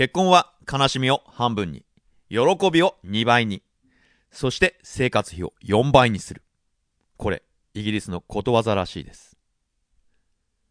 [0.00, 1.84] 結婚は悲しみを半分に、
[2.30, 2.38] 喜
[2.72, 3.62] びを2倍に、
[4.30, 6.42] そして生活費を4倍にする。
[7.18, 7.42] これ、
[7.74, 9.36] イギリスのことわざらしいです。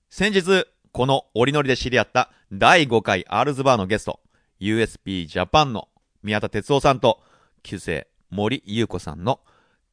[0.10, 4.20] 先日、この折り乗りで知り合った第5回アールズバーのゲスト、
[4.60, 5.90] USP ジャパンの
[6.24, 7.22] 宮田哲夫さんと、
[7.62, 9.42] 旧姓森優子さんの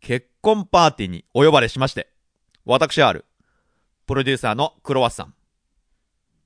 [0.01, 2.09] 結婚パーティーにお呼ばれしまして、
[2.65, 3.27] 私ある、
[4.07, 5.35] プロデューサーのクロワッサン、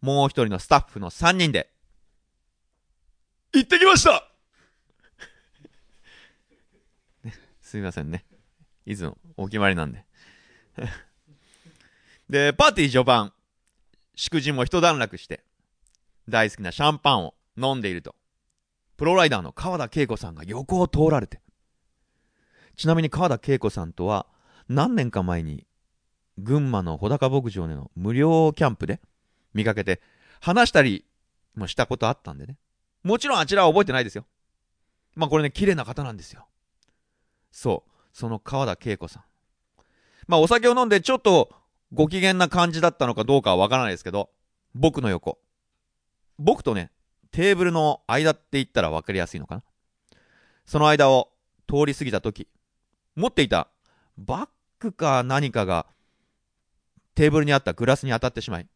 [0.01, 1.71] もう一人のスタッフの3人で、
[3.53, 4.31] 行ってきました
[7.61, 8.25] すいませんね。
[8.87, 10.05] いつもお決まりなんで
[12.29, 13.33] で、パーティー序盤、
[14.15, 15.45] 祝辞も一段落して、
[16.29, 18.15] 大好きなシャンパンを飲んでいると、
[18.97, 21.41] プロライダーの川田恵子さんが横を通られて、
[22.77, 24.27] ちなみに川田恵子さんとは、
[24.69, 25.67] 何年か前に、
[26.39, 29.01] 群馬の穂高牧場での無料キャンプで
[29.53, 30.01] 見かけて、
[30.41, 31.05] 話したり
[31.55, 32.57] もしたことあったんでね。
[33.03, 34.27] もちろんあちらは覚えてないですよ。
[35.15, 36.47] まあこれね、綺麗な方なんですよ。
[37.51, 37.91] そう。
[38.13, 39.23] その川田恵子さん。
[40.27, 41.51] まあお酒を飲んでちょっと
[41.93, 44.31] ご機嫌な感じだったのかどうかはわからないですけど、
[44.75, 45.39] 僕の横。
[46.39, 46.91] 僕とね、
[47.33, 49.63] テーブルの間って言ったら分かりやすいのかな。
[50.67, 51.33] その間を
[51.69, 52.49] 通り過ぎた時、
[53.17, 53.69] 持っていた
[54.17, 55.87] バッグか何かが
[57.15, 58.69] テーブルにあったグラスに当たってしまい、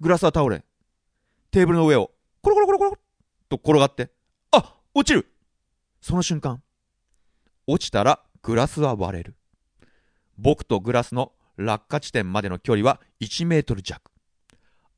[0.00, 0.64] グラスは倒れ、
[1.50, 2.10] テーブルの上を
[2.44, 2.98] コロコロコロコロ
[3.48, 4.10] と転がって、
[4.50, 5.26] あ落ちる
[6.02, 6.62] その瞬間、
[7.66, 9.34] 落ちたらグラスは割れる。
[10.36, 14.10] 僕とグラスの落下地点までの距離は1メートル弱。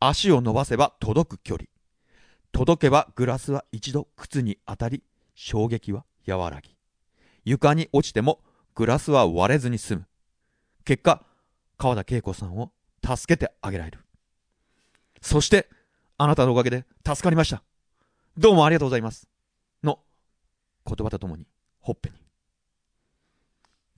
[0.00, 1.68] 足を伸ばせば届く距離。
[2.50, 5.04] 届けばグラスは一度靴に当たり、
[5.36, 6.74] 衝撃は和らぎ。
[7.44, 8.40] 床に落ちても
[8.74, 10.06] グラスは割れずに済む。
[10.84, 11.24] 結果、
[11.78, 12.72] 川田恵子さんを
[13.04, 14.00] 助けてあげられる。
[15.22, 15.68] そして、
[16.18, 17.62] あなたのおかげで助かりました。
[18.38, 19.28] どうもありがとうございます。
[19.82, 19.98] の
[20.86, 21.46] 言葉とともに、
[21.80, 22.16] ほっぺに。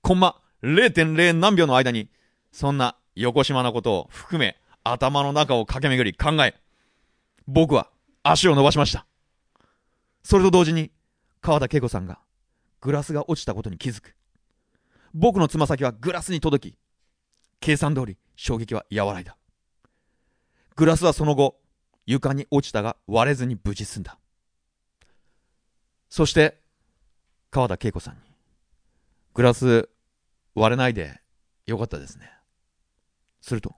[0.03, 2.11] コンマ0.0何秒の間に、
[2.51, 6.55] そんな横島なことを含め、頭の中を駆け巡り考え、
[7.47, 7.89] 僕は
[8.23, 9.07] 足を伸ばしました。
[10.25, 10.91] それと同時に、
[11.41, 12.19] 川田恵子さんが、
[12.81, 14.17] グラスが落ちたことに気づく。
[15.15, 16.79] 僕のつま先はグラスに届き、
[17.61, 19.37] 計算通り衝撃は和らいだ。
[20.77, 21.61] グラスはその後、
[22.09, 24.19] 床に落ちたが割れずに無事済んだ。
[26.09, 26.59] そして、
[27.51, 28.21] 川田恵子さんに、
[29.35, 29.91] グラス
[30.55, 31.21] 割れないで
[31.67, 32.33] よかったですね。
[33.43, 33.77] すると、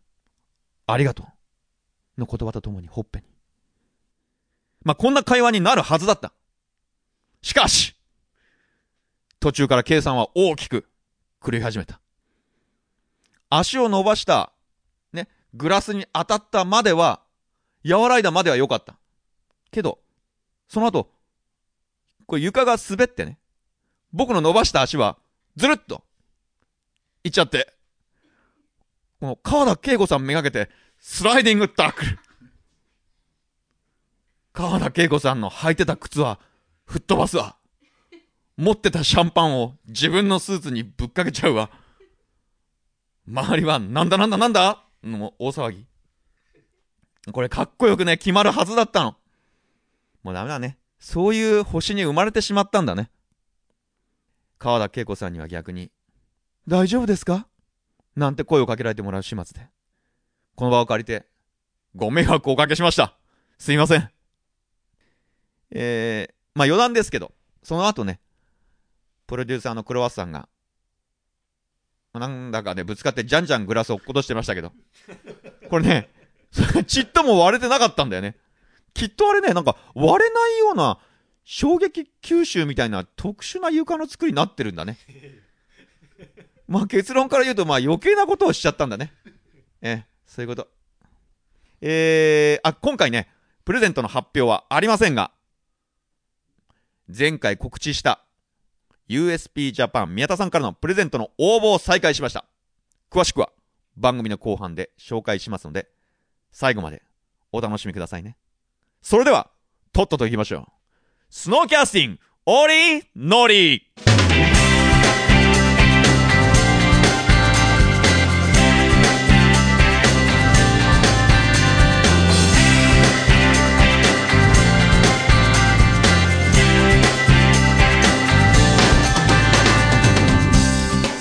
[0.86, 3.26] ありがとうの言葉とともにほっぺに。
[4.84, 6.32] まあ、こんな会話になるはずだった。
[7.42, 7.97] しかし、
[9.41, 10.88] 途中から計算は大きく
[11.44, 12.00] 狂い始めた。
[13.48, 14.52] 足を伸ばした、
[15.12, 17.22] ね、グラスに当たったまでは、
[17.88, 18.96] 和らいだまでは良かった。
[19.70, 19.98] けど、
[20.68, 21.10] その後、
[22.26, 23.38] これ床が滑ってね、
[24.12, 25.18] 僕の伸ばした足は、
[25.56, 26.04] ずるっと、
[27.24, 27.72] いっちゃって、
[29.20, 32.18] この川田恵子さんめがけて、スライディングタックル。
[34.52, 36.38] 川田恵子さんの履いてた靴は、
[36.86, 37.56] 吹っ飛ばすわ。
[38.56, 41.70] 持ってたシャンパンを自分のスーツにぶっかけちゃうわ。
[43.26, 44.82] 周りは、なんだなんだなんだ？
[45.02, 45.86] の大騒ぎ。
[47.32, 49.16] これかっこよくね、決まるはずだったの。
[50.22, 50.78] もうダメだね。
[50.98, 53.10] そういう星に生まれてしまったんだね。
[54.58, 55.91] 川田恵子さんには逆に、
[56.68, 57.46] 大丈夫ですか？
[58.16, 59.68] なんて声をかけられてもらう始末で。
[60.56, 61.26] この場を借りて、
[61.96, 63.16] ご迷惑をおかけしました。
[63.58, 64.10] すいません。
[65.70, 68.20] えー、まあ余談ですけど、その後ね、
[69.26, 70.48] プロデューサーのクロワッサンが、
[72.12, 74.72] なんだかね、ぶつかってじゃんじゃんグラスを落っことしてましたけど、
[75.70, 76.10] これね、
[76.87, 78.37] ちっとも割れてなかったんだよね。
[78.94, 80.99] きっとあれね、なんか割れないような
[81.44, 84.99] 衝撃吸収みたいな特殊な床の作りになってるんだね。
[86.66, 89.12] まあ結論から言うと、まあ余計なことをしちゃったんだね。
[89.81, 90.69] えそういうこと。
[91.81, 93.28] えー、あ、今回ね、
[93.65, 95.33] プレゼントの発表はありませんが、
[97.09, 98.24] 前回告知した
[99.09, 102.45] USP ジャパン宮田さんからのプレゼントの応募を再開しました。
[103.10, 103.51] 詳しくは
[103.97, 105.89] 番組の後半で紹介しますので、
[106.52, 107.02] 最後まで
[107.52, 108.36] お楽しみくださいね。
[109.02, 109.50] それでは、
[109.92, 110.64] とっとと行きましょう。
[111.30, 113.91] スノーキャスティング、オリー、ノリ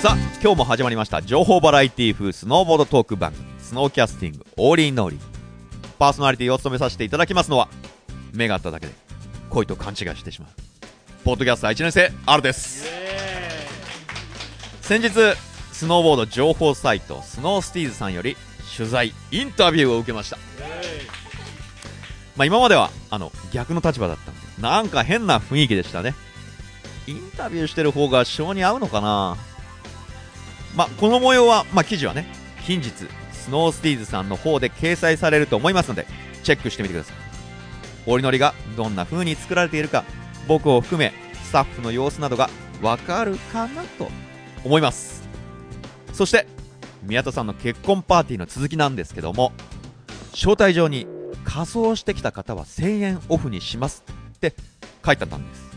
[0.00, 5.20] さあ今日も始まりました情報バラエティ風スノーボードトーク番組スノーキャスティングオーリーノーリー。
[5.96, 7.68] パーソナリティを務めさせていただきますのは
[8.32, 8.92] 目が合っただけで
[9.48, 10.50] 恋と勘違いしてしまう。
[11.24, 12.90] ポッドキャスター1年生 R です。
[14.82, 15.10] 先日
[15.70, 18.36] スノーボード情報サイトスノースティーズさんより
[18.76, 20.38] 取材インタビューを受けました。
[22.36, 26.16] まあ今まではあの逆の立場だったんでなんか変な雰囲気でしたね。
[27.06, 29.36] インタビューしてる方が性に合うのかな。
[30.74, 32.26] まあこの模様は、まあ、記事はね
[32.66, 33.19] 近日ス
[33.50, 36.06] ノースティーズさんの方で掲載されると思いますので
[36.42, 37.16] チェックしてみてください。
[38.06, 40.04] 折りのりがどんな風に作られているか
[40.48, 41.12] 僕を含め
[41.44, 42.48] スタッフの様子などが
[42.80, 44.08] わかるかなと
[44.64, 45.28] 思います。
[46.12, 46.46] そして
[47.02, 49.52] 宮田さんの結婚パーティーの続きなんですけども
[50.32, 51.06] 招待状に
[51.44, 54.04] 仮装してきた方は1000円オフにします
[54.34, 54.54] って
[55.04, 55.70] 書いてあったんです。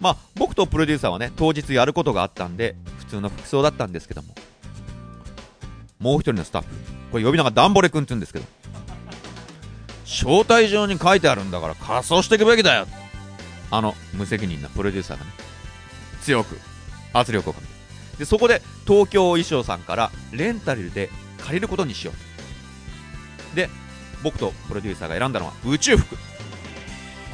[0.00, 4.34] まあ僕とプロデューサーはね当日やることがあったんで普通の服装だったんですけども
[6.04, 6.68] もう一人のスタッフ。
[7.12, 8.44] これ呼び名がダンボレ君って言うんですけど。
[10.04, 12.86] 招待状に書いてあるんだから仮装していくべきだよ。
[13.70, 15.30] あの無責任なプロデューサーがね。
[16.20, 16.58] 強く
[17.14, 18.18] 圧力をかけて。
[18.18, 21.08] でそこで東京衣装さんからレンタルで
[21.38, 22.12] 借りることにしよ
[23.52, 23.70] うで
[24.22, 26.18] 僕とプロデューサーが選んだのは宇宙服。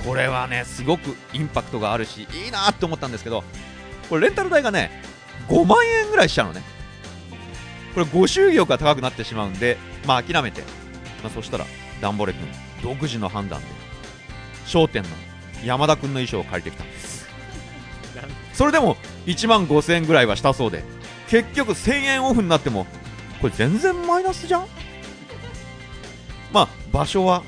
[0.06, 3.42] これはねすごくインパクトがあるしいいなって思ったんですけど
[4.08, 5.02] これレンタル代がね
[5.48, 6.62] 5万円ぐらいしちゃうのね。
[7.94, 9.76] これご祝儀が高くなってしまうんで
[10.06, 10.62] まあ諦めて、
[11.22, 11.66] まあ、そしたら
[12.00, 12.46] ダンボレ君
[12.82, 13.66] 独自の判断で
[14.66, 15.08] 商店の
[15.64, 16.84] 山田君の衣装を借りてきた。
[16.84, 17.28] んです
[18.54, 18.96] それでも
[19.26, 20.84] 1万5000円ぐらいはしたそうで
[21.28, 22.86] 結局1000円オフになっても
[23.40, 24.66] これ全然マイナスじゃん？
[26.52, 27.42] まあ場所は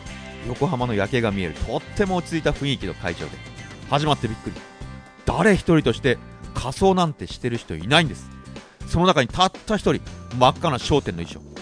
[0.47, 3.37] 横浜の夜景が見えるとっても落ち着いた雰囲気の会場で
[3.91, 4.56] 始まってびっくり。
[5.25, 6.19] 誰一人として
[6.55, 8.29] 仮装なんてしてる人いないんです。
[8.88, 10.02] その中にたった一人
[10.38, 11.52] 真っ赤な商店の衣装。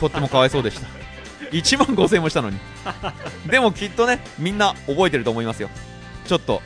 [0.00, 0.86] とってもかわいそうでした。
[1.52, 2.58] 1万5000円もしたのに。
[3.46, 5.70] でもきっとねみんな覚えてると思いますよ。
[6.26, 6.62] ちょっと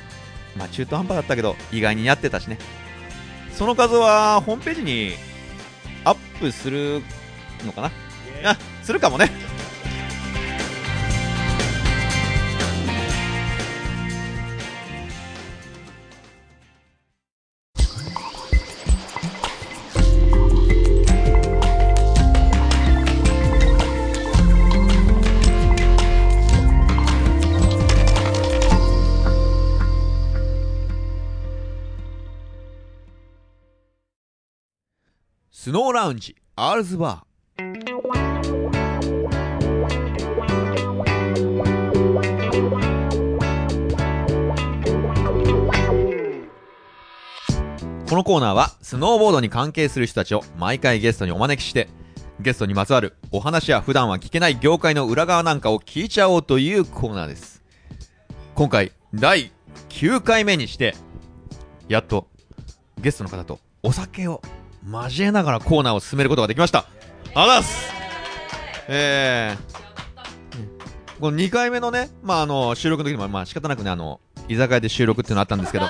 [0.57, 2.59] まあ中途半端だったけど意外にやってたしね。
[3.53, 5.15] その数はホームページに
[6.05, 7.03] アップする
[7.65, 7.91] のかな？
[8.51, 9.31] あするかもね
[35.67, 37.67] スノーラウンジアールズバー。
[48.09, 51.89] このコーナーはスノーボードに関係する人たちを毎回ゲストにお招きして
[52.39, 57.65] ゲストにまつわるお話や普段は聞けない業界の裏側なんかを聞いちゃおうというコーナーです。
[58.55, 59.51] 今回第
[59.89, 60.95] 9回目にして
[61.89, 62.29] やっと
[63.01, 64.41] ゲストの方とお酒を
[64.91, 66.87] 交えながらコーナーを進めることができました。
[67.35, 67.93] あざっす
[68.89, 75.87] えー、この2回目のね、まあ、あの、収録の時も、まあ、仕方なくね、あの、居酒屋で収録っていうのあったんですけど、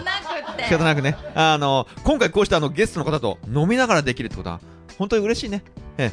[0.66, 4.60] 仕方なくね、あの、今回こうしてあの、ゲストの方と飲みながらできるってことは、
[4.98, 5.62] 本当に嬉しいね。
[5.98, 6.10] え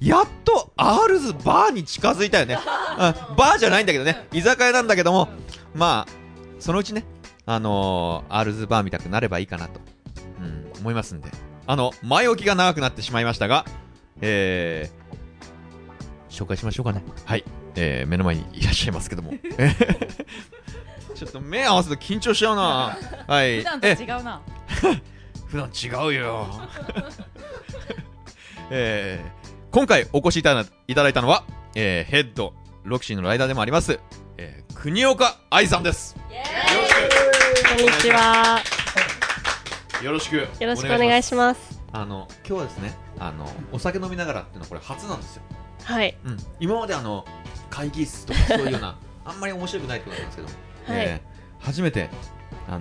[0.00, 2.58] ー、やっと、アールズバーに近づいたよね。
[3.36, 5.28] バーじゃないんだけどね、居酒屋なんだけども、
[5.74, 6.12] まあ、
[6.60, 7.04] そのうちね、
[7.46, 9.80] あのー、アールズバーみたくなればいいかなと、
[10.40, 11.45] うん、思いますんで。
[11.66, 13.64] あの、前置きが長くなってしまいましたが、
[14.20, 17.02] えー、紹介しましょうかね。
[17.24, 17.44] はい。
[17.74, 19.32] えー、目の前にいらっしゃいますけども。
[21.14, 22.96] ちょっと目合わせると緊張しちゃうな。
[23.26, 23.58] はい。
[23.58, 24.40] 普段と違うな。
[25.46, 26.46] 普段違うよ。
[28.70, 31.44] えー、今回お越しいただいただいたのは、
[31.74, 32.52] えー、ヘッド、
[32.84, 34.00] ロキシーのライダーでもあります、
[34.38, 36.16] えー、国岡愛さんです。
[37.68, 38.75] こんにちは。
[40.02, 40.36] よろしく。
[40.36, 41.82] よろしくお願いします。
[41.92, 45.42] あの今日はですねあのお酒飲みながらっていうのはこれ初なんですよ。
[45.84, 47.24] はい、うん、今まであの
[47.70, 50.48] 会議室とかそういうような あんまり面白くないってことなんですけど、
[50.98, 51.06] はい。
[51.06, 52.10] えー、初めて
[52.68, 52.80] あの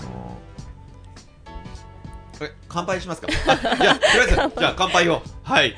[2.40, 3.28] ー、え乾杯しますか？
[3.28, 5.22] じゃあとりあえず じゃあ乾杯を。
[5.44, 5.76] はい。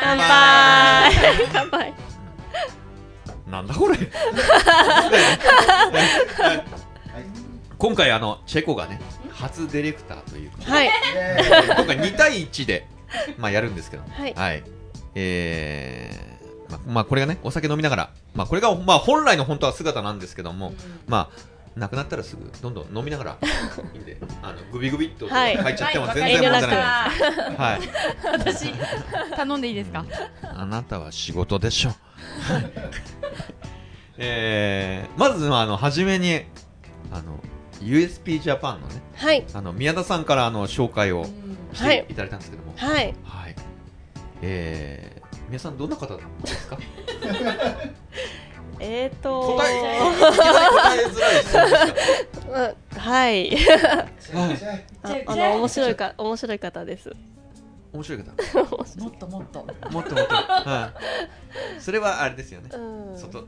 [0.00, 1.12] 乾杯。
[1.52, 1.94] 乾杯。
[3.46, 3.98] なんだこれ。
[7.78, 9.00] 今回あのチェコがね
[9.40, 10.90] 初ディレクターということで、はい、
[11.76, 12.86] 今回2対1で、
[13.38, 14.64] まあ、やるんですけど、はい、はい、
[15.14, 20.76] えー、まあ、まあ、これがね、お酒飲みながら、まあ、これが、まあ、本来の本当は姿なんですけども、うん、
[21.06, 23.36] まあ、なくなったらすぐどんどん飲みながら。
[23.94, 27.10] いいんで、あのグビグビっと入っちゃっても全然問題ない。
[27.10, 27.32] です。
[27.56, 27.80] はい。
[28.32, 28.72] 私
[29.36, 30.04] 頼んでいいですか？
[30.42, 31.92] あなたは仕事でしょ。
[34.16, 36.42] えー、まずあの初めに
[37.12, 37.38] あの
[37.80, 39.44] USP ジャパンのねはい。
[39.54, 41.24] あの宮田さんからあの紹介を
[41.72, 42.04] しはい。
[42.06, 42.72] ていただいたんですけども。
[42.76, 43.14] はい。
[43.24, 43.54] はい、
[44.42, 46.78] えー、宮田さんどんな方ですか？
[48.80, 51.56] えーと答え 答えづらいです
[52.46, 53.50] うんはい。
[53.50, 57.12] か、はい、 ああの面白いか面白い方です。
[57.92, 58.32] 面白い方？
[59.02, 59.66] もっともっと。
[59.90, 60.92] もっともっと、は
[61.78, 62.78] い、それはあれですよね、う
[63.14, 63.18] ん。
[63.18, 63.46] 外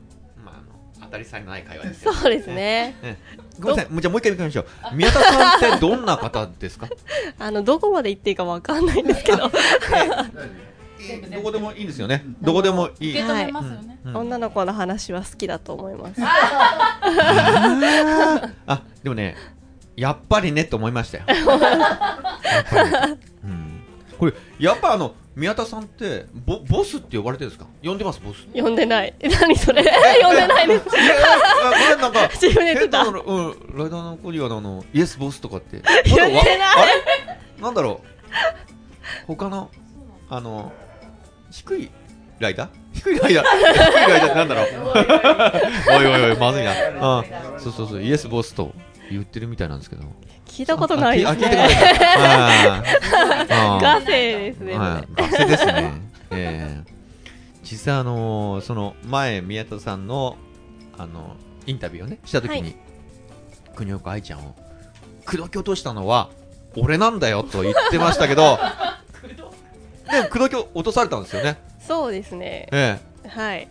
[1.01, 2.13] 当たり障りのない会話ですよ。
[2.13, 2.95] そうですね。
[3.03, 3.91] ええごめんなさい。
[3.91, 4.65] もうじゃあもう一回見てみましょう。
[4.95, 6.87] 宮田さんってどんな方ですか？
[7.39, 9.49] あのどこまで行っていいかわかんないんですけど、
[11.33, 12.23] どこでもいいんですよね。
[12.41, 14.17] どこでもいい、受け止めますよね、うん。
[14.17, 16.21] 女の子の話は好きだと思います。
[18.67, 19.35] あでもね
[19.97, 21.23] やっぱりねと思いましたよ。
[23.43, 23.81] うん、
[24.17, 27.69] これやっぱあの宮田さんってボボスって呼ばれてるんですか？
[27.83, 28.45] 呼んでますボス。
[28.53, 29.13] 呼んでない。
[29.19, 29.81] え 何それ？
[30.21, 30.85] 呼んでないです。
[30.85, 33.03] これなんか 自分で言ってた。
[33.03, 33.15] うん
[33.77, 35.81] ライダーのコリアのあのイエスボスとかって。
[36.05, 36.37] 言ってない。
[36.37, 37.61] あれ？
[37.61, 38.07] なんだろう？
[39.27, 39.69] 他の
[40.29, 40.71] あの
[41.49, 41.89] 低い
[42.39, 42.69] ライダー？
[42.93, 43.45] 低いライダー？
[43.45, 44.67] 低いライダーってなんだろう？
[45.97, 46.71] おいおいおいまずいな。
[46.99, 47.23] あ
[47.57, 48.73] そうそうそうイエスボスと
[49.11, 50.03] 言ってるみたいなんですけど
[50.45, 51.67] 聞いたことないですね。
[53.81, 54.77] ガセですね。
[54.77, 56.01] はい、学生ですね。
[56.31, 56.91] ええ
[57.63, 60.35] 実際あのーその前宮田さんの
[60.97, 62.75] あのインタビューをねした時に、はい
[63.73, 64.55] 国岡愛ちゃんを
[65.25, 66.29] 口説き落としたのは
[66.75, 68.59] 俺なんだよと言ってましたけど、
[70.11, 71.57] で も口説き落とされたんですよね。
[71.79, 72.67] そうですね。
[72.71, 73.67] えはい。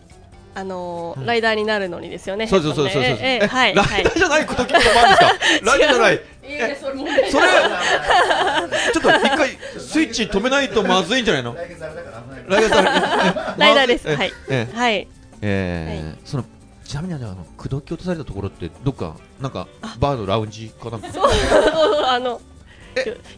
[0.53, 2.45] あのーうんライダーになるのにですよね。
[2.45, 3.03] え、そうそうそうそうそう。
[3.03, 5.25] えええはいライはいダーじゃない口説き落とされですか？
[5.63, 6.21] ライダーじゃない。
[6.43, 7.47] いやいやそれそれ
[8.93, 11.55] ちょっと一回スイッチ止めないとまずいんじゃないの？
[11.55, 15.07] ライダーライダーですえはいええはい。
[15.41, 16.43] えーその
[16.83, 19.65] ちなみにあの口説き落とされたところってどっかなんか
[19.99, 21.07] バーのラウンジかなんか？
[21.13, 22.41] そうそうあの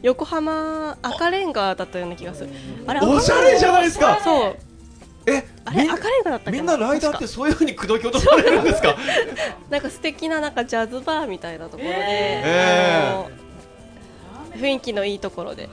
[0.01, 2.49] 横浜赤レンガだったような気がする。
[2.87, 4.57] あれおしゃれじゃないですかそう。
[5.25, 8.95] えみんあれ赤レンガだったみんなライダーってそういうふうに口説き落とされるんですか？
[9.69, 13.31] なんか素敵ななんかジャズバーみたいなところで、えあの
[14.57, 15.69] 雰囲気のいいところで。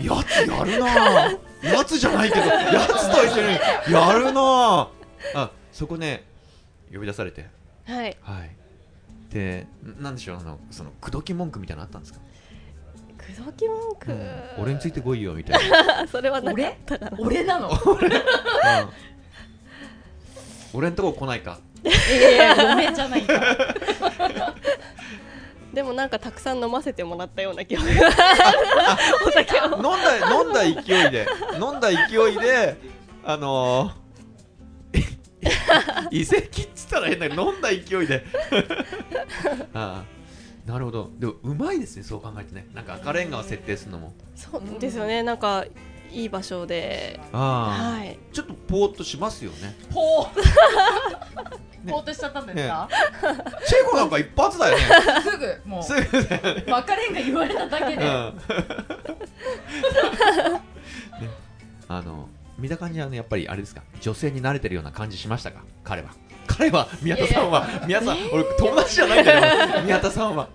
[0.00, 0.86] やつやるな。
[1.30, 3.48] ぁやつじゃないけどやつと一緒に
[3.92, 4.40] やるな。
[4.40, 4.88] ぁ
[5.34, 6.24] あそこね
[6.92, 7.46] 呼び出されて。
[7.86, 8.16] はい。
[8.22, 8.50] はい。
[9.30, 9.66] で
[10.00, 12.20] なんでしょうあのその口説き文句みたいなのあったんですか、
[13.20, 14.16] 口説き文句、
[14.58, 17.16] 俺についてこいよみたいな、 それはなかったかな。
[17.18, 17.44] 俺？
[17.44, 17.68] なの？
[17.70, 17.76] うん。
[20.72, 21.58] 俺んとこ来ないか。
[21.84, 23.56] いやいや嫁じゃないか。
[25.74, 28.10] でもなんかたくさん飲ませてもらったような記憶が
[29.26, 29.64] お酒を。
[29.74, 31.26] 飲んだ飲んだ勢いで。
[31.60, 32.76] 飲んだ勢いで
[33.24, 35.04] あのー、
[36.10, 38.24] 遺跡っつったら変だけど飲んだ勢いで。
[39.74, 40.19] ああ
[40.70, 41.10] なるほど。
[41.18, 42.66] でもうまいですねそう考えてね。
[42.74, 44.12] なんか赤レンガを設定するのも。
[44.36, 45.22] そうですよね。
[45.22, 45.64] なんか
[46.12, 48.18] いい場所で、ああ、はい。
[48.32, 49.76] ちょっとぽーっとしますよね。
[49.92, 50.30] ポー
[51.90, 52.88] ポーっとしちゃったんですか、
[53.66, 54.84] チェコなんか一発だよね。
[55.22, 56.00] すぐもすぐ。
[56.24, 58.00] だよねう別れんが言われただけで、うん。
[58.00, 58.32] ね、
[61.88, 63.82] あの見た感じはねやっぱりあれですか？
[64.00, 65.62] 女性に慣れてるような感じしましたか？
[65.84, 66.10] 彼は
[66.58, 69.82] 彼は宮田さんは宮田さん俺友達じゃないんだよ。
[69.86, 70.48] 宮田さんは、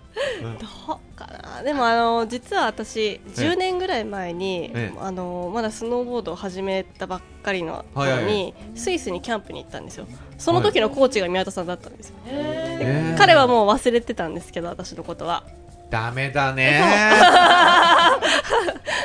[0.43, 0.57] うん。
[0.57, 1.63] どうかな。
[1.63, 4.99] でもあの実は私10年ぐらい前に、ええ。
[4.99, 10.07] あのまだスノーボードを始めたばっかりの頃に、スイスにキャンプに行ったんですよ。
[10.37, 12.15] その時のコーチが宮田さんだったんですよ。
[12.27, 15.43] えー彼はもう忘れてたんですけど私のことは
[15.89, 16.81] ダメだね。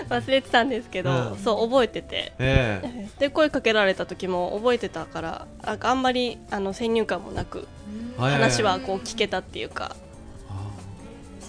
[0.09, 1.39] 忘れてたんですけど、うん。
[1.39, 2.33] そう覚えてて。
[2.39, 3.09] ええ。
[3.19, 7.69] で声かけられた時も覚えてたからなんかあんまりあの先入観もなく
[8.19, 9.95] 話はこう聞けたっていうか
[10.49, 10.55] あ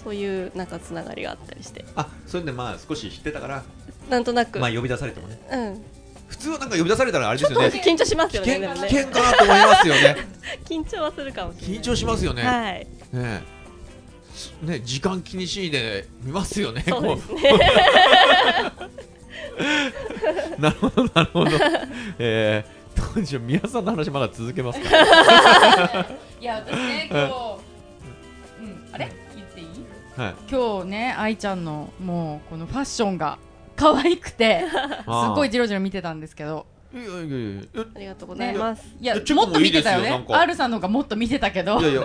[0.04, 1.84] そういうなんかつながりがあったりして。
[1.96, 3.62] あそれでまあ少し知ってたから。
[4.08, 5.38] なんとなく、まあ呼び出されてもね。
[5.50, 5.84] うん。
[6.28, 7.66] 普通はなんか呼び出されたらあれですよね。
[7.66, 10.16] 緊張します危よね危険かなと思いますよね。
[10.64, 12.86] 緊張はするかも緊張しますよね、はい。
[13.12, 13.61] ね
[14.62, 17.40] ね時間気にしないで見ますよねそうこですね。
[20.58, 20.60] う。
[20.62, 21.50] なるほどなるほど。
[22.18, 24.88] えー、当時宮さんの話まだ続けますか？
[26.40, 27.32] いや私ね今日、
[28.60, 29.10] うん、あれ？
[29.34, 29.66] 言っていい？
[30.16, 30.34] はい。
[30.50, 33.38] 今日ね愛ちゃんのもうこのファッションが
[33.76, 34.74] 可愛くてす
[35.06, 37.84] っごいジロジロ見てたんですけどいやいやいやいや。
[37.94, 40.04] ありがとうございます、いやいやチェコももっと見てたよね。
[40.04, 40.40] いいですよなんか。
[40.40, 41.80] R さんの方がもっと見てたけど。
[41.80, 42.02] いやいや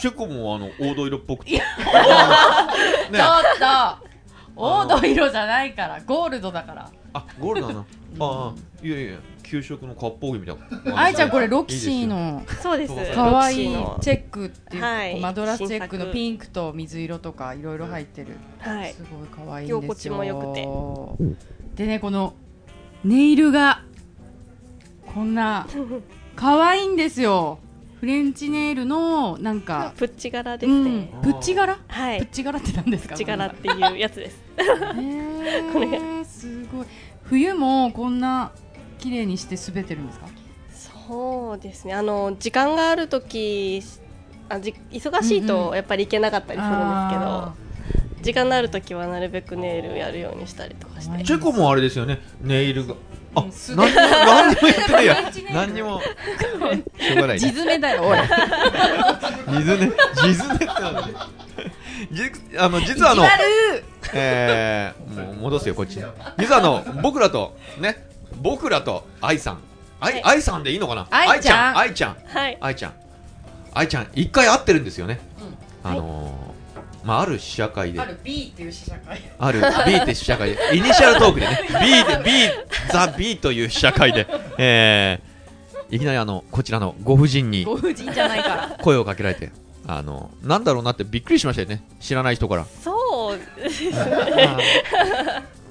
[0.00, 1.52] チェコもあの黄土色っぽくて。
[1.52, 1.58] ね。
[1.58, 4.10] ちょっと
[4.56, 6.00] 黄土色じゃないから。
[6.06, 6.90] ゴールドだから。
[7.12, 7.74] あゴールドな。
[7.74, 7.86] の
[8.18, 10.56] ああいやいや昨給食の割烹着みたい
[10.92, 11.00] な。
[11.00, 12.94] 愛ちゃんこれロキシーいいのそうです。
[12.94, 13.98] そうそう可愛いロキシーの。
[14.00, 15.20] チェックっていう、はい。
[15.20, 18.92] マドラスチェックのピンクと水色とかいろいろ入ってる、はい。
[18.92, 19.78] すごい可愛いんですよ。
[19.78, 20.54] 居心地も良く
[21.74, 22.34] でねこの
[23.02, 23.82] ネイルが
[25.14, 25.66] こんな
[26.36, 27.58] 可愛いんですよ。
[28.00, 30.84] フレンチネイルのなんか、 プッチ柄でうん。
[30.84, 31.78] すね、プッチ柄？
[31.88, 32.18] はい。
[32.20, 33.10] プッチ柄って何ですか？
[33.10, 34.42] プッチ柄っていうやつです。
[34.56, 36.86] へーすごい。
[37.24, 38.52] 冬もこんな
[38.98, 40.26] 綺麗にして滑ってるんですか？
[40.72, 41.94] そうですね。
[41.94, 43.82] あの時間がある時
[44.48, 45.68] あじ忙しいうんうん。
[45.70, 47.54] とやっぱり行けなかったりするんですけど、あ
[48.22, 51.12] 時間のある時はなるべくネイルやるようにしたりとかして。
[51.12, 52.20] はいチェコもあれですよね。
[52.40, 52.94] ネイルが
[53.34, 53.44] あ
[53.76, 53.82] 何にも
[54.26, 55.16] 何にも言ってないや。
[55.52, 56.00] 何にも。
[56.00, 58.18] しょうがないー地詰めだよおい。
[59.58, 59.92] 水ね
[60.24, 61.14] 水ねってなんだね。
[62.10, 63.24] じあの実はあの
[64.12, 66.00] えー、もう戻すよこっち。
[66.38, 68.06] 実はあの僕らとね。
[68.40, 69.60] 僕らと愛さん。
[70.00, 70.24] 愛はい。
[70.24, 71.06] 愛さんでいいのかな？
[71.10, 71.78] 愛ちゃん。
[71.78, 72.16] 愛ちゃん。
[72.26, 72.58] はい。
[72.60, 72.94] 愛ちゃん。
[73.72, 75.20] 愛ちゃん一回会ってるんですよね、
[75.84, 76.39] あのー
[77.04, 78.00] まあある試写会で。
[78.00, 79.20] ある B っていう試写会。
[79.38, 79.60] ある。
[79.86, 82.30] B って試写会で、イニシャルトークでね、B で、B、
[82.92, 84.26] ザ・ B という試写会で、
[84.58, 88.76] えー、いきなりあの、こちらのご婦人にご婦人じゃないから。
[88.82, 89.50] 声をかけられて、
[89.86, 92.66] あの、なんだろうなってびっくりしましたよね、知らない人から。
[92.82, 93.38] そう。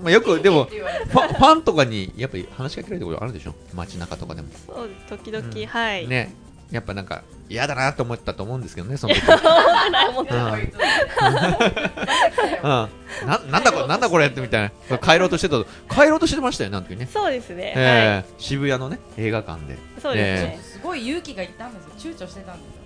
[0.01, 0.65] まあよく、でも、
[1.12, 3.55] ファファンとかにやっぱり話しかけられたことあるでしょ。
[3.74, 4.48] 街中とかでも。
[4.65, 5.65] そう時々、うん。
[5.65, 6.33] はい、ね。
[6.71, 9.21] やっぱなんか、嫌だなと思ったと思うんですけどね、その時。
[10.09, 10.38] 思ってう。
[10.38, 10.43] ん。
[12.61, 12.89] うん、
[13.27, 17.07] ななんだこれ、なんだこれってみたいな、帰ろうとしてたと、帰ろうとしてましたよ、なんていうね。
[17.11, 19.73] そうですね、えー渋谷のね映画館で。
[19.73, 22.13] はいそうですね、すごい勇気がいったんですよ。
[22.13, 22.79] 躊躇してたんですよ。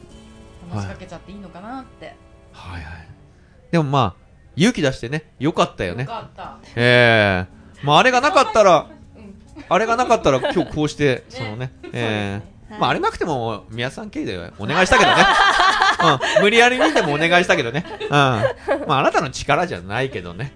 [0.72, 2.16] 話しかけちゃっていいのかなって、
[2.54, 2.82] はい。
[2.84, 3.08] はい。
[3.72, 4.24] でもまあ
[4.56, 6.04] 勇気出してねよかったよね。
[6.04, 6.58] よかった。
[6.76, 7.86] ええ。
[7.86, 9.36] まああれがなかったらうん。
[9.68, 11.72] あれがなかったら今日こうしてそのね。
[11.92, 12.80] ええはい。
[12.82, 15.24] まああれなくても宮さん系でお願いしたけどね。
[16.38, 16.44] うん。
[16.44, 17.86] 無理やりにでもお願いしたけどね。
[18.02, 18.10] うん。
[18.10, 18.44] ま
[18.96, 20.54] ああなたの力じゃないけどね。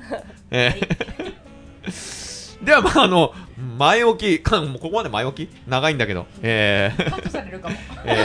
[0.50, 2.64] ええ。
[2.64, 3.32] ではまああの
[3.78, 4.42] 前置き。
[4.42, 5.50] かもうここまで前置き？
[5.66, 6.26] 長いんだけど。
[6.42, 7.04] ええ。
[7.10, 7.76] カットされるかも。
[8.04, 8.24] え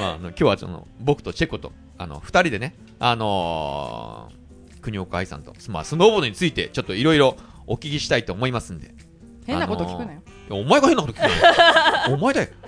[0.00, 4.38] まあ、あの今日はその僕とチェコとあの2人でね、あのー
[4.80, 7.36] 国岡愛さんと、まあ、スノーボードについてちょっといろいろ
[7.66, 8.94] お聞きしたいと思いますんで。
[9.44, 12.48] 変なこと聞くなよ、いやお前が変なこと聞くの お前だよ。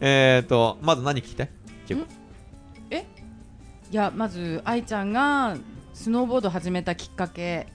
[0.00, 1.50] えっとまず何聞きたい？
[1.86, 2.06] チェコ
[2.90, 5.56] いやまず愛ちゃんが
[5.92, 7.66] スノーボード始めたきっかけ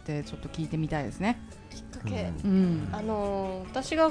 [0.00, 1.38] ってちょっと聞いてみたいですね。
[1.70, 2.88] きっかけ、うん。
[2.92, 4.10] あのー私が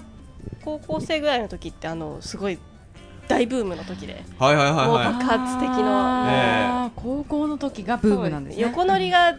[0.64, 2.60] 高校生ぐらいの時ってあのすごい
[3.30, 4.24] 大ブームの時で。
[4.40, 6.86] はいはいはいはもう爆発的な。
[6.86, 8.64] あー高校の時がブームなんですね。
[8.64, 9.36] 横乗りが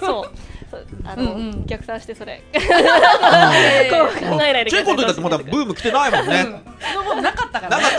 [0.00, 0.30] そう。
[1.04, 1.66] あの、うんうん。
[1.66, 2.42] 逆算してそれ。
[2.54, 2.58] え
[3.92, 6.34] こう考えないでチェコの時だってまだブーム来てないもんね。
[6.36, 6.46] ース
[6.94, 7.82] ノーボードなかったからね。
[7.84, 7.96] なか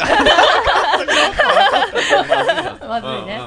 [2.75, 2.87] った。
[2.89, 3.41] まずいね。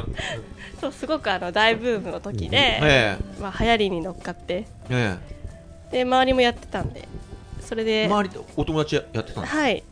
[0.81, 4.67] そうすごくあの大ブームの時で、えまあ、流行りに乗っかって。
[4.89, 5.19] え
[5.91, 5.97] え。
[5.97, 7.09] で周りもやってたんで。
[7.73, 9.83] それえで、周りでお友達やってたんですはい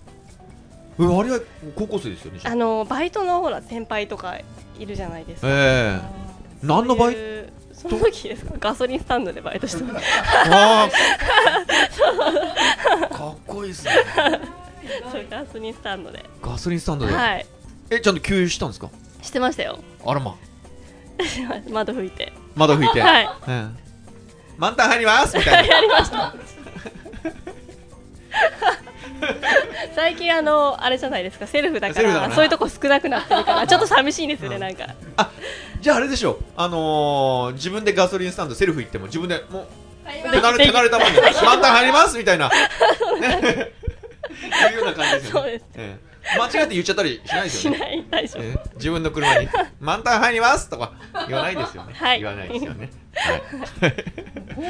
[1.01, 1.41] えあれは
[1.77, 2.49] 高校生ですよねあ。
[2.51, 4.37] あのバイトのほら先輩とか
[4.79, 6.67] いるじゃないですか、ええ。
[6.67, 7.21] 何のバイト？
[7.75, 8.55] その時ですか？
[8.61, 10.05] ガソリンスタンドでバイトしてまし
[10.51, 13.09] あー。
[13.17, 13.93] かっこいいっすね。
[15.05, 16.25] たそうガソリンスタンドで。
[16.43, 17.47] ガソリンスタンドで、はい。
[17.91, 18.91] えちゃんと給油したんですか？
[19.23, 19.79] してましたよ。
[20.05, 20.37] あらま
[21.71, 22.33] 窓拭いて。
[22.55, 23.29] 窓拭いて、はい。
[23.49, 23.91] ええ。
[24.59, 25.39] 満タン入ります！
[25.39, 25.75] みたいな。
[25.77, 26.35] やりました
[29.95, 34.87] 最近あのあれじゃないですかセルフだからそういうとこ少なくなってるから ちょっと寂しいんですよねなんか。
[35.81, 39.67] じゃああれでしょあのー、自分でガソリンスタンドセルフ行っても自分でもう
[40.05, 42.49] 手慣れで手慣れたもんで満タン入りますみたいな。
[42.49, 43.73] ね。
[44.71, 45.31] いうような感じですよね。
[45.31, 45.65] そうです。
[45.77, 47.79] ええ間違えて言っちゃったりしないですしよね。
[47.79, 48.43] ない大丈夫。
[48.43, 49.49] ええ自分の車に
[49.81, 50.93] 満タン入りますとか
[51.29, 52.21] 言わないですよね、はい。
[52.21, 53.95] 言わないですよね、はい。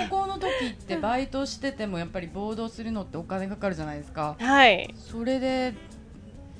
[0.08, 4.36] 高校の時ってバイトしててもやっぱりボードするのってお金かかるじゃないですか。
[4.38, 4.94] はい。
[4.96, 5.74] それで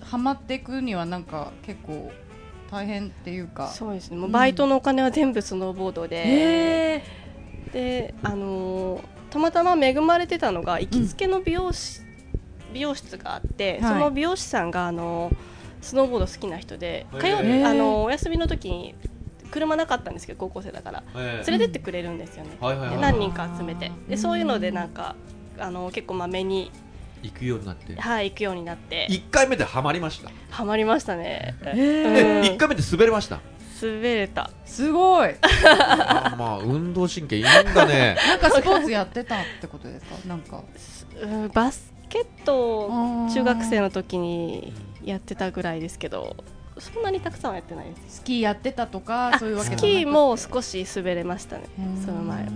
[0.03, 2.11] ハマっていくにはなんか結構
[2.70, 3.68] 大変っていうか。
[3.68, 4.16] そうですね。
[4.16, 7.05] もうバイトのお金は全部スノーボードで、へ
[7.72, 12.00] であのーたまたま恵まれてたのが行きつけの美容師、
[12.72, 13.83] 美容室があって、はい。
[13.83, 15.37] その美容師さんがあのー
[15.83, 17.20] スノーボード好きな人でへー。
[17.20, 18.94] 通うへーあのーお休みの時に
[19.50, 21.02] 車なかったんですけど高校生だから。
[21.16, 23.87] ええ連れてってくれるんですよね、はいはいはいで何人か集めて。
[23.88, 25.14] うんでそういうのでなんか
[25.59, 26.70] あのー結構まめに、
[27.22, 27.94] 行くようになって。
[28.00, 29.06] はい、行くようになって。
[29.11, 33.40] 1回目でハマりました、ハマりましたね、え1回目で滑れました？
[33.83, 34.50] 滑れた。
[34.66, 35.35] すごい。
[35.64, 38.16] あまあ運動神経いいんだね。
[38.28, 40.16] なんかスポーツやってたってことですか？
[40.28, 40.62] なんか。
[41.22, 44.72] うんバスケットを中中学生の時に
[45.04, 46.36] やってたぐらいですけど
[46.78, 48.16] そんなにたくさんはやってないです。
[48.18, 49.84] スキーやってたとかあそういうわけスじゃなく。
[49.86, 51.64] キーも少し滑れましたね
[52.04, 52.48] その前1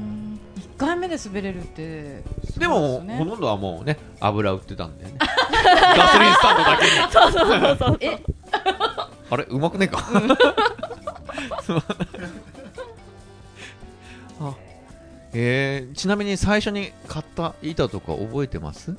[0.78, 3.16] 回目で滑れるってすでね。
[3.18, 5.18] ほとんどはもうね油売ってたんだよね。
[5.96, 6.90] ガソリンスタンドだけに。
[7.12, 8.18] そうそうそうそうえ？
[9.30, 9.44] あれ？
[9.44, 10.04] うまくねえか？
[14.40, 14.54] あ
[15.32, 18.94] えー、ちなみに最初に買った板とか覚えてます？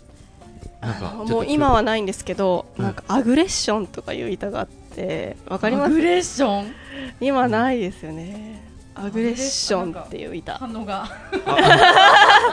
[1.28, 2.84] もう今はないんですけど、うん。
[2.84, 5.88] なんかアグレッションとかいう板があってわかります？
[5.88, 6.74] アグレッション？
[7.20, 8.64] 今ないですよね。
[8.96, 10.56] アグレッションっていう板。
[10.56, 11.10] 反応が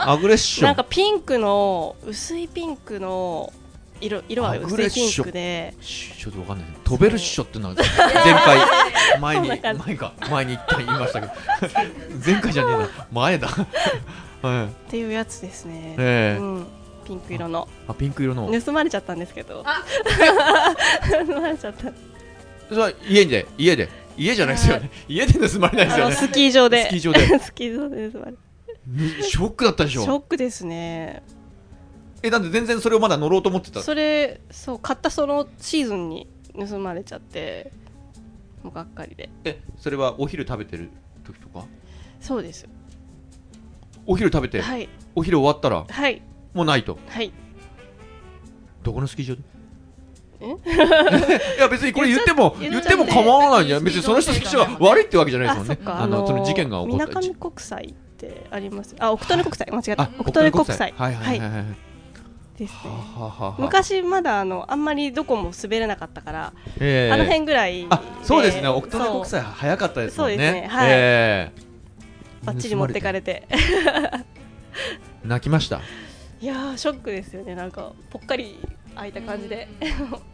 [0.05, 0.67] アグレッション。
[0.67, 3.53] なんかピンクの薄いピンクの
[4.01, 5.25] 色色はアグ薄いピンレッション。
[5.25, 5.73] クで。
[5.79, 7.85] しちょっとわかんない飛べるっしょっていうのは前
[8.33, 9.19] 回。
[9.21, 9.57] 前に前
[9.95, 10.13] か。
[10.29, 11.33] 前に一回言いましたけど。
[12.25, 12.89] 前回じゃねえな。
[13.11, 13.47] 前だ。
[14.43, 14.65] はい。
[14.65, 16.41] っていうやつですね、ええ。
[16.41, 16.67] うん、
[17.05, 17.67] ピンク色の。
[17.87, 18.49] あピンク色の。
[18.61, 19.63] 盗まれちゃったんですけど。
[19.65, 19.83] あ。
[21.25, 21.91] 盗まれちゃった。
[22.69, 23.89] それは家で家で。
[24.15, 24.89] 家じゃないですよね。
[25.07, 26.15] 家で盗まれないですよね。
[26.15, 26.83] スキー場で。
[26.85, 27.39] スキー場で。
[27.39, 28.33] スキー場で盗まれ
[29.23, 31.23] ショックだったでしショょックですね。
[32.21, 33.81] えなんで全然それをまだ乗ろうと思ってた。
[33.81, 36.27] それそう買ったそのシーズンに
[36.69, 37.71] 盗まれちゃって
[38.61, 39.29] もうがっかりで。
[39.45, 40.89] えそれはお昼食べてる
[41.25, 41.65] 時とか？
[42.21, 42.67] そうです。
[44.05, 44.89] お昼食べて、はい。
[45.15, 45.85] お昼終わったら？
[45.89, 46.21] はい
[46.53, 46.97] もうないと。
[47.09, 47.31] はい。
[48.83, 49.41] どこのスキー場で？
[50.41, 50.45] え？
[51.57, 53.83] いや別にこれ言っても言言ってても構わないじゃん。
[53.83, 54.77] 別にその人スキー場が。
[54.85, 55.79] 悪いってわけじゃないですもんね。
[55.85, 58.95] あのその事件が起こみなったかみ国際ってあります。
[58.99, 59.67] あ奥利国際。
[59.71, 60.03] 間違えた。
[60.03, 60.93] あ奥利国際。
[60.97, 61.65] はいはいはいはい
[62.59, 62.77] ですね。
[62.83, 63.55] はははは。
[63.57, 67.13] 昔まだあのあんまりどこも滑れなかったから、ええ。
[67.13, 68.67] あの辺ぐらいであそうですね。
[68.67, 70.35] 奥利国そう際早かったですもんね。
[70.35, 70.67] そうですね。
[70.67, 70.87] はい。
[70.89, 71.61] ええ。
[72.43, 73.47] バッチリ持ってかれて。
[75.23, 75.79] 泣きました
[76.43, 77.55] いやーショックですよね。
[77.55, 78.59] なんかぽっかり
[78.95, 79.67] 開いた感じで。
[79.81, 79.87] え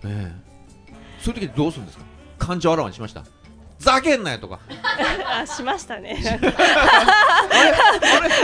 [0.06, 0.32] え。
[1.22, 2.04] そういう時どうするんですか？
[2.40, 3.24] 感情あらわにしました。
[3.78, 4.60] ざけんなよとか。
[5.42, 6.18] あしましたね。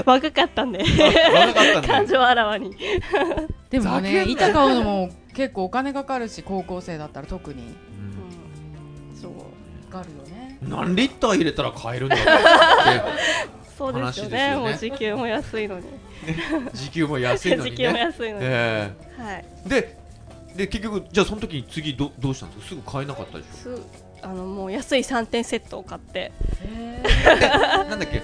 [0.06, 0.80] 若 かったんで。
[1.34, 1.88] 若かったんで。
[1.88, 2.75] 感情あらわに。
[3.71, 7.63] でもね板買うのも結構お金かかるし高校生だったら特に。
[9.12, 9.19] うん。
[9.19, 9.91] そう。
[9.91, 10.60] かかるよね。
[10.62, 12.25] 何リッター入れたら買えるんだって
[13.77, 14.49] そうですよね。
[14.51, 14.55] ね。
[14.55, 15.85] もう時給も安いのに。
[16.73, 19.45] 時給も安いの時給も安いのに、えはい。
[19.65, 19.97] えで
[20.55, 22.67] で結局じゃあその時に次どどうしたんですか？
[22.69, 23.69] すぐ買えなかったでしす
[24.21, 26.31] あのもう安い3点セットを買って。
[26.63, 28.21] ょなんだっけ？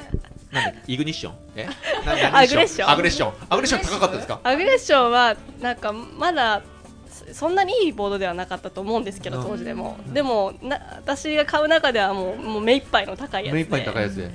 [0.51, 1.33] なんだイグニッション？
[1.57, 1.67] え？
[2.33, 2.89] アグレッション。
[2.89, 3.33] アグレッション。
[3.49, 4.39] アグレッション高かったですか？
[4.43, 6.61] アグレッションはなんかまだ
[7.09, 9.47] そそんなにいいボードではなかったと思うんですけどうん。
[9.47, 9.97] 当時でも。
[10.07, 13.55] でもな私が買う中ではもうもう目いっぱいの高いやつで。
[13.55, 14.31] 目いっぱい高いやつで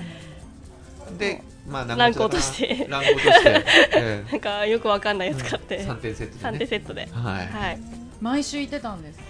[1.16, 2.36] でまあ長ランク持ちだな。
[2.36, 2.86] 落として。
[2.88, 3.64] ランク落として。
[3.94, 7.46] えなんかよくわかんないやつ買って、え3点セットで3ね点セットで、はい。
[7.46, 7.80] はい、
[8.20, 9.24] 毎週行ってたんですね。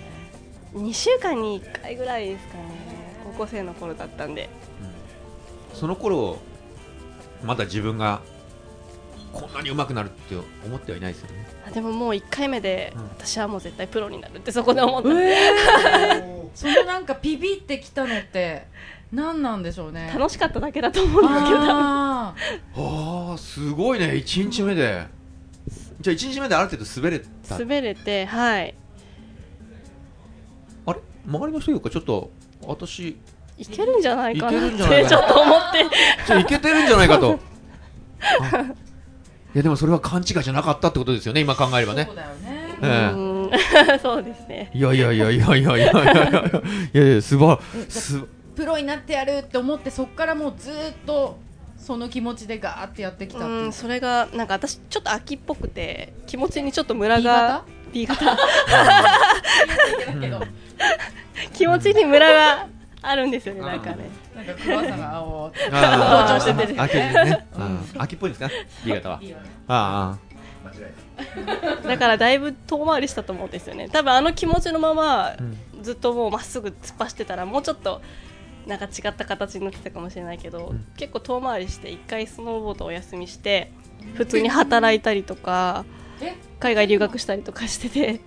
[0.75, 2.61] 2週間に1回ぐらいですかね。
[3.25, 4.49] 高校生の頃だったんで。
[5.72, 6.38] その頃
[7.42, 8.22] まだ自分が
[9.33, 11.46] こんなに上手くなるって思ってはいないですよね。
[11.68, 13.03] あでももう1回目で、うん。
[13.05, 15.09] 私はもう絶対プロになるってそこで思った、
[16.55, 18.66] そのなんかピビってきたのって
[19.17, 20.13] 何なんでしょうね。
[20.15, 21.59] 楽しかっただけだと思うんですけど。
[21.59, 22.35] あ
[22.77, 24.09] ああすごいね。
[24.09, 25.07] 1日目で。
[26.03, 27.59] じゃあ1日目である程度滑れた。
[27.59, 28.75] 滑れてはい。
[30.85, 31.01] あれ？
[31.27, 31.89] 周りの人よりか？
[31.89, 32.31] ちょっと
[32.67, 33.19] 私。
[33.57, 35.87] いけるんじゃないかいけなっるんじゃないかてちょっと思って。
[36.27, 37.41] ちょいけてるんじゃないかと。
[38.53, 38.59] あ
[39.55, 42.05] いやでもそれは勘違いじゃなかったってことですよね今考えればね。
[42.05, 42.79] そうだよね。
[42.83, 43.13] ええ。
[43.15, 43.51] うん。
[44.03, 44.71] そうですね。
[44.75, 46.63] いやいやいやいやいやいやいやいや。
[46.93, 48.23] いやいやすばす
[48.57, 51.38] プロになってやるって思ってそっからもうずーっと
[51.77, 53.64] その気持ちでガーってやってきたっていう。
[53.66, 58.37] うんそれがなんか私ちょっと秋っぽくて気持ちにちょっとムラ B が 型
[60.14, 60.47] ？B 型。
[61.53, 62.69] 気持ちにムラが
[63.03, 64.09] あるんですよねなんかね。
[64.35, 68.51] なんか黒さが青あ 同調して出てるあ秋ですね、うん、秋っぽいんですか
[68.85, 69.21] ？B 型は。
[69.69, 70.19] あ
[71.87, 73.88] だからだいぶ遠回りしたと思うんですよね。
[73.88, 75.35] 多分あの気持ちのまま
[75.83, 78.03] ずっともうまっすぐ突っ走ってたらもうちょっと
[78.67, 80.87] なんか違った形になってたかもしれないけど、うん。
[80.97, 83.71] 結構遠回りして一回スノーボードをお休みして
[84.15, 85.85] 普通に働いたりとか
[86.21, 86.35] え？
[86.59, 88.21] 海外留学したりとかしててへ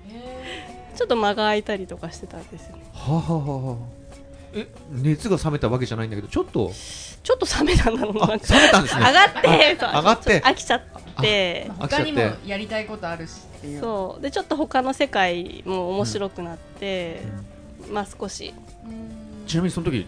[0.96, 2.78] ちょっと間が空いたりとかしてたんですよ。
[2.78, 3.74] ねはあはあは。
[3.74, 3.78] あ
[4.54, 4.68] え？
[4.92, 6.72] 熱が冷めたわけじゃないんだけどちょっと？
[7.22, 8.40] ちょっと冷めたんだろうな冷め
[8.72, 9.02] たんですね。
[9.02, 10.42] 上がって上がって？
[10.42, 10.82] 飽きちゃっ
[11.22, 11.70] て。
[11.78, 13.82] 他にもやりたいことあるしっていう。
[13.82, 14.22] そう。
[14.22, 17.22] でちょっと他の世界も面白くなって、
[17.92, 18.54] まあ少し。
[18.86, 20.06] うんちなみにその時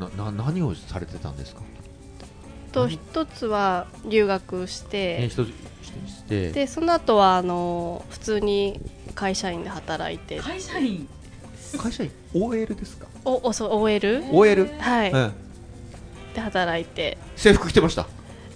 [0.00, 1.62] な何をされてたんですか？
[2.72, 5.36] と一つは留学して,、し
[6.26, 8.80] てでその後はあの普通に
[9.14, 10.38] 会社員で働いて。
[10.40, 11.08] 会社員？
[11.78, 13.06] 会社員？OL ですか？
[13.24, 15.32] おおそう OL?OL OL はい、うん、
[16.34, 17.16] で働いて。
[17.36, 18.06] 制服着てました？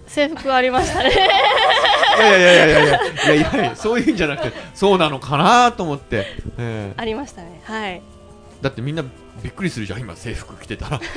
[0.09, 1.11] 制服ありましたね。
[1.15, 3.55] いやいやいやいやいや。
[3.55, 6.27] いやそういうんじゃなくてそうなのかなと思って、
[6.59, 7.61] えー、ありましたね。
[7.65, 8.03] はい。
[8.63, 9.05] だってみんな
[9.43, 10.99] びっくりするじゃん今制服着てたら。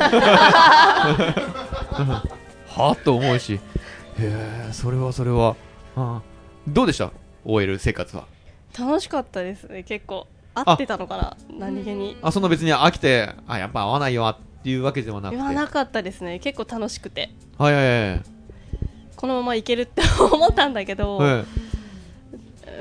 [2.68, 3.56] はあと思うし。
[3.56, 3.60] へ
[4.20, 5.56] えそれはそれは、
[5.96, 6.22] ああ。
[6.68, 7.12] どうでした
[7.46, 8.26] ？OL 生活は。
[8.78, 10.28] 楽しかったですね結構。
[10.54, 12.18] 合ってたのかな何気に。
[12.22, 15.38] あそんな別に飽きてあやっぱ合わないよっていうわけではなくて。
[15.38, 17.32] 言わなかったですね結構楽しくて。
[17.58, 18.10] はいはいはい。
[18.12, 18.22] はい
[19.22, 21.46] このままいけるって思ったんだけど、はい。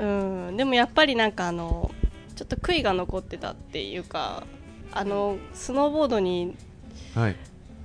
[0.01, 0.05] う
[0.53, 1.91] ん、でもやっぱりなんかあの
[2.35, 4.45] ちょっと悔いが残ってたっていうか
[4.93, 6.57] あのスノーボードに
[7.15, 7.37] はい。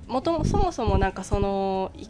[0.06, 2.06] もともそもそもなんかそのい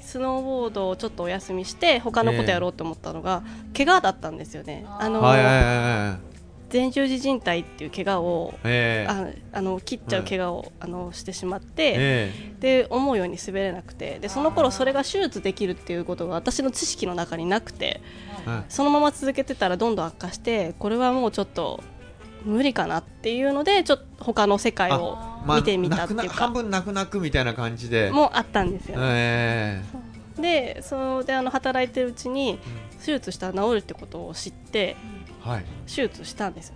[0.00, 3.42] スノーボードをちょっとお休みして他のことやろうと思ったのが、
[3.76, 4.86] 怪我だったんですよね。
[4.88, 6.28] あの、はいはいはいはい
[6.70, 9.10] 前十字靭帯っていう怪我をええ。
[9.10, 18.02] ああの切っちゃう怪我を、あのしてしまって、えで思うように滑れなくてでその頃それが手術できるっていうことが私の知識の中になくて
[18.46, 18.64] えはい。
[18.68, 21.82] そのまま続けてたらどんどん悪化してこれはもうちょっと
[22.44, 28.10] 無理かなっていうのでちょっと他の世界をまあ見てみたっていう泣くな半か分泣く泣くみたいな感じで。
[28.10, 29.02] もあったんですよね。
[29.06, 29.82] え。
[30.40, 32.58] でそれであの働いてるうちに
[33.04, 34.96] 手術したら治るってことを知って
[35.44, 35.64] えはい。
[35.86, 36.74] 手術したんですよ。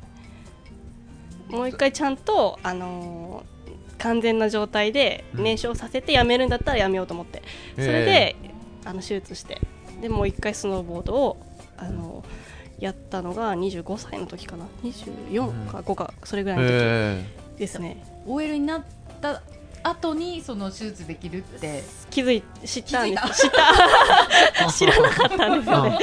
[1.48, 3.52] もう一回ちゃんと、あのー
[3.98, 5.44] 完全な状態でうん。
[5.44, 7.40] 燃焼させてやめるんだったらやめようと思って、
[7.76, 8.36] それで、
[8.84, 9.60] あの手術して。
[10.00, 11.36] でもう一回スノーボードを、
[11.76, 12.41] あのー
[12.82, 14.66] やったのが25歳の時かな。
[14.82, 17.24] 24か5かそれぐらいの時え
[17.58, 18.82] ですね、OL になっ
[19.20, 19.42] た
[19.84, 21.82] 後にその手術できるって。
[22.10, 24.72] 気づい知ったんで気づいす知った。
[24.72, 25.98] 知らなかったんですよね。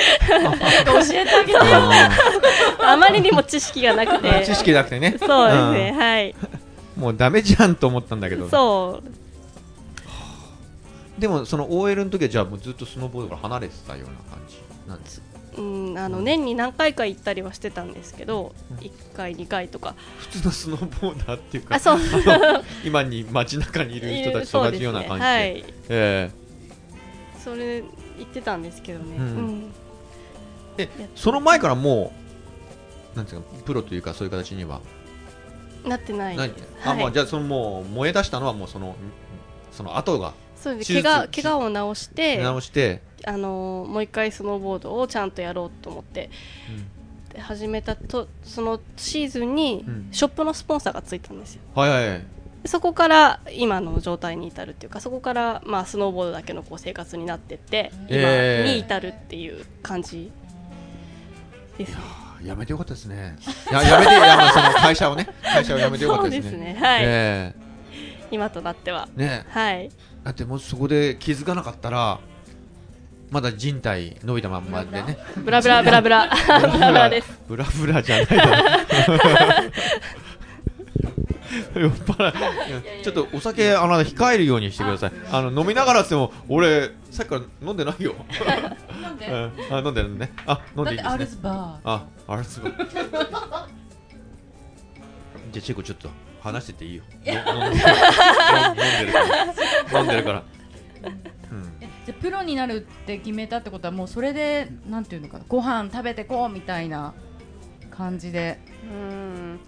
[0.85, 1.51] 教えてあげて。
[1.51, 5.15] よああまりにも知識がなくーて知識なくてね。
[5.19, 6.31] そうですね、はい。
[6.31, 6.59] うん
[6.99, 8.49] もうダメじゃんと思ったんだけど。
[8.49, 9.03] そう。
[11.19, 15.21] でもその OL の時はじゃあもうずっとスノーボードから離れてたような感じなんです
[15.59, 18.77] うん、あの年に何回か行ったりはしてたんですけど、うん。
[18.77, 21.97] 1回、2回とか、普通のスノーボーダーっていうかあそう。
[21.99, 26.31] の今に街中にいる人たちと同じような感じではい、え
[27.43, 27.83] それ
[28.17, 29.23] 行ってたんですけどね、うん。
[29.23, 29.71] うん。
[30.77, 32.13] ええその前からも
[33.13, 34.79] うなんていうかプロというかそういう形には？
[35.85, 36.37] なってない。
[36.37, 37.01] あ、はい。
[37.01, 38.95] まあじゃあそのもう燃え出したのはもうその
[39.71, 46.29] その後がそうです怪我怪我を治して、直して、あのもう一回スノーボードをちゃんとやろうと思って。
[47.33, 50.07] で始めたとそのシーズンにうん。
[50.11, 51.61] ショップのスポンサーがついたんですよ。
[51.75, 52.25] はいはいはい。
[52.63, 60.31] でそこから今の状態に至るっていうかそこからまあスノーボードだけのこう生活になってってえー今に至るっていう感じ
[61.77, 61.91] です。
[61.91, 61.97] ね。
[61.99, 63.35] あやめてよかったですね。
[63.69, 65.27] いややめてやまあその会社をね。
[65.43, 66.51] 会社をやめてよかったですね。
[66.51, 67.01] そうですねはい。
[67.03, 67.53] え
[68.31, 69.07] 今となっては。
[69.17, 69.45] えね。
[69.49, 69.89] はい。
[70.23, 72.19] だってもうそこで気づかなかったら
[73.31, 75.17] まだ人体伸びたまんまでね。
[75.37, 76.29] ブラブラ ブラブラ。
[76.29, 76.35] ブ
[76.79, 77.09] ラブラ。
[77.09, 77.39] です。
[77.47, 78.53] ブラブラじゃないだろ
[81.75, 82.29] 酔っ払
[82.99, 83.03] い。
[83.03, 85.11] ちょっとお酒あの控えるようにしてください。
[85.31, 85.41] あ。
[85.41, 88.15] の飲みながらっても俺さっきから飲んでないよ。
[89.01, 89.25] なんで。
[89.27, 89.51] うん。
[89.71, 90.31] あ飲んでるね。
[90.45, 96.09] あ飲んでいいだってアルですねスバああれすごいじゃあチェコちょっと
[96.41, 97.03] 話してていいよ。
[97.23, 97.31] 飲んで
[99.05, 99.19] るか
[99.93, 99.99] ら。
[99.99, 100.43] 飲んでるから
[102.09, 107.13] うんーえじゃあプロになるって決めたってことはもうそれでなんていうのかなご飯食べてこうみたいな
[107.91, 108.59] 感じで。
[108.83, 109.59] うん。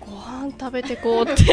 [0.00, 1.44] ご飯食べてこうって。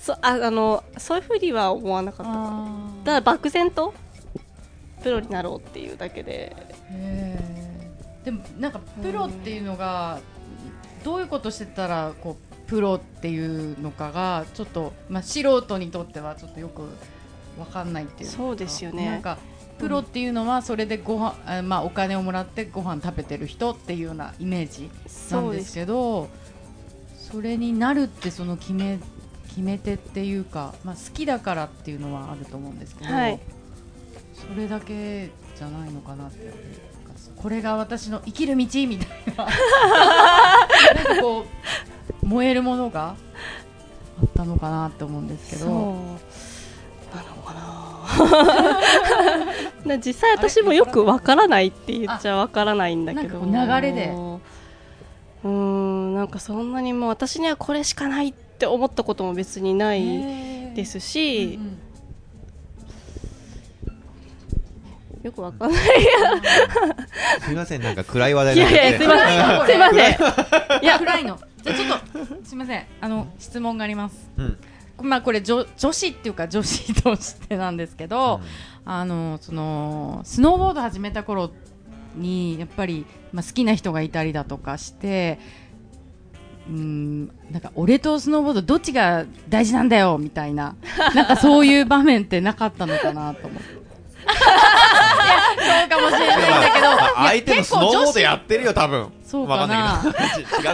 [0.00, 2.32] そああのそういうふうには思わなかった。
[2.32, 3.94] かなただ漠然と
[5.02, 6.54] プロになろうっていうだけで。
[8.24, 10.20] でもなんかプロっていうのが
[11.04, 16.82] どういうことしてたらこうプロっていうのかがちょっと、まあ、素人にとってはちょっとよく
[17.58, 18.36] わかんないっていうか。
[18.36, 19.06] そうですよね。
[19.06, 19.38] なんか
[19.78, 24.88] プロっていうのはそれでご飯、あまあ、お金をもらってご飯食べてる人っていうようなイメージ
[25.30, 26.28] なんですけど
[27.16, 29.00] それになるってその決め
[29.48, 33.40] 決め手っていうか、まあ、好きだからっていうのはあると思うんですけど、はい。
[34.34, 36.52] それだけじゃないのかなって
[37.36, 39.46] これが私の生きる道みたいな。
[41.04, 43.16] なんかこう燃えるものが
[44.20, 45.68] あったのかなって思うんですけそう。
[45.68, 47.64] どなのかな。
[49.96, 53.40] な実際私もよくわからないって言っちゃわからないんだけど。
[53.40, 54.12] なんかこう流れで。
[55.44, 60.02] うーんなんかそんなにもう私にはこれしかないって思ったことも別にない
[60.74, 61.78] ですし、うん
[65.24, 65.80] よくわかんない。
[67.40, 70.84] すいませんなんか暗い話題いやいやすいませんすいません。
[70.84, 74.30] いや暗いのじゃあちょっとすみませんあの質問があります。
[74.36, 74.58] うん。
[75.02, 78.40] まあこれ女女子っていうか女子としてなんですけど、
[78.84, 81.50] あのそのスノーボード始めた頃
[82.14, 85.40] にやっぱり、まあ、好きな人がいたりだとかして
[86.68, 90.76] うんなんか俺とスノーボードどっちが大事なんだよみたいな
[91.14, 93.83] なんかそういう場面ってなかったのかなと思って。
[94.26, 96.86] そうかもしれないんだけど。
[96.88, 99.12] あ相手も結構スノーボードやってるよ多分。
[99.24, 100.02] そうかな。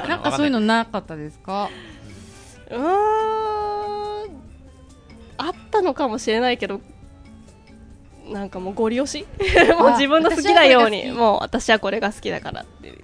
[0.08, 1.68] なんかそういうわのなかったですか？
[2.70, 4.30] うーん。
[5.38, 6.82] あったのかもしれないけど
[8.28, 9.26] なんかもうゴリ押し？
[9.78, 12.94] もう自分の好きなように私はこれが好きもう私はこれが好きだからって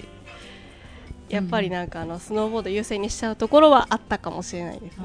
[1.28, 5.04] やっぱりなんかあのスノーボード優先にしちゃうところはあったかもしれないですね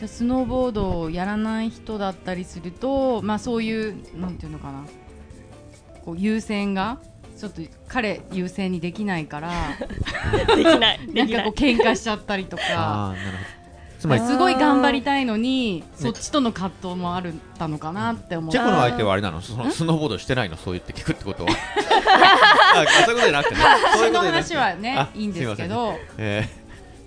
[0.00, 4.86] じゃあスノーボードをやらない人だったりするとまあそういうなんていうのかな。
[6.06, 6.98] こう優先が
[7.38, 9.52] ちょっと彼優先にできないから
[10.56, 11.28] できないなできない。
[11.28, 12.62] んかこう喧嘩しちゃったりとか。
[12.70, 13.60] あーなるほど。
[13.98, 18.50] つまりすごい頑張りたいのにそっちとの葛藤もあるったのかなって思う。
[18.50, 19.42] チェコの相手はあれなの？
[19.42, 20.56] そのスノーボードしてないの？
[20.56, 21.50] そう言って聞くってことは。
[22.74, 23.60] あそういうことじゃなくてね。
[23.92, 25.98] そういう私の話はねあいいんですけど。
[26.16, 26.48] え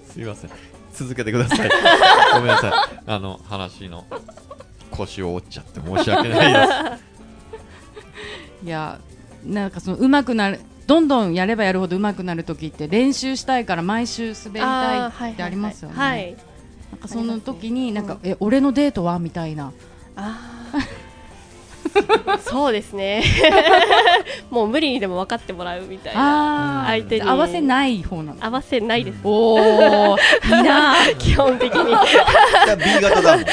[0.08, 1.69] ー、すみません続けてください。
[2.34, 2.71] ごめんなさい。
[3.08, 4.06] あの話の
[4.91, 7.03] 腰を折っちゃって申し訳ないです。
[8.65, 8.99] いや
[9.45, 15.95] なんかその上手くなるどんどんやればやるほど上手くなる時って練習したいから毎週滑りたいってありますよね。
[15.97, 16.36] はい
[16.91, 19.17] なんかその時になんか、え俺のデートは？
[19.17, 19.73] みたいな。
[20.15, 21.03] あー
[22.43, 23.23] そうですね。
[24.49, 26.84] もう無理にでも分かってもらうみたいな。
[26.84, 27.21] あ相手に。
[27.21, 28.45] 合わせない方なの。
[28.45, 29.19] 合わせないです。
[29.23, 29.56] お
[30.13, 30.95] お、いいな。
[31.19, 31.89] 基本的に。
[31.89, 33.38] じゃあ B 型だ。
[33.38, 33.45] もん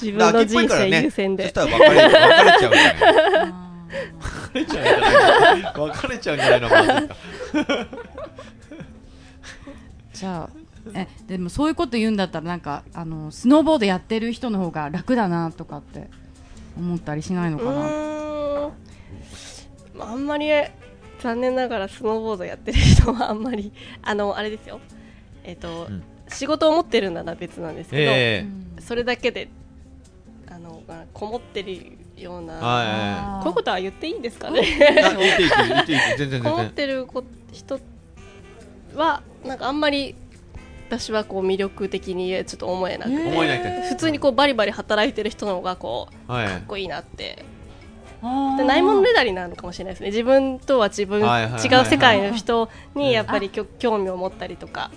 [0.00, 2.72] 自分の人生優先そでしたら別れ別れちゃう
[4.54, 6.68] れちゃうんじゃない別れちゃうんじゃないの？
[10.12, 10.66] じゃあ。
[10.94, 13.30] えでもそういうこと言うんだったらなんかあの？
[13.32, 14.58] スノーボードやってる人の？
[14.58, 16.08] 方が楽だなとかって
[16.76, 17.70] 思ったりしないのうかな。
[17.72, 18.72] ーん。
[19.98, 20.48] あんまり
[21.20, 24.80] 残念ながらスノーボードやってる人はあんまりあのあれですよ。
[25.44, 26.02] えっ、と、うん。
[26.28, 28.44] 仕事を持ってるなら別なんですけど、え
[28.80, 29.48] それだけで
[30.48, 34.60] あのあこもってるような、こういうことは言っていいんですかね？
[34.60, 35.98] いはいあ言っていい言っていい。
[36.18, 36.42] 全然。
[36.42, 37.78] こもってるこ人
[38.96, 40.16] はなんかあんまり
[40.88, 43.88] 私はこう魅力的にちょっと思えなくて、思えないって。
[43.88, 46.48] 普通にこうバリバリ働いてる人の方がこうはい。
[46.48, 47.44] かっこいいなって。
[48.22, 50.08] ないものねだりなのかもしれないですね。
[50.08, 54.90] 自分とは自分、はいはいはい違う世界の人にやっぱりきょ興味を持ったりとか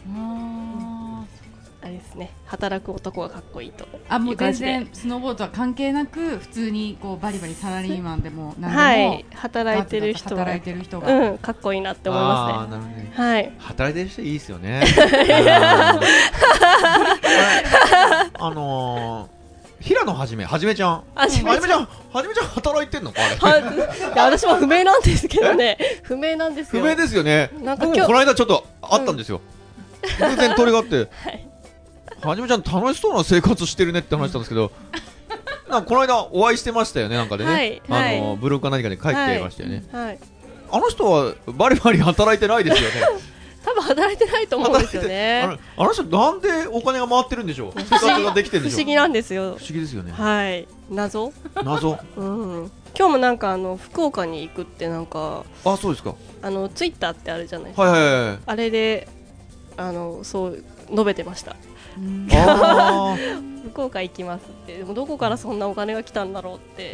[1.90, 2.32] れですね。
[2.46, 3.84] 働く男がかっこいいと。
[3.86, 9.26] ーあもう全然スノーボードは関係なく普通にこうバリバリサラリーマンでも何でも、はい。
[9.36, 10.42] 働いてる人は。
[10.46, 13.12] 働いてる人が、うんかっこいいなって思いまあーなるほどね。
[13.14, 13.52] すねはい。
[13.60, 14.82] 働いてる人いいですよね。
[14.84, 14.86] う
[18.40, 19.40] んあのー
[19.82, 21.04] 平野はじめはじめちゃん。
[21.16, 21.56] はじめちゃん。
[21.56, 23.62] はじめちゃんはじめちゃん働いてんのかあれ？
[23.64, 23.80] はいい
[24.18, 25.78] や私も不明なんですけどね。
[26.04, 26.82] 不明なんですよ。
[26.84, 27.50] 不明ですよね。
[27.64, 29.40] なんか今日この間ちょっとあったんですよ、
[30.20, 31.30] 偶然通りがあって、 は
[32.36, 34.72] じめちゃん楽しそうな生活してるねって話したんですけど、
[35.70, 40.20] なんかこの間お会いしてましたよねなんかでね、はいあのはいブログか何かで書いてましたよね、はい
[40.72, 42.96] あの人はバリバリ働いてないですよね。
[43.66, 47.72] 多分働いてないと思うんですよあねのあの人なんでお金が回ってるんでしょう？
[47.76, 48.78] 生活ができてるんでしょう？
[48.78, 49.44] 不思議なんですよ。
[49.44, 50.12] 不思議ですよね。
[50.14, 50.68] はい。
[50.90, 51.34] 謎？
[51.56, 51.98] 謎？
[52.16, 52.72] うん。
[52.98, 56.16] 今日もなんかあの福岡に行くってなんかあそうですか。
[56.42, 58.40] あのツイッターってあるじゃないですか、はいはいはいはい。
[58.46, 59.08] あれで
[59.76, 61.56] あのそう述べてました
[63.72, 64.78] 福岡行きますって。
[64.78, 66.94] でもどこからそんなお金が来たんだろうって。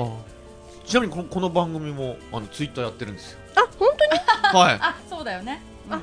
[0.86, 3.40] ちなみにこのこの番組もあのツイッターやってるんですよ。
[3.56, 4.12] あ本当に？
[4.12, 5.62] はあそうだよね。
[5.90, 6.00] あ。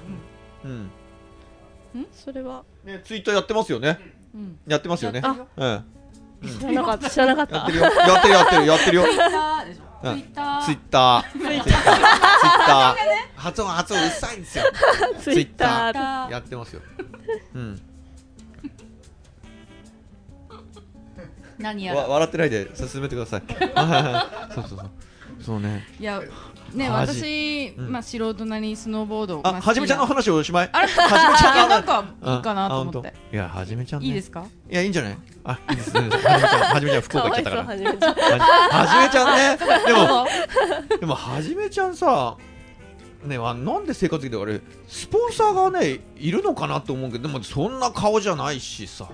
[0.65, 0.75] うんい、
[1.95, 2.07] うん。
[2.13, 2.65] それは？
[2.85, 3.99] ね、ツイッターやってますよね。
[4.35, 4.59] うん。
[4.67, 5.21] やってますよね。
[5.23, 5.85] やってるよ。
[6.43, 7.11] え知らなかった。
[7.11, 7.69] 知らなかった。
[7.71, 7.85] えやってるよ。
[7.85, 9.05] やってるやってるやってるよ。
[9.05, 9.83] ツイッターでしょ。
[10.03, 10.63] うんツイッター。
[10.63, 11.23] ツイッター。
[11.23, 11.63] ツイッター。
[11.63, 12.97] ツイッター。
[13.37, 14.65] 発音発音うっさいんですよ。
[15.21, 15.93] ツイッター。
[15.93, 16.31] ツイッター。
[16.33, 16.83] やってますよ。
[17.55, 17.81] うん
[21.63, 22.01] 何やら。
[22.07, 23.43] 笑ってないで進めてください。
[24.55, 24.91] そうそうそう。
[25.41, 25.85] そうね。
[25.99, 26.21] いや
[26.75, 27.93] ね私、うん。
[27.93, 30.71] まあ素人なりにスノーボードあはじめちゃんの話をおしまい。
[30.73, 32.05] あれはじめちゃんなん話か
[32.37, 33.15] いいかなと思って。
[33.33, 34.07] いやはじめちゃんね。
[34.07, 34.45] いいですか？
[34.71, 35.19] いやいいんじゃない？
[35.45, 36.09] あいいですね。
[36.11, 37.65] はじめちゃん福岡行っちゃったから。
[37.65, 39.59] はじめちゃんね。
[39.87, 40.27] でも
[41.01, 42.37] でもはじめちゃんさ
[43.25, 49.09] ねあなんで生活的であれスポンサーがねいるのかなと思うけどでもそんな顔じゃないしさ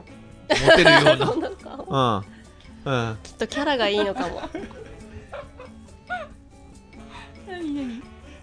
[0.51, 2.18] モテるような。
[2.18, 2.38] うん
[2.89, 3.18] うん。
[3.22, 4.43] きっとキャラがいいのかも。
[7.47, 7.95] 何何？
[7.97, 8.03] い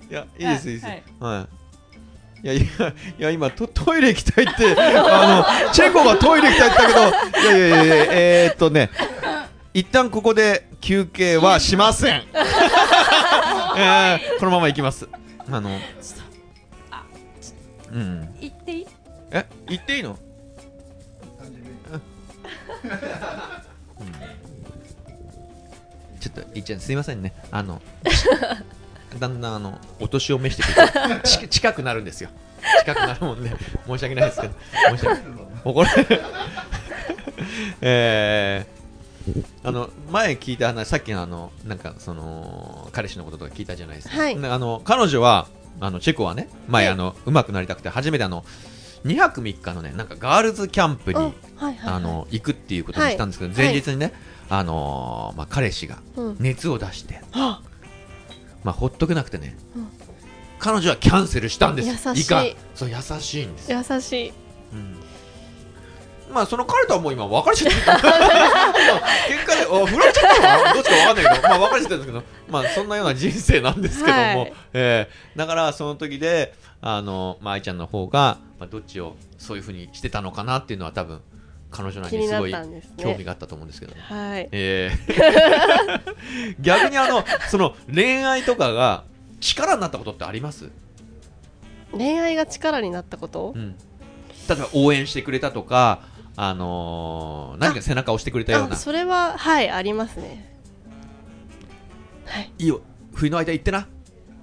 [0.10, 0.86] やいいですいいです。
[0.86, 1.04] はい。
[1.20, 1.48] は
[2.44, 2.46] い。
[2.46, 2.64] いやいや
[3.18, 8.92] いや今トトイレ行きたいってあのチェコがトイレ行きたいって言ったけどいやいやいやいやえー、っとね
[9.74, 12.22] 一旦ここで休憩はしません、
[13.78, 15.10] えー、このまま行きます。
[15.52, 15.72] あの
[17.92, 18.36] うん。
[18.40, 18.88] 言っていい？
[19.32, 19.46] え？
[19.68, 20.20] 言っていいの？
[26.26, 27.34] ちょっといっちゃんすいませんね。
[27.52, 27.82] あの
[29.20, 32.30] だんだんあのお年を召してくる 近くなるんですよ。
[32.80, 33.50] 近くなるもんで
[33.86, 34.54] 申し訳ないですけど
[34.90, 35.22] 申し訳
[35.64, 36.08] 怒られ
[37.82, 44.40] えー、あの前聞いた話さっきのあのなんかその彼氏のこととか聞いたじゃないですか、はい。
[44.40, 45.48] であの彼女は
[45.80, 46.94] あのチェコはね前、はい。
[46.94, 48.44] あの上手くなりたくて初めてあの
[49.06, 51.94] 2泊3日のねなんかガールズキャンプに、あはいはいはい。
[51.94, 53.66] あの行くっていうことにしたんですけど、はい。
[53.66, 54.12] 前日にね、
[54.50, 56.38] あのーまあ、彼氏がうん。
[56.40, 57.62] 熱を出して、あ
[58.64, 59.88] まあ、ほっとけなくてね、うん。
[60.60, 62.10] 彼女はキャンセルしたんです。
[62.10, 62.28] 優しい。
[62.28, 62.50] かん。
[62.74, 64.30] そう優しいんですよ、優しい。
[64.74, 64.96] うん。
[66.34, 67.82] まあその彼とはもう今別れちゃってる
[69.30, 71.48] 結果であ振られちゃったのかなどっちかわかんないけど。
[71.48, 72.24] まあ別れちゃってるんですけど。
[72.50, 74.54] まあそんなような人生なんですけども、はい。
[74.74, 81.22] えーだからその時であの、まあ、愛ちゃんの方が、まあ、どっちをそういうふうにしてたのかなっていうのは多分
[81.76, 82.56] 彼女にすごい
[82.98, 83.94] 興味があったと思うんですけど。
[83.94, 84.48] ねはい。
[84.52, 86.16] えー。
[86.62, 89.04] 逆にあのその恋愛とかが
[89.42, 90.72] 力になったことってあります、
[91.92, 93.54] 恋愛が力になったこと？
[93.56, 93.76] うん、
[94.48, 96.04] 例えば応援してくれたとか、
[96.38, 98.74] あのー何か背中を押してくれたような。
[98.74, 100.56] あそれははいありますね。
[102.26, 102.52] はい。
[102.58, 102.82] いいよ。
[103.14, 103.88] 冬の間行ってな。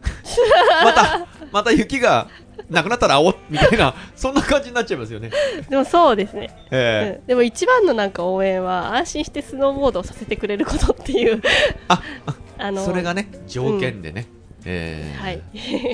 [0.84, 2.28] またまた雪が
[2.72, 5.30] なくなったら会おうみたいな そんな感じになっちゃいますよね、
[5.68, 7.26] でもそうですね、えうん。
[7.26, 11.42] でも一番のなんか応援は安心してスノーボードをさせてくれることっていう。
[11.88, 12.02] あ
[12.58, 14.26] あーそれがね条件でね、
[14.64, 15.42] えーはい。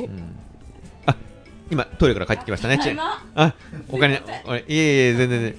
[0.07, 0.37] うん。
[1.07, 1.17] あ
[1.71, 2.79] 今トイレから帰ってきましたね
[3.35, 3.55] あ、
[3.89, 4.79] お金、おいえい
[5.11, 5.55] え、全然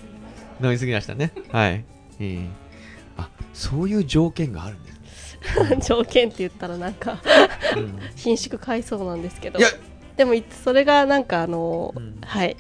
[0.61, 1.32] 飲みすぎましたね。
[1.51, 1.72] はい。
[1.72, 1.84] え
[2.20, 2.39] え
[3.17, 5.38] あ、そういう条件があるんです。
[5.88, 7.22] 条件って言ったらなんか
[7.76, 7.99] うん。
[8.15, 9.59] 貧縮買いそうなんですけど。
[9.59, 9.70] いや、
[10.20, 12.57] でもいそれがなんかあの、うんはい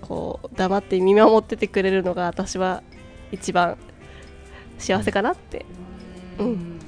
[0.00, 2.84] こう黙って見守っててくれるのが私は
[3.32, 3.76] 一番
[4.78, 5.66] 幸せかなって、
[6.38, 6.78] うん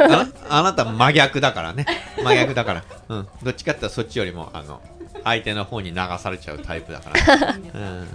[0.00, 1.84] ああなた真逆だからね。
[2.22, 2.84] 真逆だから。
[3.10, 3.28] うん。
[3.42, 4.80] どっちかっていうとそっちよりも、あの、
[5.22, 7.54] 相手の方に流されちゃうタイプだから。
[7.54, 8.06] うん。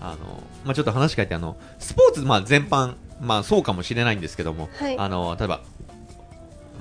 [0.00, 5.60] あの、まあちょっと話変えて、あの、スポーツ、まあ全般、まあそうかもしれないんですけども、はいあの、例えば、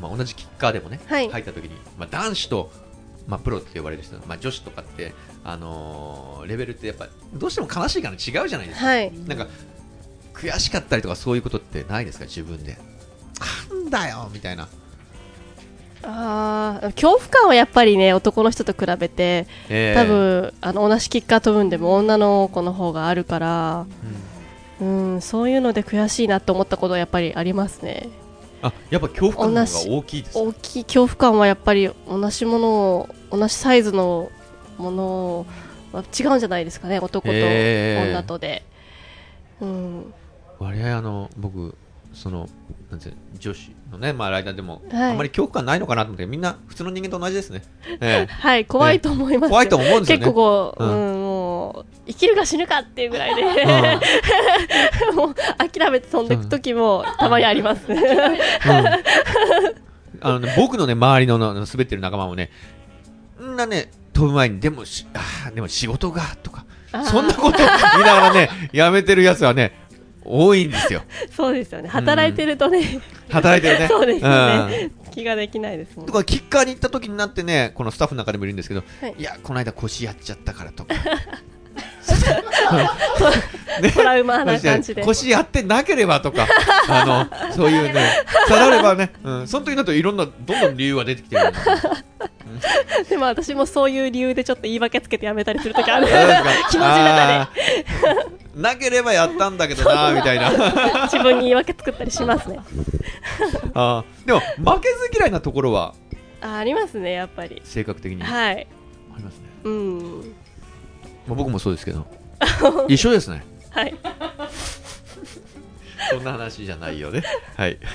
[0.07, 1.29] まあ同じキッカーでもね、はい。
[1.29, 2.71] 入った時に、まあ男子と、
[3.27, 8.85] まあプロって呼ばれる人、まあ女子とかって、あのーレベルってやっぱ、どうしても悲しいから違うじゃないですか。
[8.85, 9.11] はい。
[9.27, 9.47] なんか
[10.33, 12.25] 悔しかったりとかそういうことってないですか？
[12.25, 12.77] 自分で。
[13.69, 14.67] なんだよみたいな、
[16.03, 23.85] あー恐怖感はやっぱりね男の人と比べてえー多、分あの同じキッカー飛ぶんでも女の子の方があるから
[24.81, 25.21] うん。
[25.21, 28.09] そういうので悔しいなと思ったことはやっぱりありますね
[28.63, 34.31] あやっぱ恐怖感が大きいです大きい恐怖感はやっぱり同じものを同じサイズの
[34.77, 35.45] もの
[35.91, 38.63] は違うんじゃないですかね男と女とで、
[39.59, 40.13] うん。
[40.59, 41.75] 割合あの僕
[42.13, 42.47] その
[42.93, 45.11] なんて女子のねまあ間でも、はい。
[45.11, 47.63] あんまり恐怖感ないのかなと思ってみんな普通の人間と同じですね、
[47.99, 49.49] え はい怖いと思います。
[49.49, 50.25] 怖いと思うんですよね。
[50.25, 53.41] 結構こう、ううんんもう生きるか死ぬかっていうぐらいで、
[55.15, 57.81] もう諦めて飛んでいく時もたまにあります。
[57.87, 57.97] うん。
[60.21, 62.51] あのね、僕のね周りのの滑ってる仲間もね
[63.41, 66.65] んなね飛ぶ前にでもしあーでも仕事がとか
[67.03, 67.69] そんなこと言い
[68.05, 69.82] ながらねやめてるやつはね
[70.25, 71.03] 多いんですよ。
[71.35, 71.89] そうですよね。
[71.89, 73.87] 働いてるとね、働いてるね。
[73.91, 74.33] そうですよう
[74.67, 74.69] ん。
[74.69, 74.91] ね。
[75.11, 76.13] 気ができないですもんと。
[76.13, 79.15] かキッカーに行った時になってねこのスタッフの中でもいるんですけど、はい。
[79.17, 80.95] い、やこの間腰やっちゃったからとか
[83.93, 85.03] トラウマな感じで。
[85.03, 86.47] 腰やってなければとか
[86.87, 88.11] あのそういうね
[88.47, 91.53] さらればね、うん、その時になるといろんなどんどん理由が出てきてるん
[93.09, 96.07] でも私もそういう理由でちょっと言い訳つけてやめたりする時ある。
[96.07, 97.47] 気持ちの中で
[98.55, 100.51] なければやったんだけどなみたいな
[101.09, 102.59] 自分に言い訳作ったりしますね。
[103.73, 105.95] あーでも負けず嫌いなところは？
[106.41, 107.61] あありますね、やっぱり。
[107.65, 108.67] 性格的にあはい。
[109.17, 110.35] りますね、うん。
[111.27, 112.05] まあ、僕もそうですけど。
[112.87, 113.43] 一緒ですね。
[113.69, 113.95] はい。
[116.11, 117.23] そんな話じゃないよね。
[117.55, 117.77] はい。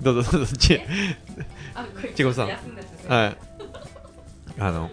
[0.00, 0.80] どうぞどうぞち
[2.14, 2.48] ちこさん。
[3.08, 3.36] はい。
[4.58, 4.90] あの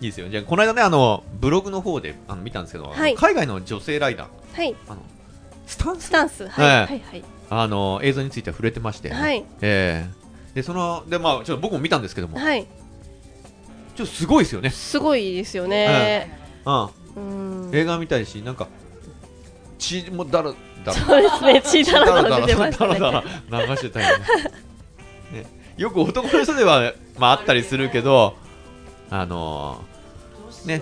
[0.00, 0.28] いいですよ。
[0.28, 3.14] じゃあこの間ねあのブログの方であの見たんですけど、はい。
[3.14, 4.28] 海外の女性ライダー。
[4.56, 4.74] はい。
[4.88, 5.02] あの
[5.66, 6.06] スタンス？
[6.06, 6.48] スタンス。
[6.48, 6.66] はい。
[6.66, 6.86] はい。
[6.86, 7.24] はいはい。
[7.50, 9.44] あの映像については触れてまして、はい。
[9.60, 10.54] ええ。
[10.54, 12.66] でそのでまあちょっと僕も見たんですけども、はい
[13.98, 16.38] ちょっとすごいですよね、すごいですよね。
[16.64, 16.88] うん、
[17.66, 17.74] うん。
[17.74, 18.68] 映画みたいしなんか
[19.76, 20.92] 血もだらだら。
[20.92, 21.62] そうですね。
[21.84, 23.00] 血だらだら出てましたね。
[23.00, 24.24] だらだら流してたよね
[25.32, 25.46] ね。
[25.76, 28.36] よく男の人では、まあ、あったりするけど
[29.10, 29.82] あの
[30.64, 30.80] ね。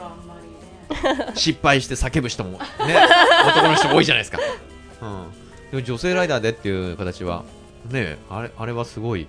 [0.90, 2.58] ー失敗して叫ぶ人もね。
[3.46, 4.38] 男の人も多いじゃないですか、
[5.00, 7.44] うん、でも女性ライダーでっていう形は
[7.90, 8.18] ね。
[8.28, 9.26] あれあれはすごい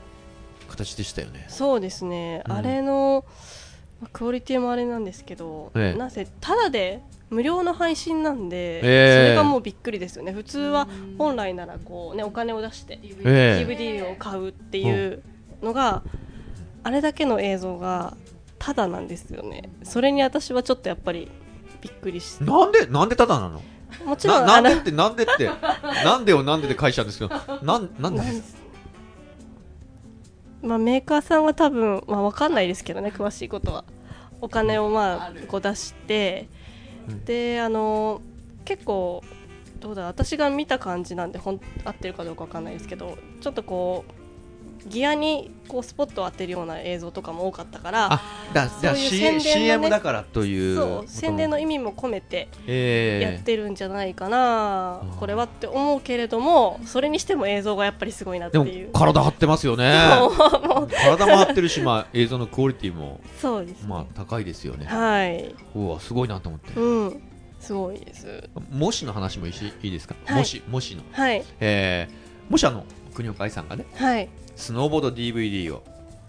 [0.68, 1.46] 形でしたよね。
[1.48, 2.52] そうですね、うん。
[2.52, 3.24] あれの
[4.02, 5.98] まあクオリティもあれなんですけど、ええ。
[5.98, 8.82] なぜただで無料の配信なんで、え
[9.12, 9.16] え。
[9.18, 10.32] それがもうびっくりですよね。
[10.32, 10.88] 普通は
[11.18, 13.66] 本来ならこう、ね、お金を出してええ。
[13.68, 15.24] DVD を買うっていう
[15.62, 16.04] のが、
[16.84, 18.16] あれだけの映像が
[18.60, 19.70] ただなんですよね。
[19.84, 21.30] それに私はちょっとやっぱり
[21.82, 23.62] びっくりしてなんでなんでただなの？
[24.06, 25.50] もちろなんなんでってなんでって
[26.04, 27.32] なんでをなんでで返しちゃうんですけど
[27.62, 28.44] なんなんでなん
[30.62, 33.86] まあ、メーカーさんは多分、まあ、わかんないですけどね詳しいことは。
[34.40, 36.48] お金をまあこう出して、
[37.10, 37.26] うん。
[37.26, 38.22] であの
[38.66, 39.24] 結構
[39.80, 44.27] どうだ私が見た感じなんでほん合ってるかどうかわかんないですけどちょっとこう
[44.86, 48.22] ギアにこうスポットを当てるような映像とかも多かったからあ
[48.54, 53.34] だじゃあそういう C- 宣伝のね CM だからというそう宣伝の意味も込めてええ。
[53.34, 55.20] やってるんじゃないかな、ー。
[55.20, 58.88] これはって思うけれどもそれにしても映像がやっぱりすごいなってでいう。
[58.88, 59.94] も体張ってますよね。
[60.92, 64.86] 体も張ってるし、まあ、映像のクオリティも、そうですね、まあ、高いですよね。
[64.86, 65.56] はい。
[65.76, 66.80] うわすごいなと思って。
[66.80, 67.22] うん。
[67.60, 68.50] すごいです。
[68.72, 70.38] もしの話もいいですか、はい。
[70.40, 71.44] もしもしの、はい。
[71.60, 75.84] えー、もしあの国岡愛さんがねはいスノーボード DVD を、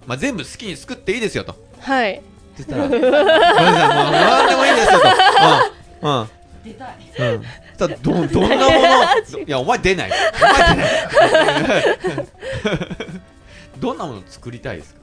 [0.07, 1.57] まあ、全部好きに作っていいですよと。
[1.81, 2.23] はい。
[2.57, 6.07] そしたらごめんなさいもう何でもいいですよと。
[6.07, 6.21] うん。
[6.21, 6.29] うん。
[6.65, 6.97] 出たい。
[7.35, 7.43] うん、
[7.79, 10.11] ただどどんなものいやお前出ない。
[10.11, 12.29] お前出ない。
[13.79, 15.01] どんなもの作りたいですか？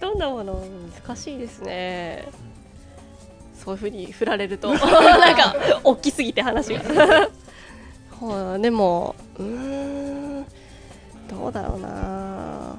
[0.00, 0.62] どんなもの？
[1.06, 2.28] 難しいですね。
[3.64, 6.80] そういうふうに振られると なんか大きすぎて話が。
[8.20, 10.17] はあでもうーん
[11.28, 11.88] どうだろうな。
[11.88, 12.76] や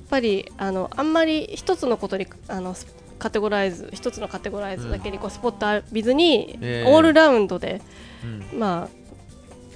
[0.00, 2.86] っぱりあのあんまり一つのことにあのス
[3.18, 6.90] カテゴライズ一つのカテゴライズだけにこうスポット浴びずに、ええ。
[6.90, 7.80] オールラウンドで
[8.52, 8.58] うん。
[8.58, 8.88] ま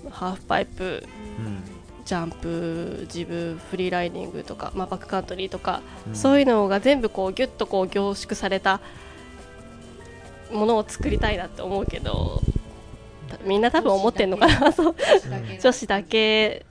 [0.07, 1.05] あハーフパイプ
[1.39, 1.63] うん。
[2.05, 6.15] ジャンプ、ジブ、フリーライディングとか、まあ、バックカントリーとか、うん。
[6.15, 8.81] そういうのが全部こうギュッとこう凝縮された
[10.51, 12.41] ものを作りたいなって思うけど
[13.29, 14.73] たみんな多分思ってんのかな。
[14.73, 14.95] そう。
[15.61, 16.65] 女子だけ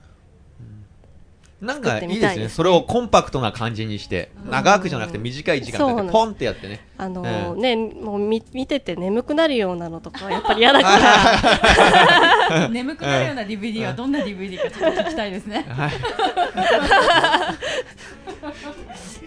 [1.60, 2.48] なんかいいですね。
[2.48, 6.86] それをコンパクトな感じにして長くじゃなくて短い時間そうなのだけポンってやってね。
[6.96, 12.68] あのえねもう見見てて眠くなるようなのとかはやっぱり嫌だから。
[12.70, 15.66] 眠くなるような DVD はどんな DVD かちょっと聞きたいですね。
[15.68, 15.92] はい。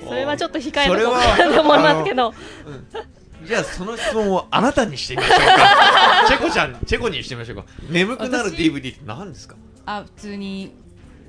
[0.07, 2.33] それはちょっと控えそれはとこうかなと思いますけど
[3.45, 6.25] じゃあその質問をあなたにしてみましょうか。
[6.27, 7.65] チェコちゃんチェコにしてみましょうか。
[7.89, 9.55] 眠くなる私 DVD って何ですか？
[9.87, 10.71] あ普通に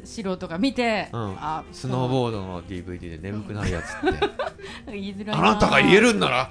[0.04, 1.36] 素人が見て、うん。
[1.38, 4.18] あスノーボードの DVD で眠くなるやつって。
[4.92, 6.50] 言いづらいあなたが言えるんなら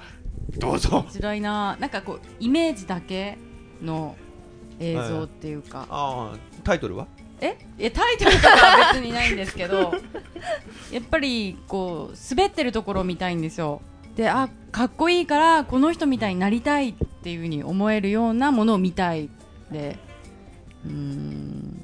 [0.58, 0.90] どうぞ。
[0.90, 1.76] 言いづらいな。
[1.80, 3.38] なんかこうイメージだけ
[3.82, 4.16] の
[4.80, 7.06] 映像っていうか、ああタイトルは？
[7.40, 7.56] え？
[7.78, 9.92] えタイトルとかは別にないんですけど
[10.92, 13.82] やっぱりこう滑ってるところを見たいんですよ。
[14.16, 19.28] であかっこいいからこの人みたいになりたいっていうふうに思えるようなものを見たい。
[19.70, 19.98] で
[20.84, 21.80] うーん。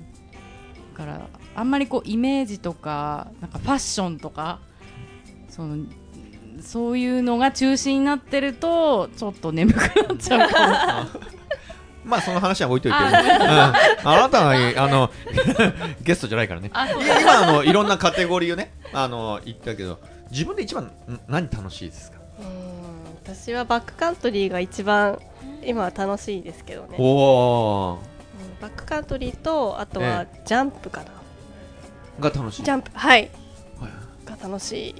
[0.94, 1.28] だから
[1.58, 4.60] あんまりこうイメージとかなんかファッションとか
[5.48, 5.76] その
[6.60, 10.50] そういうのが中心になってるとちょっと眠くなっちゃう。
[10.50, 11.20] か も
[12.04, 13.72] まあその話は置いといて、あ
[14.04, 14.08] うん。
[14.08, 15.10] あなたがあの
[16.02, 16.70] ゲストじゃないからね。
[16.72, 19.98] 今あのいろんなカテゴリーをねあの言ったけど
[20.30, 20.92] 自分で一番ん
[21.28, 22.18] 何楽しいですか？
[22.40, 22.46] うん
[23.34, 25.18] 私はバックカントリーが一番
[25.64, 26.96] 今は楽しいですけどね。
[26.98, 31.06] おおうんバックカントリーとあとはジャンプかな、
[32.20, 32.62] が楽しい。
[32.62, 33.30] ジャンプはい。
[33.80, 33.90] はい
[34.24, 34.94] が楽しい。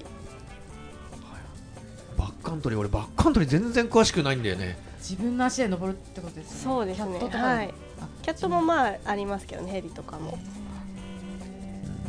[2.16, 4.78] バックカントリー俺バックカントリー全然詳しくないんだよね。
[4.98, 6.60] 自分の足で登るってことですね。
[6.64, 7.06] そうですね。
[7.06, 7.74] キャットとかはい。
[8.00, 10.38] あキャットもまあありますけどねヘリとかも。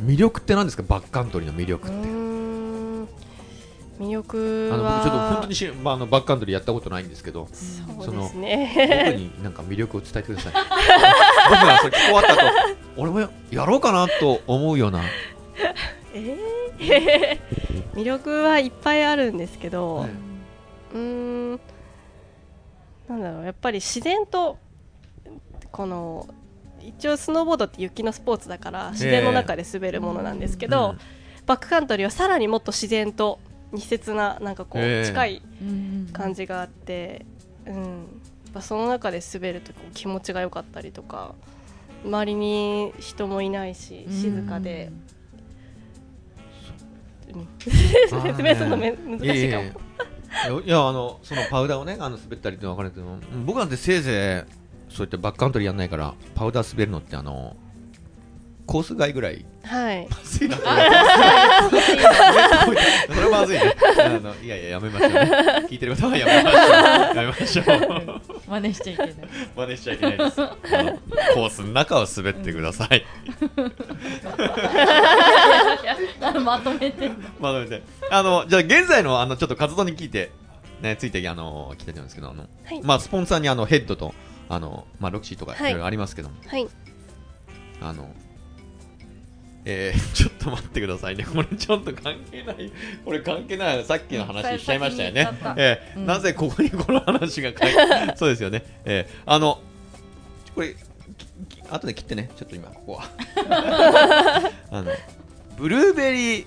[0.05, 0.83] 魅力って何ですか？
[0.87, 2.58] バックカントリーの魅力うーってん
[3.99, 10.53] 魅力あのは僕ちょっと本当にし、まあ、あのバックカントリーやったことないんですけどそうです僕ねになんか魅力を伝えてください。
[11.49, 12.41] 僕がそれ終わった後
[12.95, 13.19] 俺も
[13.51, 15.01] やろうかなと思うような、
[16.13, 17.39] えー？
[17.93, 20.09] 魅力はいっぱいあるんですけど、ね
[20.93, 21.59] うーん
[23.09, 24.57] なんだろうやっぱり自然と
[25.71, 26.27] この
[26.81, 30.95] 一応スノーボードって雪のスポーツだから自然の中で滑るものなんですけど、
[31.45, 33.39] バックカントリーはさらにもっと自然と
[33.71, 35.01] 密接ななんかこええ。
[35.03, 37.25] う近いうん感じがあって、
[37.65, 37.85] うん、やっ
[38.53, 41.35] ぱその中で滑るとこう気持ちが良かったりとか
[42.03, 44.91] 周りに人もいないし静かで、
[47.33, 47.47] うん。
[47.59, 50.61] 説明するのめ難しいかも。
[50.61, 57.55] いやあのそのパウダーをねあの滑ったりって分かるけどうん僕なんてせいぜいそういったバックカントリーやんないからパウダー滑るのってあの
[58.69, 59.43] コース外ぐらい。
[59.63, 60.07] はい。
[60.07, 60.57] まずいな。
[60.57, 60.69] それ
[63.23, 65.19] はまずいねあのいやいややめましょうね。
[65.67, 66.65] 聞いてる方はやめましょう。
[67.15, 68.21] やめましょう。
[68.47, 69.15] 真似しちゃいけない。
[69.55, 70.35] 真似しちゃいけないです。
[70.35, 73.03] コースの中を滑ってください、
[76.39, 77.09] まとめて。
[77.39, 77.81] まとめて。
[78.11, 80.29] あのじゃあ現在のあのちょっと活動に聞いて
[80.79, 82.81] ねついてあの聞いてるんですけどあの、はい。
[82.83, 84.13] まあスポンサーにあのヘッドと
[84.47, 86.67] あのまあロクシーとかいろいろありますけども、はい。
[87.81, 88.13] あの
[89.71, 92.71] えー、 ちょっと待ってくださいね、 これちょっと関係ない、
[93.05, 95.29] これ関係ない、さっきの話しちゃいましたよね。
[95.57, 96.05] えーうん。
[96.07, 97.67] なぜここにこの話が書いて、
[98.17, 98.63] そうですよね。
[98.85, 99.61] えー、あの、
[100.55, 100.75] これ、
[101.47, 104.51] きき後で切ってね、ちょっと今、ここは。
[104.71, 104.91] あの、
[105.57, 106.45] ブルーベリー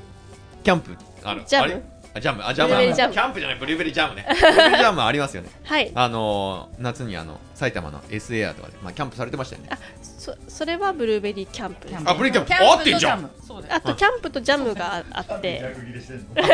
[0.65, 1.92] キャンプ、あのジャムあれ？
[2.15, 3.15] あジャム、あ、ジャム、ブルーベリージャム。
[3.15, 4.27] キャンプじゃない、ブルーベリージャムね。
[4.29, 5.49] ブルーベリージャムありますよね。
[5.65, 5.91] はい。
[5.95, 9.69] あのー、夏にあの、埼玉の S エアとかで、まあ、キャンプされてましたよね。
[9.73, 11.89] あそそれはブルーベリーキャンプ。
[11.89, 12.65] ですあブルーキャンプキャンプ。
[12.65, 13.31] 合ってんじゃん。
[13.71, 15.75] あとキャンプとジャムがああって。
[16.35, 16.47] キ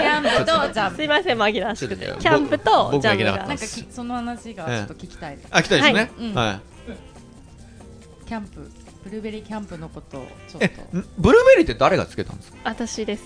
[0.00, 0.96] ャンプとジャム。
[0.96, 2.06] すいません紛らわしくて。
[2.06, 3.14] ちょっとねキャンプと僕ジャムが。
[3.14, 5.94] 僕がいけなかったなんかきその話がちょっと聞きたい、あ、来たですね。
[5.94, 6.10] はい。
[6.18, 6.34] うん。
[6.34, 6.60] はい。
[8.26, 8.70] キャンプ
[9.04, 12.58] ブルーベリーキャンプのことをちょっえと、んブルーベリーって誰がつけたんですか？
[12.64, 13.24] 私です。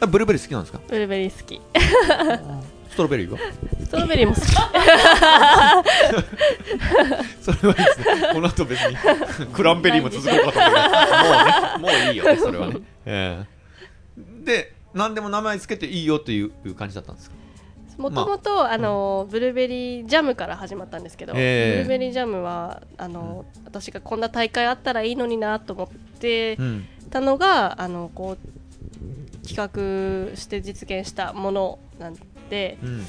[0.00, 0.80] あブルーベリー好きなんですか？
[0.88, 1.60] ブルーベリー好き。
[2.90, 3.38] ストロベリーは？
[3.84, 4.46] ストロベリーも好き。
[7.42, 8.32] それはいいですね。
[8.32, 8.96] この後別に
[9.52, 10.88] クランベリーも続こうかと思うけど
[11.80, 12.76] もうね、もういいよね、それはね。
[13.06, 14.44] ええ。
[14.44, 17.36] で、何でも名前つけていいよといういう感じだったんですか？
[18.00, 21.84] もともとあのブルーベリージャムから始まったんですけど、ええ。
[21.84, 25.88] ブルーベリージャムはあの、私がこんな大会あったらいいのになと思っ
[26.18, 26.86] てうん。
[27.10, 32.16] たのがあのこう企画して実現したものなん
[32.48, 33.06] で、うん。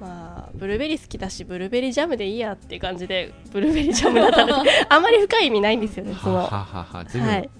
[0.00, 4.86] まあ、ブルーベリー好きだしブルーベリージャムでいいやっていう感じでブルーベリージャムだったんです。
[4.88, 6.14] あんまり深い意味ないんですよね。
[6.22, 7.50] そのはははは、い、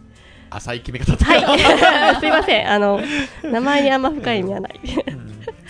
[0.51, 2.71] 浅い決め方だはい、 すいません。
[2.71, 3.01] あの
[3.45, 4.81] 名前にあんま深い意味はない。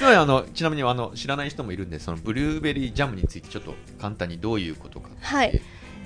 [0.01, 5.61] うんつまりあのちなみにあの知らない人もいるんでそのブルーベリージャムについてちょっと簡単にどういうことかはい。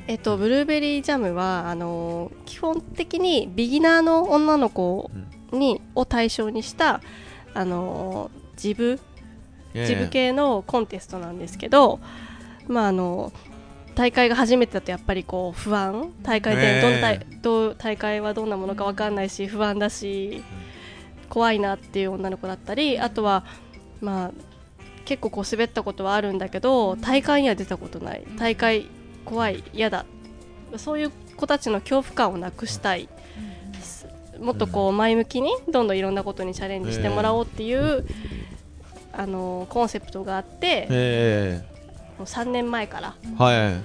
[0.07, 5.11] えっと、ブルーベリージャムはあの基本的にビギナーの女の子
[5.51, 7.01] に、を対象にした
[7.55, 9.01] あのジブ
[9.72, 12.01] ジブ系のコンテストなんですけど、
[12.68, 13.32] まああの
[13.95, 16.12] 大会が初めてだとやっぱりこう不安。
[16.22, 17.36] 大会でどんな大,、え。
[17.40, 20.42] どう大会はどんなものか分かんないし不安だし
[21.28, 23.45] 怖いなっていう女の子だったりあとは
[24.01, 24.30] まあ
[25.05, 28.24] 結構こう滑ったことはあるんだけど大会には出たことない。
[28.36, 28.88] 大会
[29.24, 30.05] 怖い嫌だ。
[30.76, 33.09] そういう子たちの恐怖感をなくしたい。
[34.40, 38.05] もっとこう前向きにどんどんいろんなことにチャレンジしてもらおうっていう、
[39.12, 41.64] あのコンセプトがあって、え
[42.18, 43.80] もう3年前からえ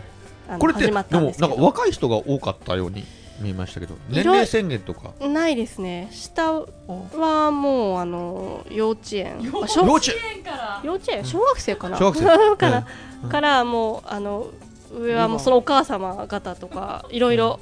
[0.47, 0.60] はい。
[0.60, 1.49] これって始まったんでもですけど。
[1.49, 3.05] なんか若い人が多かったように
[3.39, 5.13] 見えましたけど年齢宣言とか？
[5.25, 6.09] ないですね。
[6.11, 9.41] 下はもうあの幼稚園。
[9.41, 10.43] 幼稚園。
[10.43, 10.81] から。
[10.83, 11.23] 幼稚園？
[11.25, 11.97] 小学生かな？
[11.97, 12.25] 小学生。
[12.57, 12.87] かな、
[13.23, 13.29] うん。
[13.29, 14.47] からもうあの
[14.93, 17.59] 上はもうそのお母様方とかいろいろ。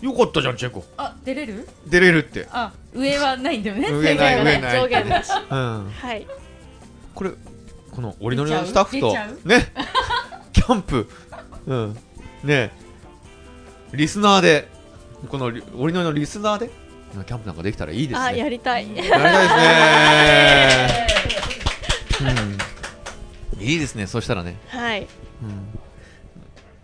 [0.00, 0.84] よかったじゃんチェコ。
[0.96, 1.68] あ出れる？
[1.86, 2.46] 出れるって。
[2.50, 3.90] あ上はないんだよね。
[3.90, 4.80] 上ない上上ない。
[4.80, 5.30] 上限なし。
[5.50, 5.90] うん。
[5.90, 6.26] はい。
[7.14, 7.30] これ
[7.90, 9.14] この折りのりのスタッフと
[9.48, 9.72] ね
[10.52, 11.08] キャンプ。
[11.66, 11.98] うん。
[12.42, 12.72] ね
[13.96, 14.68] リスナーで
[15.28, 16.70] このり折りのりのリスナーで
[17.12, 18.26] キャンプなんかできたらいいですね。
[18.26, 18.96] あやりたい。
[18.96, 19.22] やりたい
[22.08, 22.34] ですね。
[23.56, 24.56] うん、いいですね、そしたらね。
[24.68, 25.06] はい。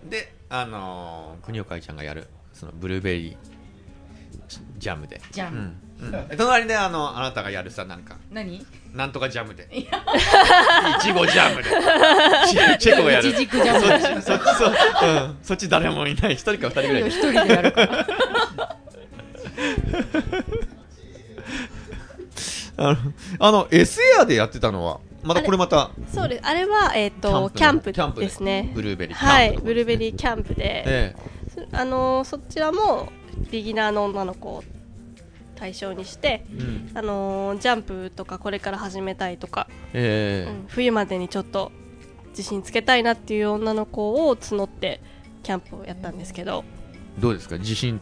[0.03, 3.37] うん、で、あのー、国岡愛ちゃんがやる、そのブルーベリー
[4.79, 5.21] ジャムで。
[5.33, 5.59] ジャム。
[5.59, 8.65] うんうん、隣であのあなたがやるさ、なんか、何？
[8.95, 9.69] なんとかジャムで。
[9.73, 9.85] い
[11.01, 11.71] ちごジャムで。
[12.79, 13.29] チ チェコがやる。
[13.29, 16.33] いちじくジャムそっち、そっち、そ,、うん、そっち誰もいない。
[16.33, 17.19] 一人か二人ぐらいで一。
[17.19, 18.07] 人でやるから
[22.77, 22.97] あの、
[23.39, 31.17] あの S エアでやってたのは、またこれまたそうですあれは、えー、とキキャンプャンプキャンプでですねブルーベリーキャンプはいブルーベリーキャンプで、え
[31.73, 33.13] あのーそちらも
[33.51, 34.65] ビギナーの女の子を
[35.61, 36.91] 対象にして、えうん。
[36.95, 40.51] あのージャンプとかこれから始めたいとか、ええ。
[40.51, 41.71] うん冬までにちょっと
[42.31, 45.03] 自信つけたいなっていう女の子を募って
[45.43, 46.65] キャンプをやったんですけど、
[47.19, 47.59] どうですか？
[47.59, 48.01] 自信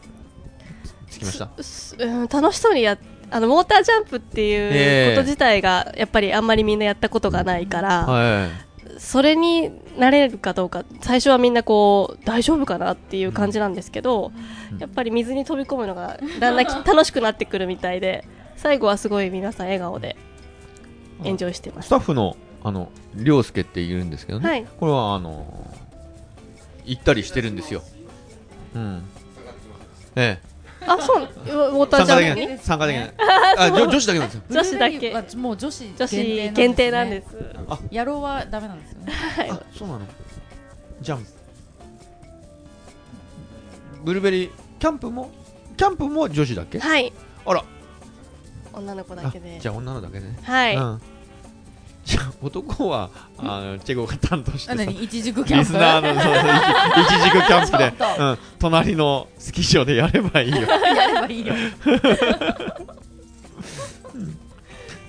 [1.09, 1.49] つきました？
[1.63, 2.99] すうん、楽しそうにやっ
[3.31, 8.68] あのモータージャンプっていうこと自体がやっぱりあんまりみんなやったことがないから、はい
[8.99, 14.33] それになれるかどうか最初はみんなこう大丈夫かなっていう感じなんですけど、
[14.73, 14.77] うん。
[14.77, 18.25] やっぱり水に飛び込むのがだんだんき 楽しくなってくるみたいで
[18.57, 20.17] 最後はすごい皆さん笑顔で
[21.23, 24.65] エンジョイしてまスしタッフのあの涼介っているんですけどね、はい。
[24.79, 25.45] これはあの
[26.83, 27.81] 行ったりしてるんですよ。
[28.75, 29.03] うん。
[30.17, 30.48] ええ。
[30.48, 30.48] た
[30.87, 31.23] あそう。
[31.23, 33.13] ウォータージャンプ参加できない
[33.57, 34.43] あ女女子だけなんですよ。
[34.49, 35.13] 女子だけ。
[35.13, 37.29] はもう女子女子限定なんです。
[37.29, 37.35] す
[37.91, 39.11] 野郎はダメなんですよね。
[39.13, 40.01] はいあそうなの。
[41.01, 41.25] じゃん
[44.03, 44.51] ブルーベリー。
[44.79, 45.29] キャンプも
[45.75, 46.79] キャンプも女子だっけ？
[46.79, 47.11] はい。
[47.45, 47.63] あら。
[48.71, 49.59] 女の子だあけで。
[49.59, 50.37] じゃあ女のだけね。
[50.43, 51.01] はい、うん
[52.09, 55.03] じゃあ男はあのチェゴが担当してさあ何？
[55.03, 55.63] 一軸キャンプ？
[55.63, 56.43] リスナーのそうそう
[57.03, 58.23] 一一軸キャンプでう。
[58.23, 60.61] ん、隣のスキー場でやればいいよ。
[60.65, 61.53] やればいいよ。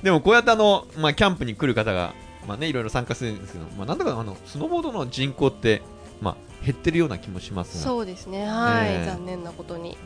[0.03, 2.13] でもこうやってあの、まあ、キャンプに来る方が、
[2.47, 5.81] まあね、いろいろ参加するんですけど、まあ、なんだかあのスノーボードの人口って、
[6.21, 7.85] まあ、減ってるような気もしますが。
[7.85, 8.45] そうですね。
[8.45, 9.07] はい、ええ。
[9.07, 9.97] 残念なことに。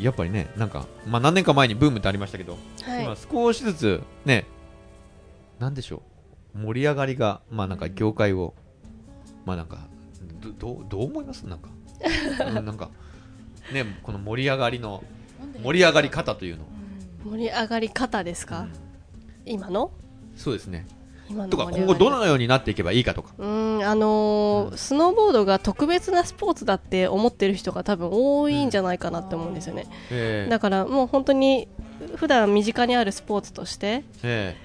[0.00, 3.04] やっぱりねなんか、まあ、何年か前にブームってありましたけど、はい。
[3.04, 4.46] 今少しずつね
[5.58, 6.02] なんでしょ
[6.54, 6.58] う？
[6.58, 8.54] 盛り上がりが、まあ、なんか業界を、
[9.44, 9.88] まあなんか
[10.40, 11.46] どどうどう思います？
[11.46, 11.68] なんか、
[12.46, 12.90] うんなんか
[13.72, 15.02] ねこの盛り上がりの
[15.62, 16.64] 盛り上がり方というの。
[16.64, 16.66] を
[17.30, 18.68] 盛り上がり方ですか、
[19.44, 19.90] 今の？
[20.36, 20.86] そうですね。
[21.28, 23.34] 今のとか今後どのようになっていけばいいかとか。
[23.36, 30.50] うんあのースノーボードが特別なスポーツだって思ってる人が多分多いんじゃないかなって思うんですよね、ええ。
[30.50, 31.66] だからもう本当に
[32.14, 34.56] 普段身近にあるスポーツとしてえ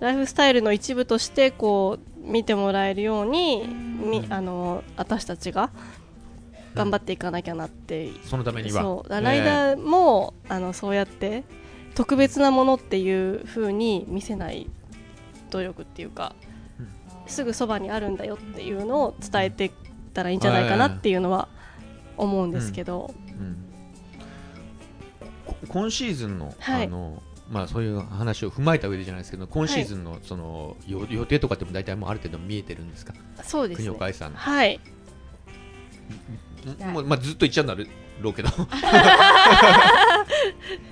[0.00, 5.70] ライフスタイルの一部としてこう見てもらえるようにみあのー私たちが
[6.74, 8.82] 頑張っていかなきゃなって、えそのためには。
[8.82, 9.08] そう。
[9.08, 11.44] だライダーも、あのそうやって
[11.94, 14.68] 特別なものっていう風に見せない
[15.50, 16.34] 努力っていうか、
[16.78, 16.88] うん。
[17.26, 19.72] すぐそばにあるんだよっていうのを伝えていっ
[20.14, 21.48] たらいいんじゃないかなっていうのは
[22.16, 23.56] 思うんですけど、うん。
[25.44, 26.86] こ今シーズンの,、はい。
[26.86, 27.20] あの
[27.50, 33.12] まあ、そういう話を踏まえた上でじゃないですけど今シーズンのその、よ予定とかっても大体もうある程度見えてるんですか？
[33.42, 33.84] そうですね。
[33.86, 34.78] 国岡愛さん、はい。
[36.92, 38.48] もうまあ、ずっと行っちゃうんだろうけど。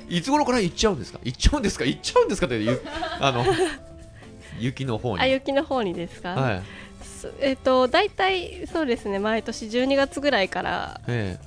[0.09, 1.21] いつ頃から行っちゃうんですか？
[1.23, 1.85] 行っちゃうんですか？
[1.85, 2.81] 行っちゃうんですかっていう
[3.21, 3.45] あの
[4.59, 5.23] 雪の方に。
[5.23, 6.63] あ雪の方にですか、はい。
[7.05, 9.19] すえっ、と大体そうですね。
[9.19, 11.39] 毎年12月ぐらいからえ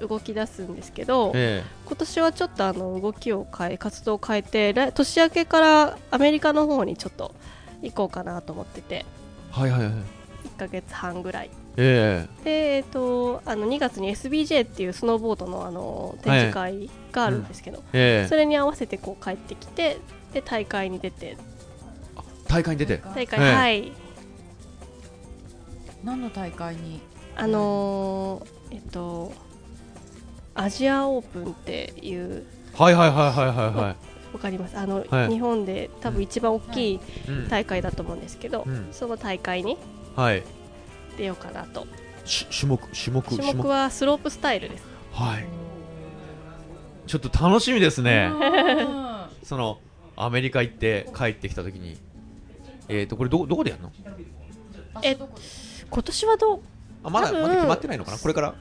[0.00, 1.70] 動き出すんですけど、ええ。
[1.86, 7.34] 今年はちょっとあの動きを変え活動を変えて来年明けからアメリカの方にちょっと
[7.82, 8.94] 行こうかなと思ってて。
[8.94, 9.04] え
[9.52, 9.92] はいはいはい。
[9.92, 11.50] 1ヶ月半ぐらい。
[11.76, 18.28] えで、えっとあの2月に SBJ っていうスノーボードのあの展示会があるんですけど、えええ。
[18.28, 19.98] それに合わせてこう帰ってきて
[20.32, 21.36] で大会に出て。
[22.48, 23.00] 大会に出て？
[23.14, 23.54] 大会、ええ。
[23.54, 23.92] はい。
[26.02, 27.00] 何の大会に？
[27.36, 29.32] あのーえっと
[30.60, 32.44] アジアオープンっていう
[32.74, 33.96] はいはいはいはいはいは
[34.34, 34.76] わかります。
[34.76, 35.28] あの、はい。
[35.28, 37.48] 日本で多分一番大きいい、うん。
[37.48, 38.88] 大会だと思うんですけど、うん。
[38.92, 39.78] その大会に
[40.14, 40.44] はい。
[41.16, 41.86] 出ようかなと。
[42.26, 44.84] し種目種目種目はスロープスタイルです。
[45.12, 45.46] はい。
[47.06, 48.30] ちょっと楽しみですね。
[48.30, 49.24] うん。
[49.42, 49.78] その
[50.14, 51.98] アメリカ行って帰ってきた時に。
[52.88, 53.92] えっ、とこれどどこでやるの？
[55.02, 55.16] え
[55.88, 56.60] 今年はどう？
[57.04, 58.18] あまだ多分まだ決まってないのかな？
[58.18, 58.54] これから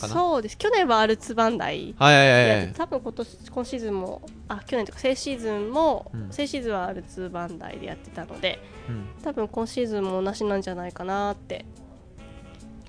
[0.00, 0.14] かな。
[0.14, 0.58] そうです。
[0.58, 1.94] 去年はアルツバンダイ。
[1.98, 6.28] はいはいはい多分今年今シーズンもあ去年とか先シーズンも、うん。
[6.30, 8.58] 先シーズンはアルツバンダイでやってたので
[8.88, 9.06] うん。
[9.22, 11.64] 多分今シーズンも同じなんじゃないかなって。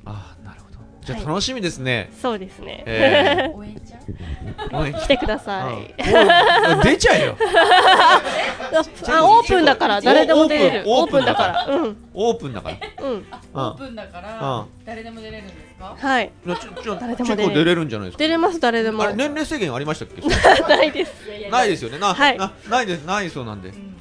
[0.06, 0.78] あなるほど。
[1.02, 4.70] じゃあはい楽しみですね、そうですね、え 応援ちゃう？
[4.72, 5.94] ー応援来てください、
[6.84, 7.38] 出ちゃえよ。
[9.08, 10.84] あオープンだから誰でも出れる。
[10.86, 11.26] オープン。
[11.26, 11.76] だから。
[11.76, 11.98] うん。
[12.14, 12.78] オープンだから。
[13.06, 13.26] うん。
[13.54, 14.30] オープンだかうら
[14.60, 15.96] ん誰でも出れるんですか？
[15.98, 16.32] はい。
[16.46, 17.38] 誰でも出れる。
[17.38, 18.20] 結構出れるんじゃないですか？
[18.20, 19.04] 出れます誰でも。
[19.04, 20.22] あれ年齢制限ありましたっけ？
[20.68, 21.14] ないです。
[21.52, 22.00] ないですよね。
[22.00, 22.38] な,、はい。
[22.38, 23.06] なないです。
[23.06, 23.70] ないそうなんで。
[23.70, 23.96] うん。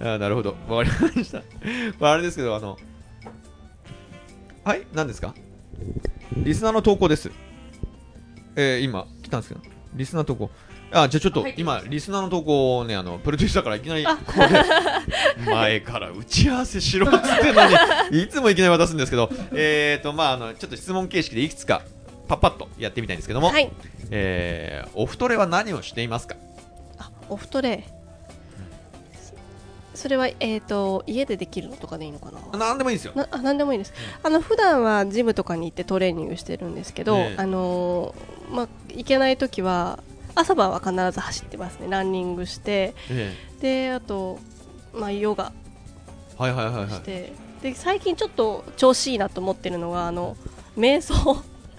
[0.08, 0.54] あなるほど。
[0.68, 1.42] わかりました。
[1.98, 2.76] まああれですけどあの
[4.64, 4.86] はい？
[4.92, 5.34] 何ですか？
[6.36, 7.30] リスナーの投稿です。
[8.56, 9.64] えー、今来たんですけど。
[9.94, 10.50] リスナー投稿
[10.92, 14.16] あじゃあちょっと今リスナーの投稿をねあのプロデューサーからいきなりこあ。
[14.16, 14.32] こ
[15.46, 17.62] で前から打ち合わせしろっつってんの
[18.10, 21.82] に いつもいきなり渡すんですけどえーとまああのちょっと質問形式でいくつか
[22.28, 23.70] パッパッとやってみたいんですけども、はい。
[24.10, 26.36] えーお太れは何をしていますか？
[26.98, 27.84] あお太れ。
[29.94, 32.58] それは、えー、と家でできるのとかでいいのかな？
[32.58, 33.12] なんでもいいですよ。
[33.14, 37.34] なあ何でもいいです、あの普段はジムとかに行ってトレーニングしてるんですけど、ええ。
[37.38, 40.00] あのーまあ、行けない時は
[40.36, 41.88] 朝晩は必ず走ってますね。
[41.90, 42.94] ランニングして。
[43.10, 44.38] えであと、
[44.94, 45.52] まあ、ヨガ
[46.38, 46.90] えはいはいはいはい。
[46.90, 47.32] して、
[47.62, 50.36] で最近ちょっと調子いいなと思ってるのがあの
[50.76, 51.14] 瞑想。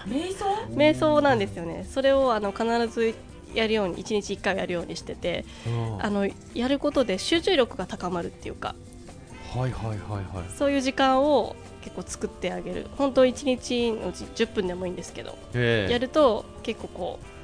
[0.04, 0.44] 瞑想？
[0.74, 1.86] 瞑想なんですよね。
[1.88, 3.14] それをあの必ず
[3.54, 5.44] やるように1日1回やるようにしてて。
[5.66, 6.04] うん。
[6.04, 8.74] あのやることで集中力が高まるっていうか。
[9.54, 10.50] はいはいはいはい。
[10.56, 12.86] そういう時間を結構作ってあげる。
[12.98, 15.92] 本当1日のうち10分でもいいんですけど、ええ。
[15.92, 17.37] やると結構こう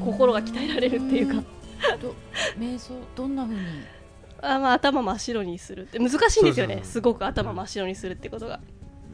[0.00, 1.42] 心が鍛えられるっていうか。
[2.00, 2.14] ど
[2.58, 3.60] 瞑想どんな風に？
[4.42, 5.98] あ、まあ、頭真っ白にするって。
[5.98, 6.80] 難しいんですよね。
[6.84, 8.60] すごく頭真っ白にするってことが。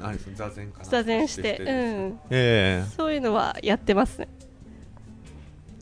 [0.00, 2.08] あれです座禅かな座禅して、ううん。
[2.08, 4.28] ん、えそういうのはやってますね。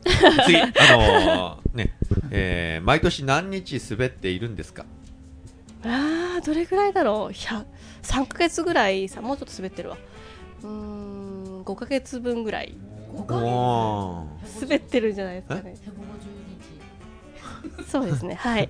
[0.05, 0.09] え
[0.45, 0.65] 次あ
[0.97, 1.93] のーね
[2.31, 4.85] えー毎年何日滑っているんですか？
[5.83, 7.65] あーどれぐらいだろう？100
[8.03, 9.97] 3ヶ月ぐらいさもうちょっと滑ってるわ。
[10.63, 12.75] うーん5ヶ月分ぐらい。
[12.75, 15.75] 5ヶおー滑ってるんじゃないですかね。
[17.79, 18.35] 150そうですね。
[18.35, 18.69] はい。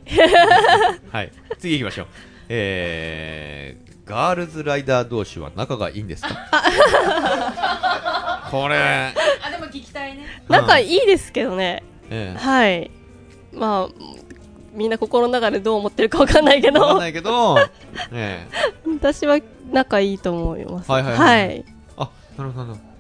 [1.12, 1.32] はい。
[1.60, 2.08] 次行きましょう。
[2.50, 6.30] えーガールズライダー同士は仲がいいんですか？
[8.52, 10.26] これ、日あでも聞きたいね。
[10.50, 11.84] 仲いいですけどね。
[12.10, 12.92] えはい。
[13.54, 13.94] まあ
[14.74, 17.58] みんな心の中でどう思ってるかわかんないけえわかんどないけど、
[18.12, 18.52] ええ。
[19.00, 19.40] 私は
[19.72, 20.92] 仲いいと思います。
[20.92, 21.48] はいはいはい。
[21.48, 21.66] はい。
[21.98, 22.91] あなるほどなるほど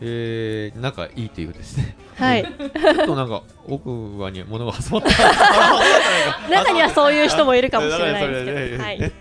[0.00, 1.96] えー、仲いいというですね。
[2.16, 2.44] はい。
[2.44, 6.48] ちょっとなんか奥歯に物が挟まった。
[6.50, 9.12] 中にはそういう人もいるかもしれないですけど、えはい、はい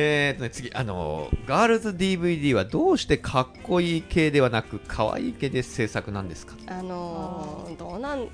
[0.00, 6.54] えーとね、次、あのーガールズ DVD はどうしてかっこいい系ではなく可愛い系で制作なんですか？
[6.66, 8.28] あのー、どうなん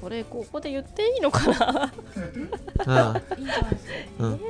[0.00, 1.92] これここで言っていいのかな？
[2.16, 3.22] うん。
[3.38, 3.52] いいんじ。
[3.52, 4.40] ゃないですかうん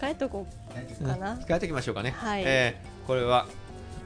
[0.00, 0.46] 控えとこ
[1.00, 2.42] うかな、控えておきましょうかね、はい。
[2.44, 3.46] えーこれは。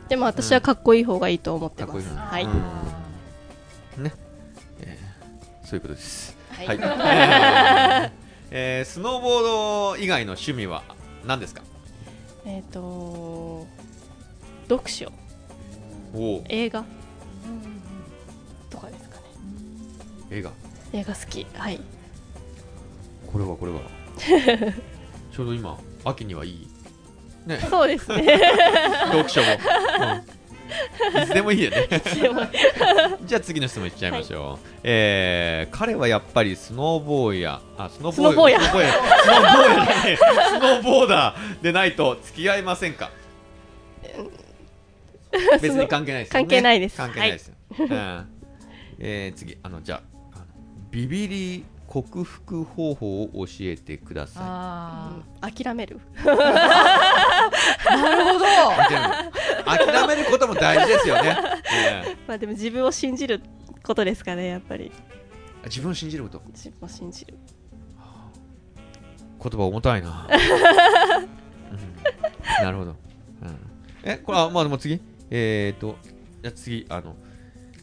[0.09, 2.51] でも私はかっこいい方がいいと思ってます、かっこいい方はい、うん。
[2.51, 4.11] あ
[5.65, 6.37] そういうことです。
[6.51, 6.67] はい。
[6.67, 6.79] はい。
[6.83, 8.11] えー
[8.51, 9.43] えースノーボー
[9.95, 10.83] ド以外の趣味は
[11.27, 11.63] 何ですか？
[12.45, 13.67] えっ、と
[14.69, 15.11] 読書。
[16.15, 16.45] おお。
[16.49, 16.81] 映画。
[16.81, 17.63] ーうん
[18.69, 19.23] とかですかね。
[20.31, 20.51] 映画。
[20.93, 21.47] 映画好き。
[21.55, 21.81] はい。
[23.33, 23.81] これはこれは
[25.33, 26.69] ちょうど今秋にはいい。
[27.47, 27.59] ね。
[27.69, 28.39] そうですね。
[29.07, 29.51] 読書も、う
[31.19, 31.23] ん。
[31.23, 31.89] いつでもいいよね。
[33.27, 43.11] じゃあ次の質問いっちゃいましょう、えー彼はやっぱりスノーボーやあスノーボーヤスノーボーヤスノーボーヤじゃねえスノーボーダーでないと付き合いませんか？
[45.61, 46.47] 別に関係ないですよね。
[46.47, 46.97] 関係ないです。
[46.97, 48.29] 関係ないですよ、うん。
[48.99, 49.59] えー次。
[49.63, 50.03] あのじゃ
[50.35, 50.45] あ
[50.91, 55.53] ビビり克服方法を教えてくださあうん。
[55.53, 56.01] 諦める。
[56.17, 58.47] ーなるほど。
[58.47, 58.49] い
[59.79, 61.37] 諦めることも大事ですよね、
[61.71, 63.43] え まあでも自分を信じる
[63.83, 64.87] ことですかねやっぱり。
[64.87, 66.43] ー自分を信じること？
[66.55, 67.35] 自分を信じる。
[69.43, 70.27] 言葉重たいな、
[71.73, 72.65] うん。
[72.65, 72.91] なるほど、
[73.43, 73.59] うん、
[74.05, 74.99] えこれあまあでも次。
[75.31, 75.97] えー、と
[76.43, 77.17] じゃあ次あの、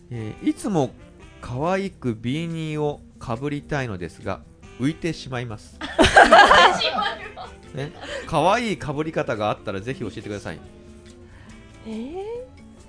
[0.09, 0.89] えーいつも
[1.41, 4.41] 可愛くビーニーをかぶりたいのですが
[4.79, 5.77] 浮いてしまいます。
[7.75, 7.91] ね。
[8.27, 10.59] 可愛いかぶり方があったらぜひ教えてください。
[11.85, 12.23] えー、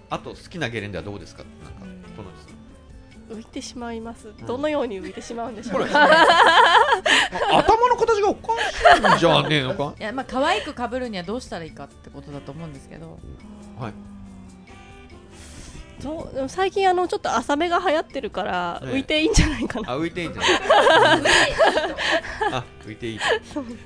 [0.09, 1.43] あと好きなゲレンデはどうですか？
[1.81, 2.31] なんかこの
[3.37, 4.33] 浮いてしまいます。
[4.47, 5.99] どのように浮いてしまうんでしょう 頭
[7.89, 9.95] の形がおかしいんじゃねえのか？
[9.99, 13.19] いやまあ可愛く被るにはどうしたらいいかってことだと思うんですけど。
[13.79, 13.93] はい
[16.01, 20.51] そうでも最近あのちょっと浅めが流行ってるからね浮いていいんじゃないかな、あ浮いていいんじゃない？
[22.53, 23.21] あ浮いていい。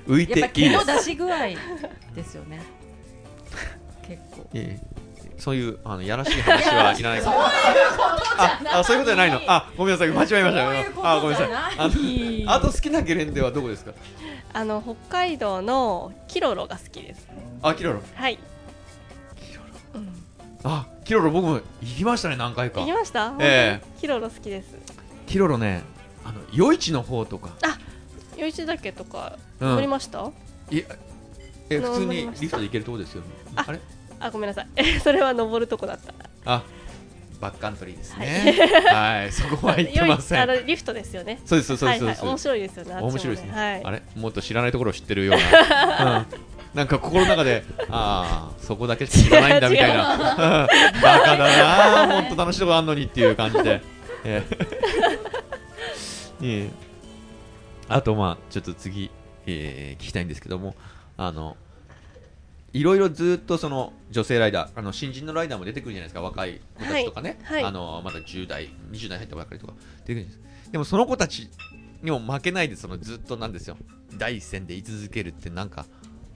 [0.07, 0.85] 浮いやっぱていいです。
[0.85, 1.39] 毛の出し具合
[2.15, 2.63] ですよね。
[4.07, 4.47] 結構。
[4.55, 4.95] ええ。
[5.37, 9.41] そういうあのやらしい話はいらないからああそういうことじゃないの？
[9.47, 10.65] あごめんなさい間違えました。
[10.65, 11.75] そういうことあごめんなさいじゃない。
[11.77, 11.89] あ
[12.47, 13.93] のあと好きなゲレンデはどこですか？
[14.53, 17.29] あの北海道のキロロが好きです。
[17.63, 18.01] あキロロ。
[18.15, 18.39] はい
[20.65, 22.81] あキロロ僕も行きましたね何回か。
[22.81, 24.75] 行きました、え本当にキロロ好きです。
[25.27, 25.83] キロロね
[26.25, 27.51] あの余市の方とか。
[28.37, 29.39] 余市岳とか。
[29.61, 29.75] うん。
[29.77, 30.31] 乗りました、
[30.71, 33.29] いえ普通にリフトで行けるとこですよね。
[33.57, 33.81] ああれ？
[34.21, 34.69] あごめんなさい。
[35.01, 36.15] それは登るとこだった。
[36.47, 36.63] あ
[37.41, 38.55] バックカントリーですね。
[38.91, 40.41] はい、 そこは行ってません。
[40.41, 41.41] あのリフトですよね。
[41.45, 44.03] そうですそうですそうです、はいはい、面白いですよね面白いですね、はい、あれ？
[44.17, 46.27] もっと知らないところを知ってるような、 うん、
[46.75, 50.69] なんか心の中でああそこだけしか知らないんだみたいな。
[51.03, 53.81] バカだなもっと楽しいところあんのにっていう感じで、
[54.25, 54.57] ええ
[56.43, 56.71] ええ
[57.89, 59.11] あとまあちょっと次、
[59.47, 60.75] えー聞きたいんですけども
[61.17, 61.57] あの
[62.73, 67.71] いろいろずっとその女性ライダーあの新人のライダーも出てくるじゃないですか若い子たちとかね、はいはい。
[67.71, 69.75] あのまだ10代20代入ったばっかりとか。
[70.07, 70.41] 出てくるんです
[70.73, 71.49] でもその子たち
[72.03, 73.77] にも負けないでそのずっとなんですよ。
[74.17, 75.87] 第一線で居続けるってなんか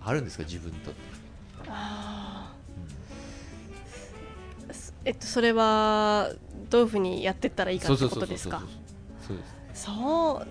[0.09, 0.93] あるんですか自分と。
[1.69, 4.73] あー。
[4.73, 6.31] すえっとそれは
[6.71, 8.63] どういうふうにやってったらいいかってことですか？
[9.75, 10.43] そ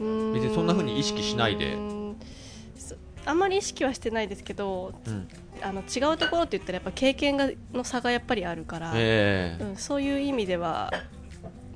[0.00, 0.30] ううう。
[0.30, 1.76] ん別にそんな風に意識しないで。
[3.24, 5.28] あんまり意識はしてないですけどうん。
[5.62, 9.64] あの違うところって言ったらやっぱ経験がの差がやっぱりあるから、ええ。
[9.64, 10.92] うん、そういう意味では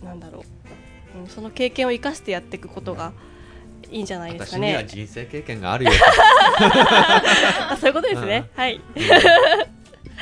[0.03, 0.43] なんだろ
[1.15, 3.13] う、うん、その経験を生かしてやっていくことが
[3.91, 4.89] いいんじゃないですか私にはね。
[4.89, 5.91] 人生経験があるよ
[7.71, 8.51] あそういうことですね。
[8.55, 8.81] はい。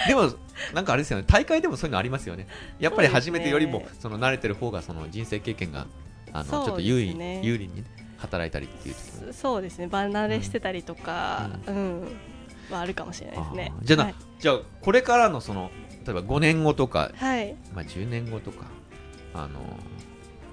[0.09, 0.33] でも
[0.73, 1.25] なんかあれですよね。
[1.27, 2.47] 大会でもそういうのありますよね。
[2.79, 5.87] やっぱり初めてよりもその慣れてる方がその人生経験が
[6.33, 7.85] あのちょっと有利,、ですね有利にね
[8.19, 8.95] 働いたりっていう
[9.33, 9.89] そそうですね。
[9.91, 12.17] 離れしてたりとか、ううん、
[12.71, 13.73] はあるかもしれないですね。
[13.83, 15.71] じゃあじゃあこれからのその
[16.07, 17.55] 例えば5年後とか、はい。
[17.75, 18.67] まあ、10年後とか
[19.33, 19.61] あの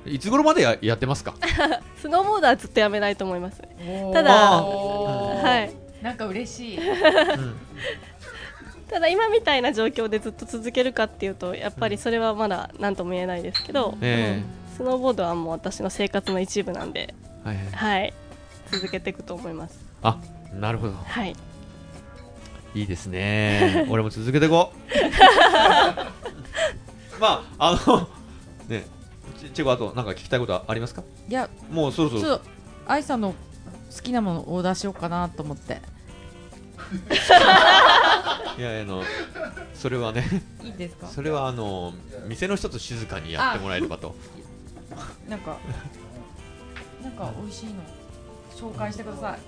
[0.06, 1.36] いつ頃までややってますか？
[2.02, 3.62] スノーボードはずっとやめないと思います。
[4.14, 4.32] ただ
[4.62, 5.72] はい。
[6.04, 6.80] なんか嬉しい。
[6.80, 7.56] うん。
[8.90, 14.44] ただ今みたいな状況でずっと続けるかっていうとやっぱりそれはまだ何とも言えないですけど、え
[14.76, 17.14] スノーボードはもう私の生活の一部なんで、
[17.46, 17.66] えはいはい。
[18.02, 18.14] はい、
[18.72, 19.80] 続けていくと思います。
[20.04, 20.18] あ
[20.54, 20.94] なるほど。
[21.06, 21.34] はい。
[22.74, 23.86] いいですね。
[23.90, 24.78] 俺も続けていこう。
[27.22, 28.08] まああの
[28.68, 28.86] ねち
[29.54, 31.04] チェコあとなんか聞きたいことはありますか？
[31.28, 32.22] いやもうそろそろ。
[32.22, 32.46] ちょっと
[32.86, 33.34] 愛さんの
[33.96, 35.82] 好きなものをオーダーしようかなと思って。
[38.58, 39.04] いやあの
[39.74, 40.26] それはね。
[40.64, 41.08] いいですか？
[41.08, 41.94] それはあの
[42.28, 44.16] 店の人と静かにやってもらえればと。
[45.28, 45.58] なんか
[47.02, 47.82] なんか美味しいの
[48.54, 49.40] 紹介してください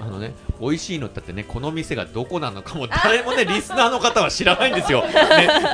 [0.00, 5.16] あのね美味しいのってってねこの店がどこなのかも誰もねリスナーの方は知らないんですよ、ね、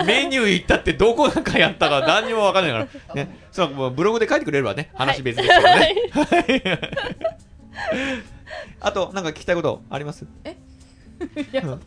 [0.07, 3.15] メニュー行ったってどこなんかやったか何にも分かんないから。
[3.15, 5.95] ねそうもうブログで書いてくれればね話別ですけどね、
[8.81, 10.25] あとなんか聞きたいことあります？
[10.45, 11.63] いや。
[11.63, 11.81] うん。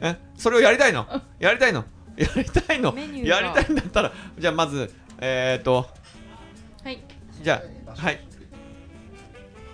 [0.00, 0.16] え？
[0.36, 1.06] それをやりたいの？
[1.38, 1.84] やりたいの？
[2.16, 2.94] やりたいの？
[3.22, 5.88] やりたいんだったらじゃあまずえっ、ー、と。
[6.82, 7.00] はい。
[7.40, 8.20] じゃあはい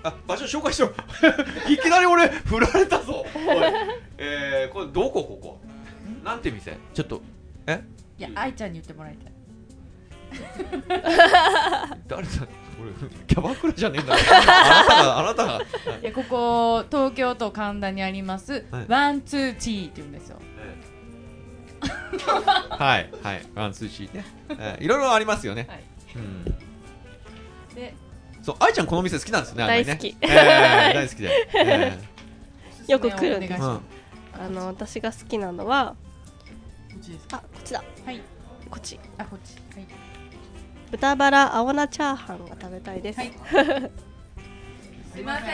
[0.03, 0.89] あ場所紹介しろ
[1.69, 3.25] いきなり俺振られたぞ。
[4.17, 5.61] えー、これどこここ？
[6.25, 6.77] なんて店？
[6.95, 7.23] ちょっと
[7.67, 7.83] え？
[8.19, 9.33] いや愛ちゃんに言ってもらいたい。
[12.07, 12.31] 誰だ？
[12.81, 12.93] 俺
[13.27, 14.17] キャバクラじゃねえんだ。
[14.17, 15.99] からあなたがあなたが。
[16.01, 18.87] いやここ東京都神田にあります、はい。
[18.89, 20.39] ワンツーチーって言うんですよ。
[22.71, 23.43] はいはい。
[23.55, 25.85] ワンツーシーね、えーいろいろありますよね、はい。
[26.17, 26.45] うん。
[27.75, 27.95] で
[28.43, 30.17] そう愛ちゃんこの店好きなんですね大好き。
[30.21, 31.99] えー大好きで、 え
[32.89, 33.55] よく来るんです。
[33.55, 33.83] お願いします。
[34.43, 35.95] あの私が好きなのは
[37.33, 37.85] あこっちだ。
[38.07, 38.21] はい。
[38.71, 38.99] こっち。
[39.19, 39.57] あこっち。
[39.77, 39.87] はい。
[40.91, 43.33] 豚バラ青菜チャーハンが食べたいです、はい。
[45.13, 45.49] すいません。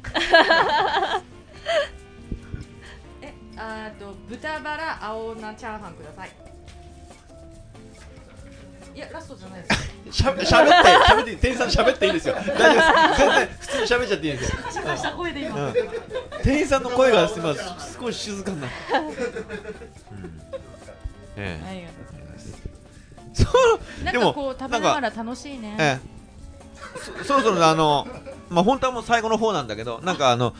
[3.22, 6.30] えあーと豚バラ青菜チャーハンください
[8.94, 9.68] いやラストじゃないで
[10.12, 10.18] す。
[10.18, 12.34] しゃべしゃべってしゃべって店員さんしゃべっていいですよ。
[12.34, 12.62] 大丈夫で
[13.12, 13.18] す。
[13.18, 14.58] 全然普通にしゃべっちゃっていいですよ。
[14.70, 15.74] 静かした声で今、うん。
[16.42, 17.54] 店員さんの声が今
[18.00, 20.40] 少し静かになって、うん。
[21.36, 22.62] えありがとうございます
[23.38, 23.48] えそ
[24.00, 24.04] う。
[24.04, 25.76] なんでもかこう食べながら楽しいね。
[25.78, 26.20] ええ。
[27.22, 28.08] そそろそろあの
[28.48, 30.54] まあ本当はもう最後の方なんだけどなんかあの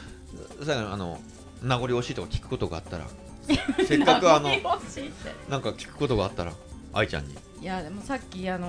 [0.65, 1.21] 最後のあの
[1.63, 3.07] 名残惜しいとか聞くことがあったら。
[3.85, 5.33] せっかくあの名残惜しいって。
[5.49, 6.53] なんか聞くことがあったら
[6.93, 8.69] 愛ちゃんにいやでもさっきあの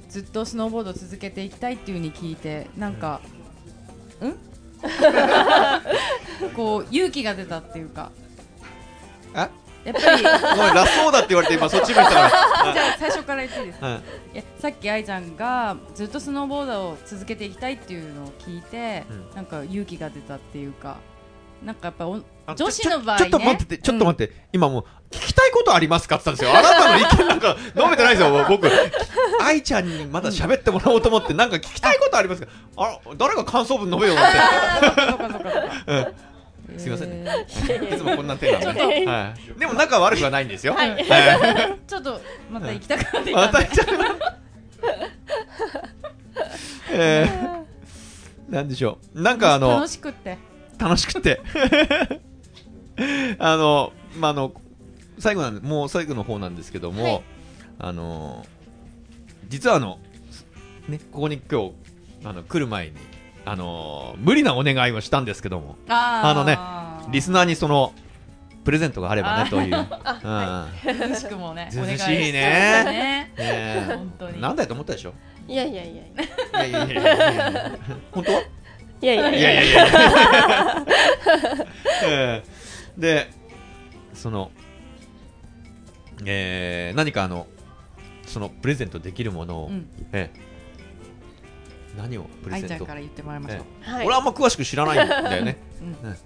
[0.00, 3.20] ーずっとスノーボードを続けていきたいっていう風に聞いてなんか、
[4.20, 4.36] うん？
[6.54, 8.10] こう勇気が出たっていうか。
[9.36, 9.48] え
[9.84, 13.86] やっぱり ラストオーダーって言われて今そっち向いたから あ最初から言っていいですか？
[13.88, 13.98] うんい
[14.32, 19.30] やさっき愛ちゃんがずっとスノーボードを続けていきたいっていうのを聞いて、うん。
[19.36, 20.96] なんか勇気が出たっていうか
[21.64, 22.06] なんかやっぱ
[22.54, 23.24] 女子の場合ね。
[23.24, 26.58] ちょっと待ってて、ちょっと待って、今もう、聞きたいことありますかって言ったんですよ。
[26.58, 28.70] あなたの意見なんか 述べてないですよ、僕。
[29.40, 32.48] 愛ちゃんにまだ喋ってもらおうと思って、 なんか聞きたいことありますか？
[32.76, 34.20] あら、誰が感想文述べようっ
[35.90, 36.14] て。
[36.78, 37.46] すいませんね。
[37.68, 37.94] えー。
[37.94, 40.74] いつもこんな手なんで、はい、でも仲悪くはないんですよ。
[40.74, 40.90] はい。
[40.90, 41.78] はい。
[41.86, 43.30] ちょっとまた行きたくなって
[43.68, 43.96] きたん
[46.90, 49.22] えー、なんでしょう。
[49.22, 50.38] なんかあの楽しくって
[50.78, 51.40] 楽しくて。
[53.38, 54.52] あのまああの
[55.18, 57.22] 最後なんでもう最後の方なんですけども、はい。
[57.78, 58.46] あの
[59.48, 59.98] 実はあの
[60.88, 61.72] ねここに今日
[62.24, 62.92] あの来る前に
[63.44, 66.58] あの無理なお願いをしたんですけどもあのね
[67.12, 67.92] リスナーにその
[68.64, 71.10] プレゼントがあればあねという、あ うん。
[71.10, 72.32] 涼しくもねお願い涼しいね。
[72.32, 74.40] ねね本当に。
[74.40, 75.12] なんだよと思ったでしょ？
[75.46, 76.02] いやいやいやいい
[76.54, 77.78] やいやいやいや
[78.12, 78.32] 本当
[79.04, 79.30] いやいや。
[79.30, 80.86] いやいやいや。
[82.04, 83.00] えー。
[83.00, 83.30] で
[84.14, 84.50] その
[86.24, 87.46] えー何かあの
[88.26, 89.86] そのプレゼントできるものを、うん。
[90.12, 90.40] ええ。
[91.98, 92.76] 何をプレ愛ゼント？
[92.78, 93.60] ちゃんから言ってもらいましょう。
[93.82, 94.06] はい。
[94.06, 95.58] 俺あんま詳しく知らないんだよね。
[95.80, 95.88] うん。
[95.88, 96.16] うん。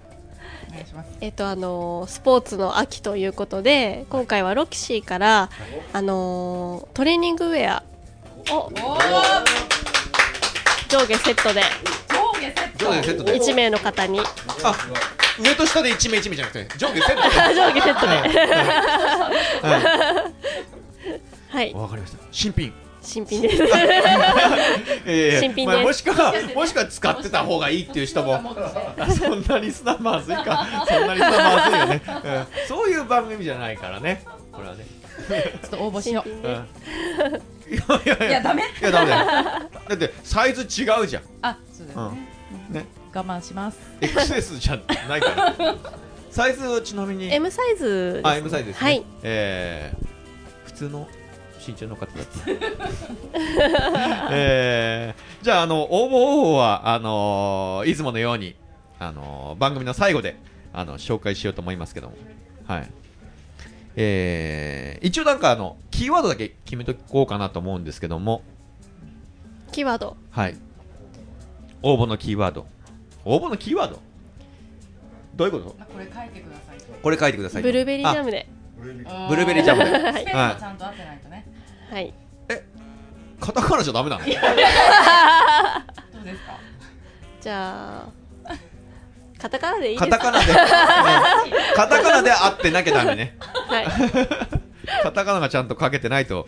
[0.69, 1.09] お願いします。
[1.19, 5.49] えっとあのースポーツの秋ということで今回はロキシーから
[5.91, 7.83] あのートレーニングウェア
[8.51, 8.71] を
[10.87, 11.61] 上下セットで
[12.39, 13.39] 上下セット上下セットで。
[13.39, 14.19] 1名の方に。
[14.19, 14.75] あ
[15.39, 17.41] 上と下で1名1名じゃなくて上下セットで。
[17.41, 18.13] あ上下セットで。
[19.61, 20.31] は
[21.51, 21.71] はい。
[21.71, 21.73] い。
[21.73, 22.19] わかりました。
[22.31, 22.73] 新品。
[23.01, 23.63] 新品です。
[25.05, 25.75] ええ新品です。
[25.77, 28.35] まあもしくはもしくは使ってた方がいいっていう人も。
[28.35, 30.85] あ そんなリスナーまずいか。
[30.87, 32.67] そんなリスナーまずいよね、うん。
[32.67, 34.23] そういう番組じゃないからね。
[34.51, 34.85] これはね、
[35.61, 36.29] ちょっと応募しよう。
[36.29, 38.29] いやいやいや。
[38.29, 38.63] いやダメ。
[38.63, 39.09] いやダメ。
[39.09, 39.25] だよ
[39.89, 41.23] だってサイズ違うじゃん。
[41.41, 42.03] あそうですね。
[42.03, 42.28] ね
[43.13, 43.79] 我慢します。
[44.01, 45.75] XS じゃないから。
[46.31, 49.03] サイズちなみに？M サイズですあ M サイズですね、はい。
[49.23, 50.07] えー
[50.65, 51.07] 普通の
[51.65, 52.49] 身長の方だった、
[54.31, 58.55] えーじゃああの応募方法はあのーいつものように、
[58.99, 60.37] あのー番組の最後で
[60.71, 62.15] あの紹介しようと思いますけども。
[62.65, 62.91] はい。
[63.95, 68.43] えー一応なんかあのキーワードだけ決めとこうかなと思うんですけども。
[69.71, 70.15] キーワード。
[70.31, 70.55] はい。
[71.81, 72.67] 応募のキーワード
[73.31, 73.99] 応募のキーワード。
[75.35, 75.75] どういうこと？
[75.79, 76.77] あこれ書いてください。
[77.01, 78.49] これ書いてくださいブルーベリージャムで。
[78.79, 78.85] ブ
[79.35, 79.91] ルーベリージャムで。
[79.91, 80.53] はい。
[80.53, 81.45] もちゃんと合ってないとね。
[81.91, 82.13] はい。
[83.39, 84.25] カタカナじゃダメなの？
[84.25, 84.45] どうです
[86.43, 86.57] か？
[87.39, 88.09] じゃあ
[89.39, 90.17] カタカナでいいですか？
[90.17, 90.59] カタカナで、ね
[91.75, 93.37] カタカナで合ってなきゃダメね。
[93.39, 93.85] はい。
[95.03, 96.47] カタカナがちゃんと書けてないと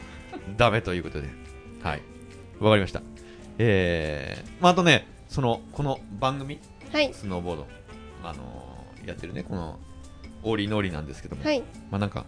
[0.57, 1.29] ダメということで。
[1.83, 2.01] はい。
[2.59, 3.01] わかりました。
[3.57, 6.59] えー、まあ、あとね、その、この番組、
[6.91, 7.13] はい。
[7.13, 7.67] スノーボード、
[8.23, 9.79] あのーやってるね、この、
[10.43, 11.61] オーリーノーリーなんですけども、はい。
[11.89, 12.25] まあ、なんか、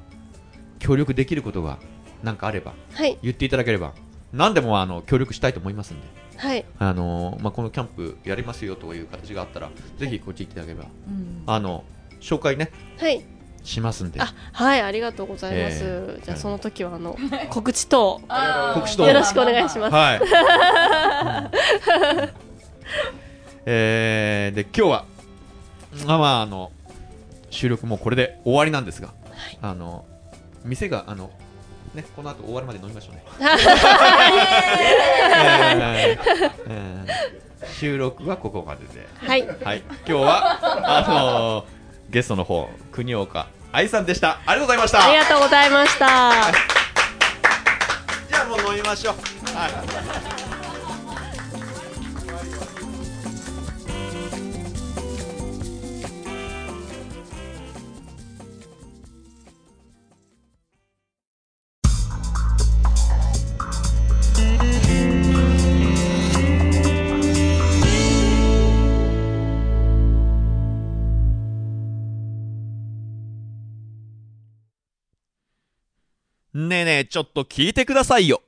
[0.80, 1.78] 協力できることが、
[2.24, 3.20] なんかあれば、はい。
[3.22, 3.94] 言っていただければ、
[4.32, 6.08] 何でも、あの、協力したいと思いますんで、
[6.38, 6.66] はい。
[6.80, 11.44] あのーまあ、このキャンプやりますよという形があったら、ぜひこっち来ていただければ、うん。
[11.46, 11.84] あの、
[12.20, 13.24] 紹介ね、はい。
[13.64, 14.20] しますんで。
[14.20, 16.26] あはいありがとうございます、えー。
[16.26, 17.18] じゃあその時はあの
[17.50, 18.20] 告知等。
[18.28, 18.80] あー。
[18.80, 19.94] 告知とよろしくお願いします。
[19.94, 20.22] はい。
[23.66, 25.06] えー、で今日は
[26.06, 26.72] まあまああの
[27.50, 29.14] 収録もこれで終わりなんですが、
[29.62, 30.06] あの
[30.66, 31.32] 店があの
[31.94, 33.24] ねこの後終わるまで飲みましょうね。
[37.80, 41.66] 収録はここまでで、はいはい、今日はあの
[42.10, 44.40] ゲストの方国岡愛さんでした。
[44.46, 45.06] ありがとうございました。
[45.06, 46.32] ありがとうございました
[48.28, 49.16] じゃあもう飲みましょう。
[49.58, 49.68] は
[50.30, 50.33] い。
[76.70, 78.42] ねえねえ、ちょっと聞いてくださいよ。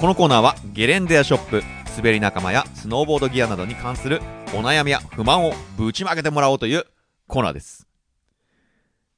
[0.00, 1.62] このコーナーはゲレンデやショップ
[1.96, 6.84] 滑り仲間やスノーボードギアなどに関するお悩みや不満をぶちまけてもらおうという
[7.26, 7.86] コーナーです。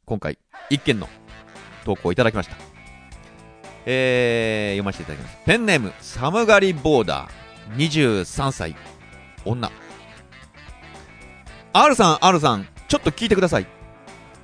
[0.05, 0.39] 今回
[0.71, 1.09] 一件の
[1.85, 2.57] 投稿をいただきました。
[3.85, 5.39] えー、読ませていただきます。
[5.45, 7.46] ペンネーム寒がりボーダー。
[7.75, 8.77] 23歳。
[9.45, 9.71] 女。
[11.73, 13.67] R さん R さんちょっと聞いてください。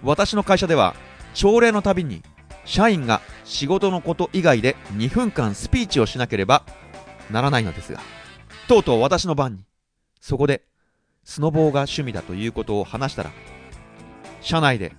[0.03, 0.95] 私の会社では
[1.35, 2.23] 朝礼のたびに
[2.65, 6.65] 社員が仕事のこと以外で2分間スピーチをしなければ
[7.31, 8.01] ならないのですが
[8.69, 9.65] とうとう私の番に
[10.21, 10.63] そこで
[11.25, 13.31] スノボーが趣味だということを話したら
[14.41, 14.93] 社内で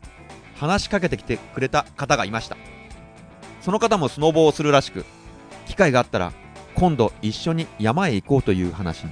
[0.55, 2.57] 話しかけてきてくれた方がいました。
[3.61, 5.05] その方もスノボをするらしく
[5.67, 6.33] 機会があったら
[6.75, 9.11] 今度一緒に山へ行こうという話に。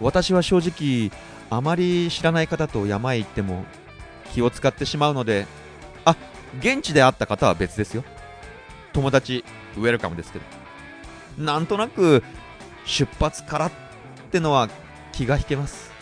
[0.00, 1.10] 私は正直
[1.50, 3.64] あまり知らない方と山へ行っても
[4.32, 5.46] 気を使ってしまうので
[6.04, 6.16] あ
[6.60, 8.04] 現地で会った方は別ですよ。
[8.92, 9.44] 友達
[9.76, 10.44] ウェルカムですけど。
[11.38, 12.22] なんとなく
[12.84, 13.72] 出発からっ
[14.30, 14.68] てのは
[15.12, 15.92] 気が引けます。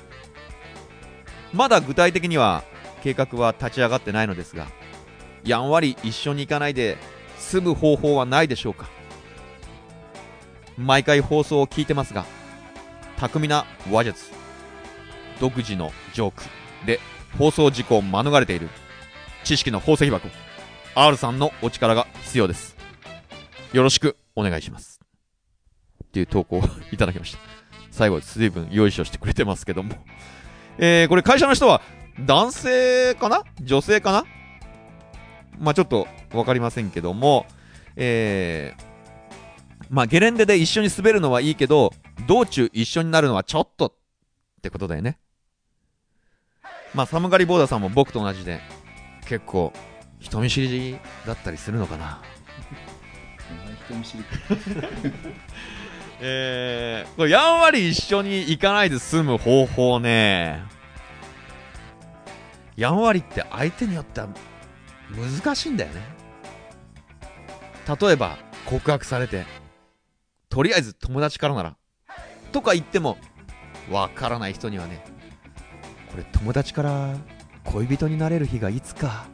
[1.53, 2.65] まだ具体的には
[3.03, 4.67] 計画は立ち上がってないのですが
[5.45, 6.99] やんわり一緒に行かないで
[7.39, 8.96] 済む方法はないでしょうか。
[10.79, 12.25] 毎回放送を聞いてますが
[13.17, 14.31] 巧みな話術
[15.41, 16.43] 独自のジョーク
[16.87, 17.01] で
[17.39, 18.69] 放送事故を免れている
[19.45, 20.29] 知識の宝石箱
[20.95, 22.77] R さんのお力が必要です。
[23.73, 25.01] よろしくお願いします。
[26.05, 27.39] っていう投稿をいただきました。
[27.91, 29.95] 最後随分用意書してくれてますけども。
[30.79, 31.83] えー、これ会社の人は
[32.21, 33.45] 男性かな？
[33.61, 34.25] 女性かな？
[35.59, 37.45] まあちょっと分かりませんけども、
[37.97, 38.83] えー、
[39.91, 41.93] まあゲレンデで一緒に滑るのはいいけど、
[42.27, 43.93] 道中一緒になるのはちょっとっ
[44.63, 45.19] てことだよね。
[46.95, 48.61] まあ寒がりボーダーさんも僕と同じで、
[49.29, 49.73] 結構
[50.19, 52.21] 人見知りだったりするのかな。
[53.87, 54.25] 人見知り
[56.19, 60.65] えー、これやんわり一緒に行かないで済む方法ね。
[62.75, 64.29] やんわりって相手によっては
[65.11, 66.03] 難しいんだよね。
[68.01, 69.45] 例えば告白されて、
[70.57, 71.77] とりあえず友達からなら、
[72.51, 73.19] とか言っても、
[73.91, 75.05] わからない人にはね、
[76.11, 77.15] これ友達から
[77.65, 79.27] 恋人になれる日がいつか、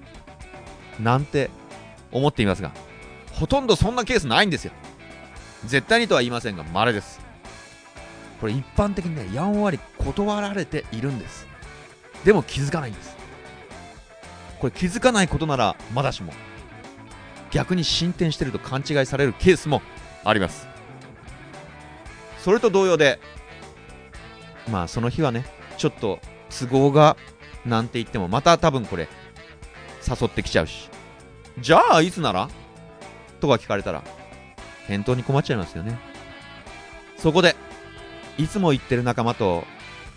[0.99, 1.49] なんて
[2.11, 2.73] 思っていますが、
[3.35, 4.73] ほとんどそんなケースないんですよ。
[5.65, 7.21] 絶対にとは言いませんが、稀です。
[8.41, 11.47] これ一般的にね、やんわり断られているんです。
[12.25, 13.17] でも気づかないんです。
[14.59, 16.33] これ気づかないことならまだしも、
[17.53, 19.83] 逆に進展してると勘違いされるケースも
[20.25, 20.72] あります。
[22.43, 23.21] それと同様で、
[24.71, 25.47] まあその日はね、
[25.79, 26.19] ちょっと
[26.51, 27.17] 都合が
[27.65, 29.09] なんて言っても、また多分これ、
[30.07, 30.91] 誘ってきちゃうし、
[31.61, 32.49] じゃあいつなら？
[33.41, 34.03] とか聞かれたら、
[34.89, 35.99] 返答に困っちゃいますよね。
[37.17, 37.55] そこで、
[38.39, 39.65] いつも言ってる仲間と、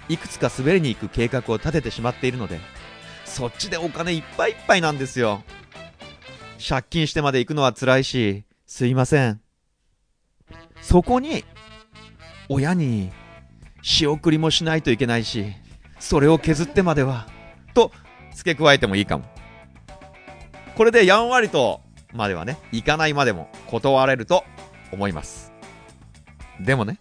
[0.09, 2.59] いくつか滑りに行く計画を立ててしまっているので、
[3.25, 5.43] そっちでお金いっぱいいっぱいなんですよ。
[6.67, 9.41] 借金してまで行くのは辛いし、すいません。
[10.81, 11.43] そこに、
[12.49, 13.11] 親に
[13.81, 15.53] 仕送りもしないといけないし、
[15.99, 17.27] それを削ってまでは、
[17.73, 17.91] と
[18.33, 19.25] 付け加えてもいいかも。
[20.75, 21.81] これでやんわりと
[22.13, 24.43] まではね、行かないまでも断れると
[24.91, 25.53] 思います。
[26.59, 26.99] でもね、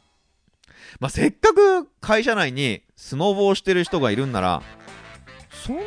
[1.01, 4.62] まあ、せっかく会社内にスノボをしてる人がいるんなら、
[5.51, 5.83] そんな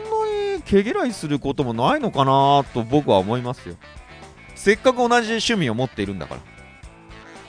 [0.56, 3.76] に毛嫌いすることもないのかなと僕は思いますよ。
[4.56, 6.57] せっかく同じ趣味を持っているんだから。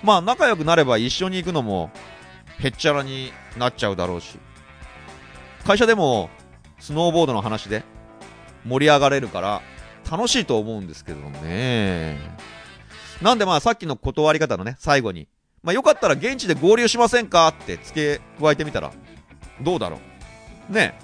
[0.02, 1.90] まあ仲良くなれば一緒に行くのも
[2.60, 4.38] へっちゃらになっちゃうだろうし。
[5.64, 6.30] 会社でも
[6.78, 7.82] スノーボードの話で
[8.64, 9.62] 盛り上がれるから
[10.10, 12.18] 楽しいと思うんですけどね。
[13.20, 15.28] なんでまあさっきの断り方のね、最後に、
[15.62, 17.48] まあよかったら現地で合流しませんか？
[17.48, 18.92] って付け加えてみたら、
[19.60, 19.98] どうだろ
[20.70, 20.72] う。
[20.72, 20.98] ね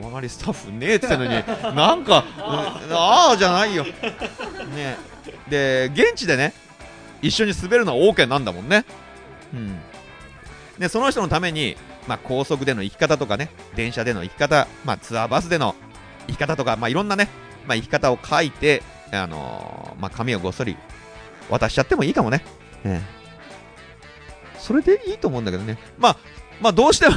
[0.00, 1.30] 周りスタッフねえって言ったのに、
[1.76, 3.84] なんか、ああじゃないよ。
[3.84, 4.96] ね
[5.48, 6.54] で、現地でね、
[7.20, 8.84] 一緒に滑るのは OK なんだもんね。
[9.52, 9.80] うん。
[10.78, 11.76] で、その人のために、
[12.08, 15.74] まあ、高速での生き方とかね、電車での生き方、まあ、ツアーバスでの
[16.26, 17.28] 生き方とか、まあ、いろんなね、
[17.66, 18.82] まあ、生き方を書いて、
[19.12, 20.76] あのー、まあ、紙をごっそり
[21.50, 22.44] 渡しちゃってもいいかもね。
[22.84, 23.22] ええ。
[24.58, 25.78] それでいいと思うんだけどね。
[25.98, 26.16] まあ、
[26.60, 27.16] まあ、どうしても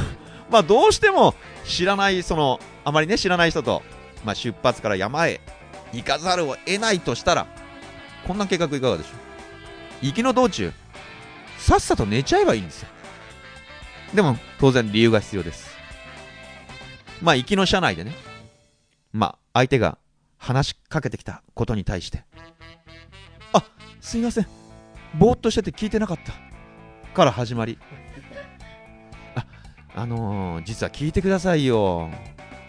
[0.50, 1.34] まあ、どうしても
[1.66, 3.82] 知らない、その、あまりね、知らない人と、
[4.24, 5.40] まあ、出発から山へ
[5.92, 7.46] 行かざるを得ないとしたら、
[8.26, 9.10] こんな計画いかがでしょ
[10.02, 10.06] う？
[10.06, 10.72] 行きの道中、
[11.58, 12.88] さっさと寝ちゃえばいいんですよ。
[14.14, 15.76] でも、当然理由が必要です。
[17.22, 18.14] まあ、行きの車内でね、
[19.12, 19.98] まあ、相手が
[20.38, 22.24] 話しかけてきたことに対して、
[23.52, 23.64] あ、
[24.00, 24.46] すいません。
[25.14, 26.32] ぼーっとしてて聞いてなかった。
[27.14, 27.78] から始まり、
[29.96, 32.10] あのー、実は聞いてくださいよ。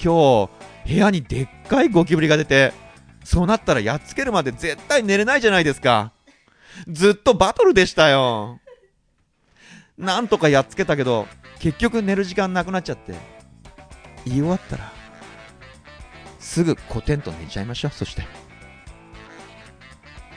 [0.02, 2.72] 今日、部屋にでっかいゴキブリが出て、
[3.26, 6.14] そうなったらやっつけるまで絶対寝れないじゃないですか。
[6.88, 8.62] ずっとバトルでしたよ。
[9.98, 11.28] なんとかやっつけたけど、
[11.60, 13.14] 結局寝る時間なくなっちゃって。
[14.24, 14.94] 言い終わったら、
[16.40, 18.24] すぐコテンと寝ちゃいましょう、そして。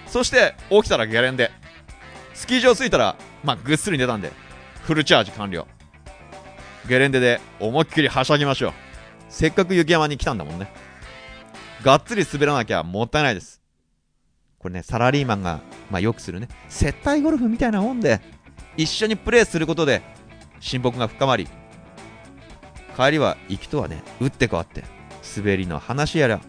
[0.08, 1.52] そして、起きたらゲレンデ。
[2.34, 3.14] スキー場着いたら、
[3.44, 4.32] まあ、ぐっすり寝たんで、
[4.82, 5.68] フルチャージ完了。
[6.88, 8.72] ゲレンデで思いっきりはしゃぎましょう。
[9.28, 10.72] せっかく雪山に来たんだもんね。
[11.82, 13.60] がっつり滑らなきゃもったいないです
[14.58, 18.20] これねサラリーマンが、まあ、よくするね接待ゴルフみたいなもんで
[18.76, 20.02] 一緒にプレーすることで
[20.60, 21.48] 親睦が深まり
[22.96, 24.84] 帰りは行きとはね打って変わって
[25.36, 26.40] 滑りの話やら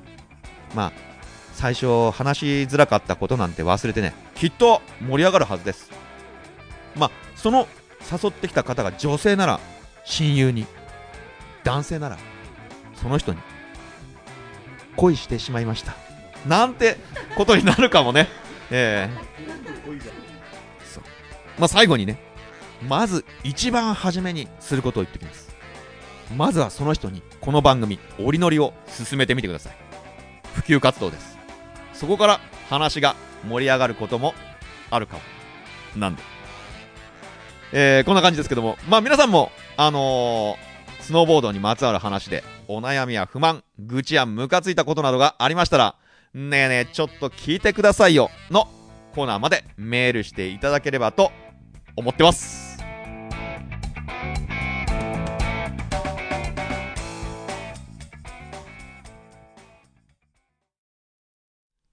[0.75, 0.91] まあ
[1.53, 5.91] 最初話しづらかったことなんて忘れてねきっと盛り上がるはずです
[6.97, 7.67] まあその
[8.11, 9.59] 誘ってきた方が女性なら
[10.03, 10.65] 親友に
[11.63, 12.17] 男性なら
[12.95, 13.39] その人に
[14.95, 15.95] 恋してしまいました。
[16.47, 16.97] なんて
[17.35, 18.27] ことになるかもね。
[18.71, 19.17] ええ。
[20.85, 21.03] そう。
[21.59, 22.19] まあ最後にね
[22.87, 25.55] まず一番初めにすることを言ってきます。
[26.35, 29.75] まずはその人にこの番組折りのりを進めてみてください。
[30.55, 31.37] 普及活動です。
[31.93, 33.15] そこから話が
[33.47, 34.33] 盛り上がることも
[34.89, 35.21] あるかも。
[35.95, 36.23] なんで。
[37.73, 38.77] えーこんな感じですけども。
[38.89, 40.71] まあ皆さんもあのー
[41.01, 45.95] スノーボードにまつわる話でお悩みや不満愚痴やムカついたことなどがありましたら
[46.33, 48.67] ねえねえちょっと聞いてくださいよの
[49.13, 51.31] コーナーまでメールしていただければと
[51.95, 52.71] 思ってます。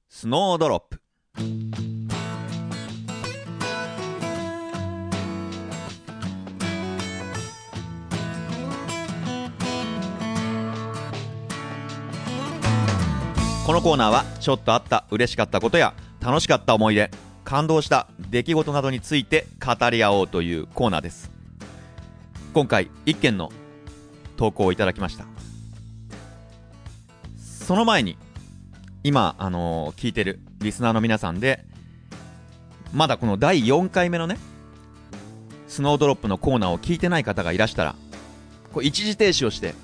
[0.08, 1.87] スノードロップ。
[13.68, 15.92] このコーナーはちょっとあった嬉しかったことや
[16.22, 17.10] 楽しかった思い出
[17.44, 21.30] 感動した出来事などについて語り合おうというコーナーです。
[22.54, 23.52] 今回1件の
[24.38, 25.26] 投稿をいただきました。
[27.36, 28.16] その前に
[29.04, 31.62] 今、あのー聞いてるリスナーの皆さんで
[32.94, 34.38] まだこの第4回目のね
[35.66, 37.96] スノードロップのコーナーを聞いてない方がいらしたら
[38.72, 39.74] こう一時停止をして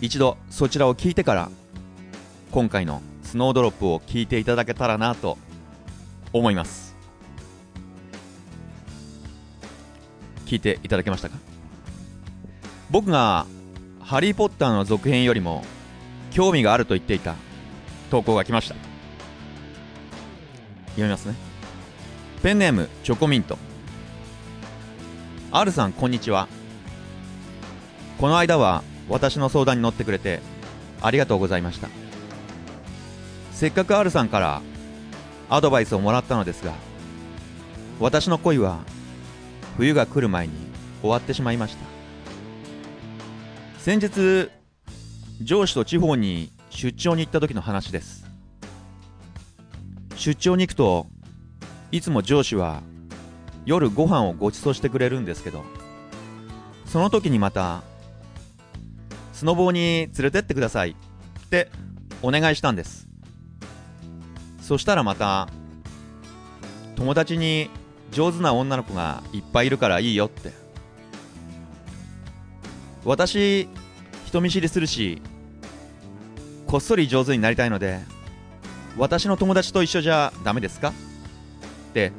[0.00, 1.50] 一度そちらを聞いてから
[2.50, 5.36] 今回のスノードロップを聞いていただけたらなと
[6.32, 6.96] 思います。
[10.46, 11.36] 聞いていただけましたか？
[12.90, 13.46] 僕が
[14.00, 15.62] 「ハリー・ポッター」の続編よりも
[16.30, 17.34] 興味があると言っていた
[18.10, 18.74] 投稿が来ました。
[20.92, 21.34] 読みますね。
[22.42, 23.58] ペンネームチョコミント。
[25.52, 26.48] R さんこんにちは。
[28.18, 30.40] この間は私の相談に乗ってくれて
[31.02, 31.88] ありがとうございました。
[33.58, 34.62] せっかく R さんから
[35.50, 36.74] アドバイスをもらったのですが
[37.98, 38.78] 私の恋は
[39.76, 40.52] 冬が来る前に
[41.00, 41.84] 終わってしまいました。
[43.80, 44.48] 先日
[45.42, 48.30] 上司と地方に出張に行った時の話です。
[50.14, 51.06] 出張に行くと
[51.90, 52.84] いつも上司は
[53.66, 55.64] 夜ご飯をご馳走してくれるんですけど
[56.86, 57.82] その時にまた
[59.32, 61.72] スノボーに連れてってくださいって
[62.22, 63.07] お願いしたんです。
[64.68, 65.48] そしたらまた
[66.94, 67.70] 友達に
[68.10, 70.52] 上手な女の子がいっぱいいるからいいよって。
[73.02, 73.66] 私
[74.26, 75.22] 人見知りするし
[76.66, 78.00] こっそり上手になりたいので
[78.98, 80.90] 私の友達と一緒じゃダメですか？
[80.90, 80.92] っ
[81.94, 82.12] て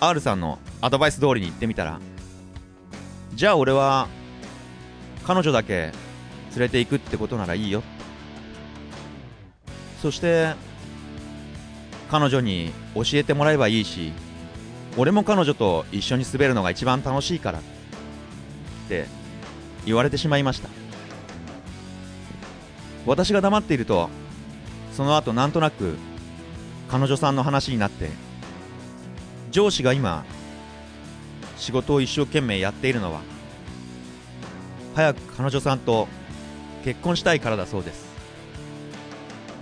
[0.00, 1.98] R さんのアドバイス通りに言ってみたら
[3.32, 4.06] じゃあ俺は
[5.24, 5.92] 彼女だけ
[6.50, 7.82] 連れて行くってことならいいよ。
[10.02, 10.67] そして
[12.10, 14.12] 彼女に教えてもらえばいいし
[14.96, 17.62] 俺も彼女と一緒に滑るのが一番楽しいからっ
[18.88, 19.06] て
[19.84, 20.68] 言われてしまいました。
[23.06, 24.10] 私が黙っていると
[24.92, 25.96] その後なんとなく
[26.88, 28.10] 彼女さんの話になって
[29.50, 30.24] 上司が今
[31.56, 33.20] 仕事を一生懸命やっているのは
[34.94, 36.08] 早く彼女さんと
[36.84, 38.08] 結婚したいからだそうです。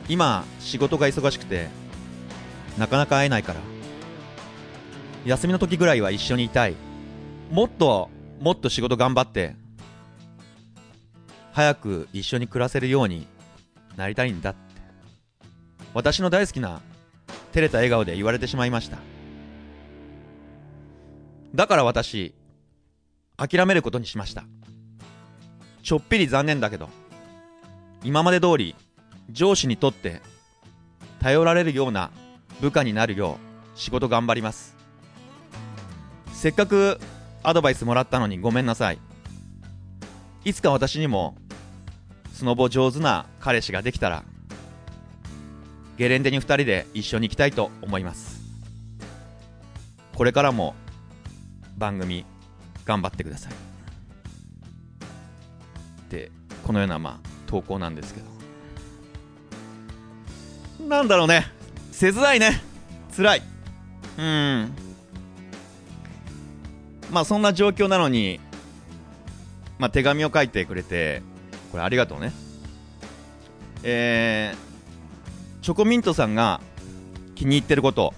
[0.08, 1.68] 今仕事が忙しくて
[2.78, 3.60] なかなか会えないから。
[5.24, 6.74] 休みの時ぐらいは一緒にいたい。
[7.50, 9.56] もっともっと仕事頑張って
[11.52, 13.26] 早く一緒に暮らせるように
[13.96, 14.60] なりたいんだって。
[15.94, 16.82] 私の大好きな
[17.52, 18.98] 照れた笑顔で言われてしまいました。
[21.54, 22.34] だから私
[23.38, 24.44] 諦めることにしました。
[25.82, 26.88] ちょっぴり残念だけど
[28.04, 28.74] 今まで通り
[29.30, 30.20] 上司にとって
[31.20, 32.10] 頼られるような
[32.60, 33.38] 部下になるよ
[33.74, 34.74] う仕事頑張ります。
[36.32, 36.98] せっかく
[37.42, 38.98] アドバイスもらったのにごめんなさい。
[40.44, 41.36] いつか私にも
[42.32, 44.24] スノボ上手な彼氏ができたら
[45.96, 48.40] ゲレンデに2人で一緒に行きたいと思います。
[50.14, 50.74] これからも
[51.76, 52.24] 番組
[52.84, 53.52] 頑張ってください。
[53.52, 53.56] っ
[56.08, 56.30] て
[56.66, 58.26] このようなまあ投稿なんですけど。
[60.88, 61.55] なんだろうね。
[61.96, 62.60] 切ないね。
[63.16, 63.42] 辛い。
[64.18, 64.70] うん。
[67.10, 68.38] まあそんな状況なのに
[69.78, 71.22] まあ手紙を書いてくれて
[71.72, 72.32] これありがとうね。
[73.82, 76.60] えー、チョコミントさんが
[77.34, 78.12] 気に入ってること。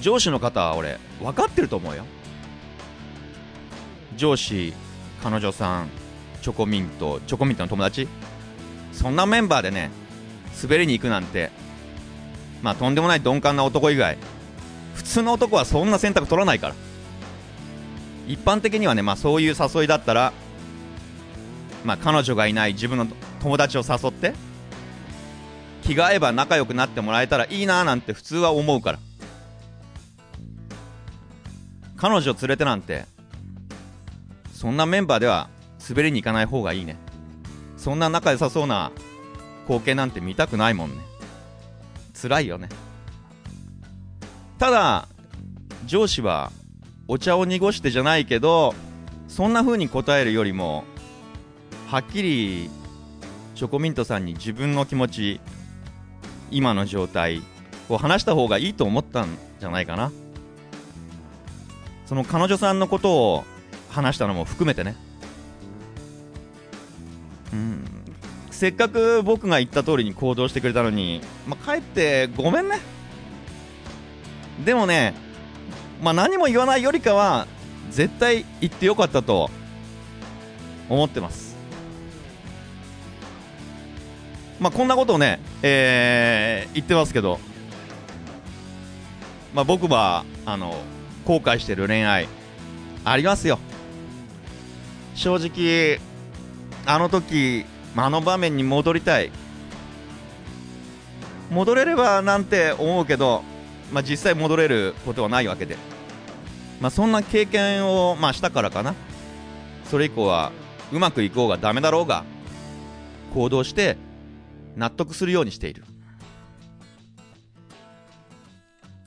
[0.00, 2.06] 上司の方は俺分かってると思うよ。
[4.16, 4.72] 上司
[5.22, 5.90] 彼女さん
[6.40, 8.08] チョコミントチョコミントの友達。
[8.94, 9.90] そんなメンバーでね
[10.62, 11.50] 滑りに行くなんて
[12.66, 14.18] まあとんでもない鈍感な男以外
[14.96, 16.74] 普通の男はそんな選択取らないから。
[18.26, 20.32] 一般的にはねまあそういう誘いだったら
[21.84, 23.06] まあ彼女がいない自分の
[23.40, 24.34] 友達を誘って
[25.84, 28.98] 気が合えば仲良くなってもらえたらいいななんて普通は思うから。
[31.96, 33.04] 彼女を連れてなんて
[34.52, 35.48] そんなメンバーでは
[35.88, 36.96] 滑りに行かない方がいいね。
[37.76, 38.90] そんな仲良さそうな
[39.68, 41.15] 光景なんて見たくないもんね。
[42.20, 42.68] 辛いよね。
[44.58, 45.08] ただ
[45.86, 46.50] 上司は
[47.08, 48.74] お茶を濁してじゃないけど
[49.28, 50.84] そんな風に答えるよりも
[51.88, 52.70] はっきり
[53.54, 55.40] チョコミントさんに自分の気持ち
[56.50, 57.42] 今の状態
[57.88, 60.10] を話した方がいいと思ったんじゃないかな。
[62.06, 63.44] その彼女さんのことを
[63.90, 64.96] 話したのも含めてね。
[67.52, 67.95] うん。
[68.56, 72.78] せっかく僕が言った通りに行動してくれたのに、まあ、帰ってごめんね。
[74.64, 75.12] でもね、
[76.00, 77.46] まあ、何も言わないよりかは
[77.90, 79.50] 絶対言ってよかったと
[80.88, 81.54] 思ってます。
[84.58, 87.38] まあこんなことをね、えー、言ってますけど、
[89.52, 90.80] まあ、僕はあの
[91.26, 92.26] 後悔してる恋愛
[93.04, 93.58] ありますよ。
[95.14, 96.00] 正直
[96.86, 97.66] あの時
[98.04, 99.30] あの場面に戻りたい。
[101.50, 103.42] 戻れればなんて思うけど、
[103.92, 105.76] まあ、実際戻れることはないわけで、
[106.80, 108.94] まあ、そんな経験を、まあ、したからかな。
[109.90, 110.50] それ以降は
[110.92, 112.24] うまくいこうがダメだろうが
[113.32, 113.96] 行動して
[114.74, 115.84] 納得するようにしている。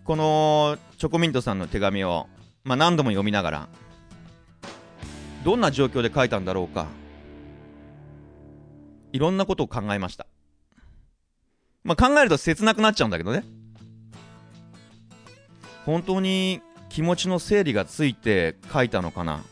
[0.05, 2.27] このチョコミントさんの手紙を、
[2.63, 3.67] まあ、何度も読みながら
[5.43, 6.87] どんな状況で書いたんだろうか。
[9.11, 10.27] いろんなことを考えました。
[11.83, 13.43] まあ、考えると切なくなっちゃうんだけどね。
[15.85, 19.43] 本当に気持ちの整理がついて書いたのかな？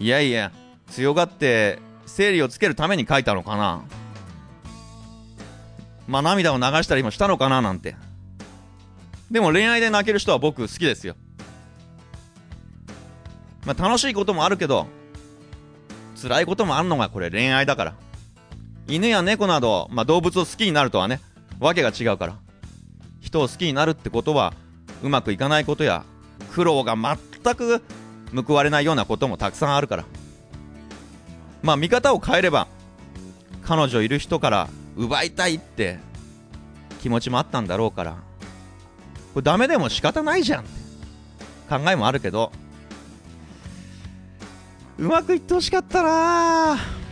[0.00, 0.50] いやいや、
[0.90, 3.84] 強がって整理をつけるために書いたのかな？
[6.08, 7.62] まあ涙を流したりもしたのかな？
[7.62, 7.94] なんて。
[9.30, 11.16] でも恋愛で泣ける人は僕好きですよ。
[13.64, 14.88] まあ楽しいこともあるけど、
[16.20, 17.94] 辛いこともあるのがこれ恋愛だから。
[18.86, 21.20] 犬や猫など、まあ、動物を好きになるとはね、
[21.58, 22.36] わけが違うから。
[23.20, 24.52] 人を好きになるってことは、
[25.02, 26.04] うまくいかないことや、
[26.52, 27.82] 苦労が全く
[28.46, 30.04] 報われないようなこともたくさんあるから。
[31.62, 32.66] まあ、見方を変えれば、
[33.62, 35.98] 彼女いる人から奪いたいって
[37.02, 38.16] 気持ちもあったんだろうから、
[39.32, 40.70] これダメでも仕方ないじゃんって
[41.68, 42.52] 考えもあるけど、
[44.98, 47.03] うまくいってほしかったな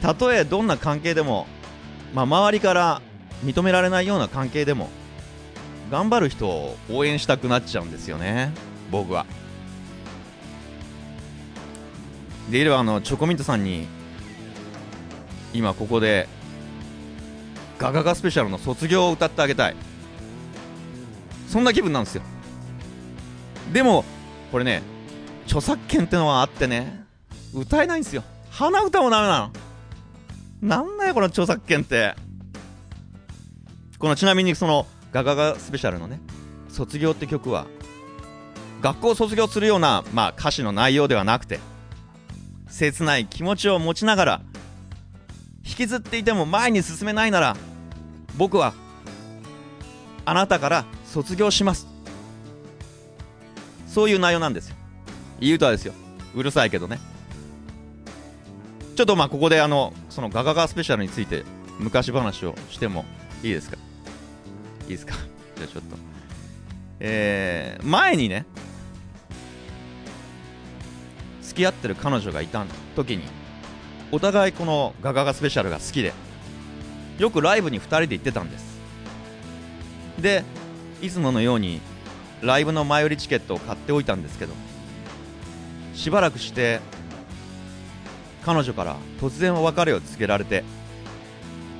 [0.00, 1.46] たとえどんな関係でも、
[2.14, 3.02] まあ、周りから
[3.44, 4.88] 認められないような関係でも
[5.90, 8.52] 頑張る人を応援したくなっちゃうんですよね。
[8.90, 9.26] 僕は。
[12.50, 13.86] でいればあのチョコミントさんに
[15.52, 16.28] 今ここで
[17.78, 19.76] ガガガスペシャルの卒業を歌ってあげたい。
[21.48, 22.22] そんな気分なんですよ。
[23.72, 24.04] でも
[24.52, 24.82] これね
[25.46, 27.04] 著作権ってのはあってね
[27.52, 28.22] 歌えないんですよ。
[28.50, 29.50] 鼻歌もダメなの。
[30.60, 32.14] なんだよこの著作権って。
[34.00, 36.20] このちなみにそのガガガスペシャルのね
[36.70, 37.66] 卒業って曲は
[38.80, 41.60] 学校を卒業するような、まあ、歌詞の内容ではなくて
[42.70, 44.42] 切ない気持ちを持ちながら
[45.66, 47.56] 引きずっていても前に進めないなら
[48.38, 48.72] 僕は
[50.24, 51.86] あなたから卒業します。
[53.86, 54.76] そういう内容なんですよ。
[55.40, 55.92] いい歌ですよ。
[56.34, 57.00] うるさいけどね。
[58.96, 61.44] ちょっとまあここであのそのガガガスペシャルについて
[61.78, 63.04] 昔話をしても
[63.42, 63.76] いいですか？
[64.84, 65.14] いいですか？
[65.56, 65.96] じゃあちょっと。
[67.00, 68.44] えー、前にね
[71.42, 73.22] 付き合ってる彼女がいた時に
[74.12, 76.12] お互いこのガガガスペシャルが好きで
[77.18, 78.78] よくライブに2人で行ってたんです。
[80.20, 80.44] で
[81.00, 81.80] いつものように
[82.42, 84.52] ライブの前売りチケットを買っておいたんですけど
[85.94, 86.80] しばらくして
[88.44, 90.64] 彼女から突然お別れを告げられて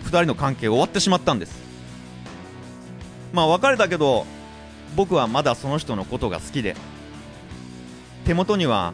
[0.05, 1.61] 2人の関係終わってしまったんです。
[3.33, 4.27] まあ別れたけど
[4.97, 6.75] 僕はまだその人のことが好きで
[8.25, 8.93] 手元には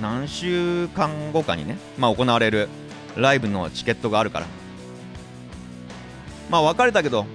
[0.00, 2.68] 何週間後かにね、まあ、行われる
[3.16, 4.46] ライブのチケットがあるから。
[6.50, 7.26] まあ別れたけど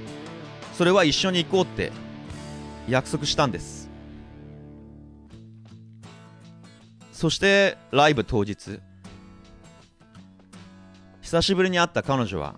[0.74, 1.92] それは一緒に行こうって
[2.88, 3.90] 約束したんです。
[7.12, 8.80] そしてライブ当日
[11.30, 12.56] 久しぶりに会った彼女は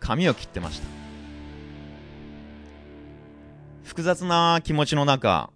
[0.00, 0.86] 髪を切ってました。
[3.84, 5.50] 複雑な気持ちの中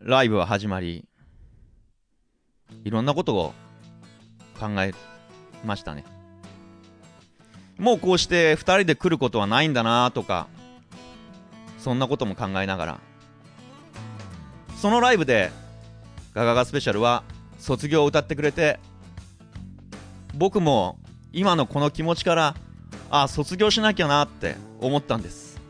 [0.00, 1.04] ライブは始まり
[2.84, 3.52] いろんなことを
[4.58, 4.94] 考え
[5.62, 6.06] ましたね。
[7.76, 10.48] もうこうして2人で来ることはないんだなとか
[11.76, 13.00] そんなことも考えながら
[14.78, 15.50] そのライブで
[16.32, 17.24] ガガガスペシャルは
[17.58, 18.80] 卒業を歌ってくれて
[20.34, 20.98] 僕も
[21.38, 22.56] 今のこの気持ちから
[23.10, 25.60] ああ卒業しなきゃなって思ったんです、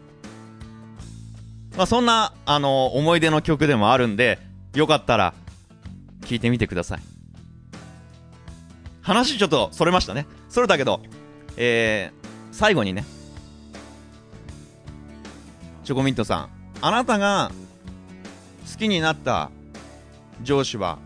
[1.77, 4.39] まあ、そんなあの思い出の曲でもあるんで
[4.75, 5.35] よかったら
[6.23, 7.01] 聞いてみてください。
[9.03, 10.27] 話ちょっとそれましたね。
[10.49, 11.01] それだけど
[11.59, 13.05] えー、最後にね
[15.85, 16.49] チョコミントさん。
[16.81, 17.51] あなたが
[18.73, 19.51] 好きになった
[20.43, 20.99] 上司は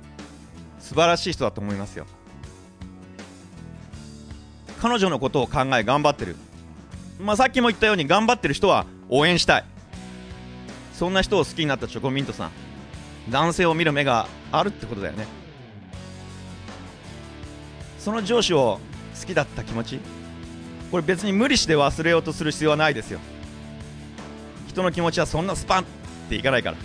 [0.79, 2.07] 素晴らしい人だと思いますよ。
[4.83, 6.35] 彼女のことを考え頑張ってる、
[7.21, 9.65] まあ、さっきも言ったように頑張ってる人は応援したい。
[10.93, 12.51] そんな人を好きになったチョコミントさん。
[13.31, 15.29] 男性を見る目があるってことだよね。
[18.01, 18.81] その上司を
[19.21, 20.01] 好きだった気持ち？
[20.91, 23.21] これ別に無理して忘れようとする必要はないですよ。
[24.67, 25.85] 人の気持ちはそんなスパンっ
[26.29, 26.77] ていかないから。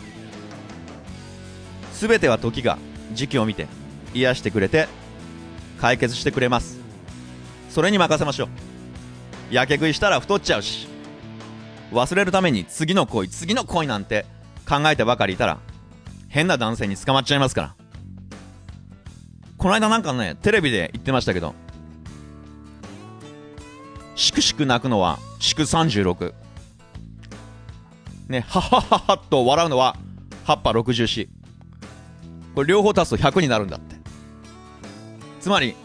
[1.93, 2.77] 全ては時が
[3.13, 3.65] 時期を見て
[4.13, 4.87] 癒してくれて
[5.81, 6.85] 解決してくれます。
[7.77, 8.45] それに任せましょ
[9.51, 9.53] う。
[9.53, 10.87] やけ食いしたら太っちゃうし
[11.91, 14.25] 忘れるために次の恋次の恋なんて
[14.67, 15.59] 考えてばかりいたら
[16.27, 17.75] 変な男性に捕まっちゃいますから。
[19.59, 21.53] この間なんかねテレビで言ってましたけど
[24.15, 26.33] しくしく泣くのは祝36
[28.27, 29.95] ねははははっと笑うのは
[30.45, 31.29] 葉っぱ64
[32.55, 33.97] これ両方足すと100になるんだって。
[35.41, 35.75] つまり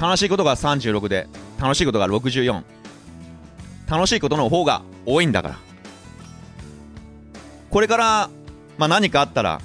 [0.00, 1.26] 悲しいことが36で
[1.60, 2.62] 楽しいことが64
[3.88, 5.58] 楽しいことの方が多いんだから。
[7.70, 8.30] これから、
[8.78, 9.60] まあ、何かあったら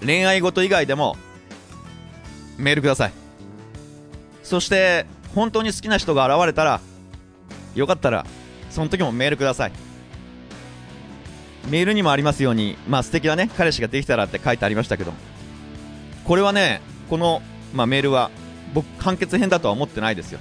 [0.00, 1.16] 恋愛事以外でも
[2.58, 3.12] メールください。
[4.42, 6.80] そして本当に好きな人が現れたら
[7.74, 8.26] よかったら
[8.70, 9.72] その時もメールください。
[11.70, 15.14] メールにもありますようにまあ素敵なね彼氏ができたらって書いてありましたけど
[16.24, 17.40] これはねこの、
[17.72, 18.30] まあ、メールは
[18.74, 20.40] 僕完結編だとは思ってないですよ、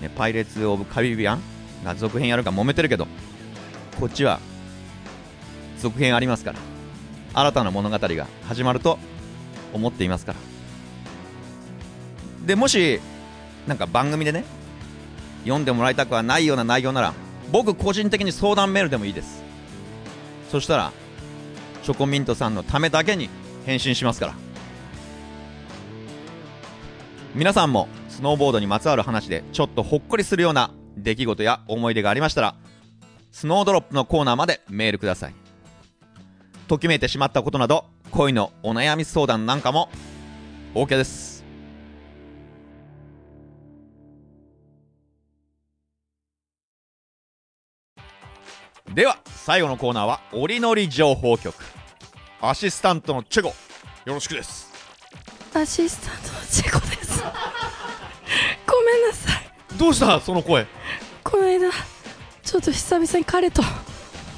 [0.00, 1.40] ね、パイレーツ・オブ・カリビアン？
[1.84, 3.06] が続編やるか揉めてるけど。
[3.98, 4.40] こっちは
[5.78, 6.58] 続編ありますから。
[7.32, 8.98] 新たな物語が始まると
[9.72, 10.38] 思っていますから。
[12.46, 13.00] でもし
[13.66, 14.44] なんか番組でね
[15.44, 17.14] 読んでもらいたくはないような内容なら
[17.52, 19.42] 僕個人的に相談メールでもいいです。
[20.50, 20.92] そしたら
[21.82, 23.30] チョコミントさんのためだけに
[23.64, 24.34] 返信しますから。
[27.34, 32.56] 皆さんもスノーボードにまつわる話でちょっとほっこりするような出来事や思い出がありましたら
[33.30, 35.34] スノードロップのコーナーまでメールください。
[36.66, 39.88] ときめいてしまったことなど恋のお悩み相談なんかも
[40.74, 41.44] OK です。
[48.92, 51.54] では最後のコーナーは「おりのり情報局」
[52.42, 53.54] アシスタントのチェゴよ
[54.14, 54.68] ろしくです。
[55.54, 57.09] アシスタントのチェコです。
[58.66, 59.78] ごめんなさい。
[59.78, 60.20] どうした？
[60.20, 60.66] その声。
[61.22, 61.70] この間
[62.42, 63.62] ちょっと久々に彼と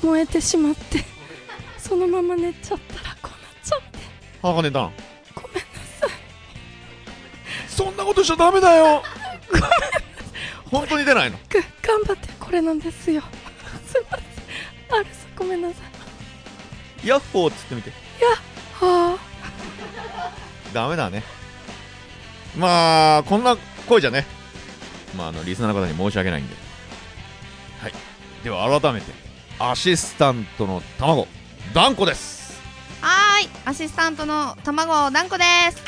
[0.03, 1.05] 燃えてしまって
[1.79, 3.99] そのまま寝ちゃったらこうなっちゃって。
[4.43, 4.93] あかねだん
[5.35, 5.61] ごめんな
[6.01, 6.11] さい。
[7.69, 9.03] そんなことしちゃダメだよ。
[10.71, 11.39] 本当に出ないの？
[11.49, 13.23] ぐ頑張ってこれなんですよ。
[13.87, 15.01] すいません。
[15.01, 15.75] あるさごめんなさ
[17.05, 17.07] い。
[17.07, 17.91] ヤッホーっつってみて。
[18.75, 19.19] は
[20.73, 21.23] ダメだね
[22.57, 23.57] まあこんな
[23.89, 24.27] 声じゃね。
[25.17, 26.55] まああのリスナーの方に申し訳ないんで。
[27.81, 27.93] はい。
[28.45, 29.13] では改めて
[29.59, 31.27] アシスタントの卵
[31.75, 32.61] ダンコです。
[33.01, 35.83] はーい、アシスタントの卵団子です。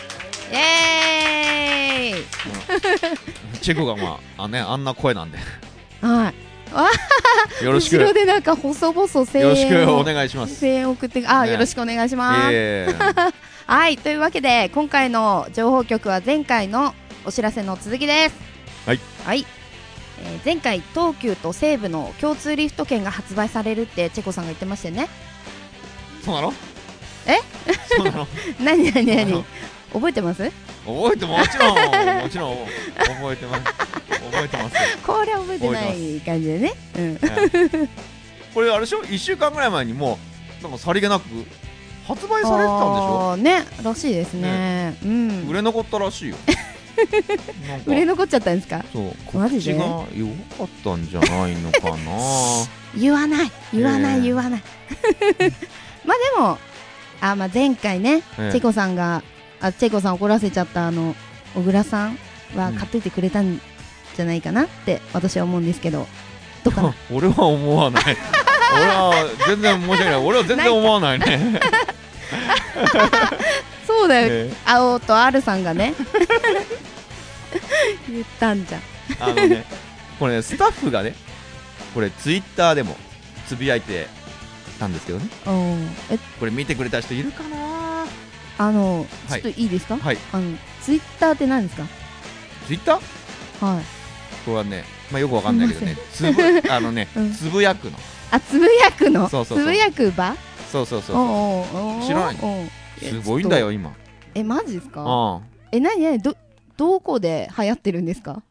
[0.53, 3.59] イエーイ。
[3.61, 5.39] チェコがまああねあんな声なんで。
[6.01, 6.35] はい。
[7.65, 7.99] よろしく。
[7.99, 10.61] 後ろでなんか細々声よろしくお願いします。
[10.61, 11.53] 声援を送って、あ、ね。
[11.53, 12.53] よろしくお願いします。
[13.67, 18.37] ええはい、というわけで今回の情報局は前回のお知らせの続きです。
[18.87, 19.01] はい。
[19.25, 19.47] はい。
[20.23, 25.09] えー前回東急と西武の共通リフト券が発売されるってチェコさんが言ってましたよね。
[26.23, 26.53] そうなの？
[27.27, 27.39] え？
[27.89, 28.29] そうなの？
[28.63, 29.45] 何何あ何の
[29.93, 30.51] 覚えてます？
[30.87, 32.57] 覚えてもちろんもちろん
[32.99, 33.65] 覚えてます。
[33.65, 34.75] 覚えてます。
[34.75, 36.75] よこれ覚えてない感じでね。
[36.97, 37.15] うん。
[37.15, 37.29] は
[37.85, 37.89] い
[38.55, 40.19] これあれでしょ？1週間ぐらい前にも
[40.61, 41.25] うなんかさりげなく
[42.07, 43.37] 発売されてたんでしょ？
[43.37, 44.97] ねらしいですね。
[45.05, 45.49] うん。
[45.49, 46.37] 売れ残ったらしいよ。
[47.87, 48.85] 売れ残っちゃったんですか？
[48.93, 49.01] そ
[49.35, 49.39] う。
[49.39, 49.73] マジで？
[49.75, 51.97] 口が弱かったんじゃないのかな。
[52.97, 53.51] 言わない。
[53.73, 54.23] 言わない、ええ。
[54.23, 54.63] 言わない。
[56.05, 56.59] まあでも
[57.21, 58.53] あ、まあ、前回ね、ええ。
[58.53, 59.23] チェコさんが
[59.61, 61.17] あチェコさん怒らせちゃったあの
[61.55, 62.19] 小倉さん
[62.55, 62.75] はうん。
[62.77, 63.61] 買っといてくれたん
[64.17, 66.07] じゃないかなって私は思うんですけど。
[66.63, 66.95] どうかな？
[67.11, 68.05] 俺は思わない。
[68.05, 68.17] 俺
[68.81, 70.15] は全然申し訳ない。
[70.17, 71.61] 俺は全然思わないね。
[73.87, 74.57] そうだよ、ええ。
[74.65, 75.95] 青と R さんがね。
[78.09, 78.83] 言ったんじゃん。
[79.21, 79.65] あのね
[80.19, 81.15] これスタッフがね
[81.93, 82.97] これツイッターでも
[83.47, 84.09] つぶやいて
[84.81, 85.27] たんですけどね。
[85.47, 85.97] うん。
[86.11, 88.07] えこれ見てくれた人いるかな？
[88.57, 89.41] あのちはい。
[89.41, 90.19] ょっといいですか、はい。
[90.33, 91.87] あのツイッターって何ですか？
[92.67, 93.67] ツイッター？
[93.67, 93.85] はい。
[94.45, 95.97] これはねまあよくわかんないけどね。
[96.13, 97.33] つぶあのね、うん。
[97.33, 97.99] つぶやくの
[98.31, 99.29] あつぶやくの？
[99.29, 99.65] そうそうそう。
[99.65, 100.35] つぶやく場？
[100.71, 102.03] そうそうそうおうおうおう。
[102.07, 102.69] 知らないおう
[103.01, 103.93] すごいんだよ今。
[104.35, 105.03] えマジですか？
[105.07, 105.41] ああ
[105.73, 106.03] え何？
[106.03, 106.37] 何ど
[106.77, 108.43] どこで流行ってるんですか？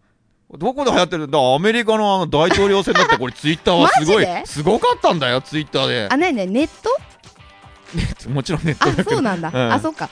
[0.58, 1.40] どこで流行ってるんだ？
[1.40, 4.46] アメリカのあの大統領選だってこれ ツイッターはすごいマジで？
[4.46, 6.08] すごかったんだよツイッターで。
[6.12, 6.36] あ何？
[6.36, 6.52] 何？
[6.52, 8.30] ネット？
[8.30, 9.12] もちろんネットあだけど。
[9.12, 9.74] そうなんだ、うん。
[9.74, 10.10] あそっか。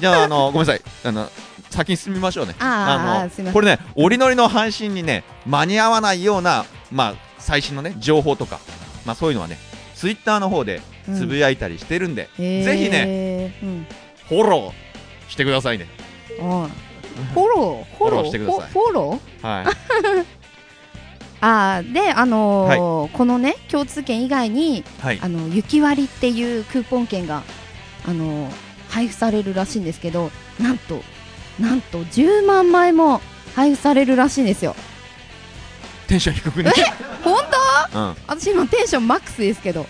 [0.00, 0.82] じゃああの ごめんなさい。
[1.04, 1.30] あの
[1.70, 2.54] 先に進みましょうね。
[2.58, 3.52] あーのすいません。
[3.52, 8.58] これね折り乗りの阪神にね間に合わないようなまあ最新のね情報とか
[9.04, 9.58] まあそういうのはね
[9.94, 11.16] ツイッターの方でうん。
[11.16, 12.64] つぶやいたりしてるんで、へー。
[12.64, 13.86] ぜひねうん。
[14.28, 15.86] フォローしてくださいね。
[16.40, 16.68] あ
[17.34, 17.96] フォロー？
[17.98, 18.22] フォロー？
[18.22, 18.70] フォローしてください。
[18.70, 19.46] フォロー？
[19.64, 19.74] はい。
[21.40, 25.18] あーであのーこのね共通券以外にはい。
[25.22, 27.42] あの雪割っていうクーポン券が
[28.08, 28.52] あのー
[28.88, 31.02] 配布されるらしいんですけどなんと
[31.58, 33.20] なんと10万枚も
[33.54, 34.74] 配布されるらしいんですよ。
[36.06, 36.70] テンション低くね、
[37.24, 37.33] 本
[37.92, 39.86] 当うん、私今テンションマックスですけど。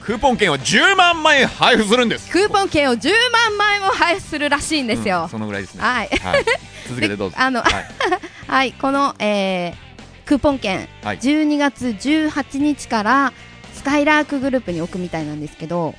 [0.00, 2.30] クーポン券を10万枚配布するんです。
[2.30, 5.82] クーポン券を10万枚も配布するらしいんですうんよ、そのぐらいですね。
[5.82, 6.08] はい。
[6.08, 6.44] はい。
[6.88, 7.36] 続けてどうぞ。
[7.36, 7.86] であのはい。
[8.48, 9.90] はいこの、えー
[10.30, 11.18] クーポン券、はい。
[11.18, 13.32] 12月18日から
[13.74, 15.96] スカイラークグループに置くみたいなんですけど、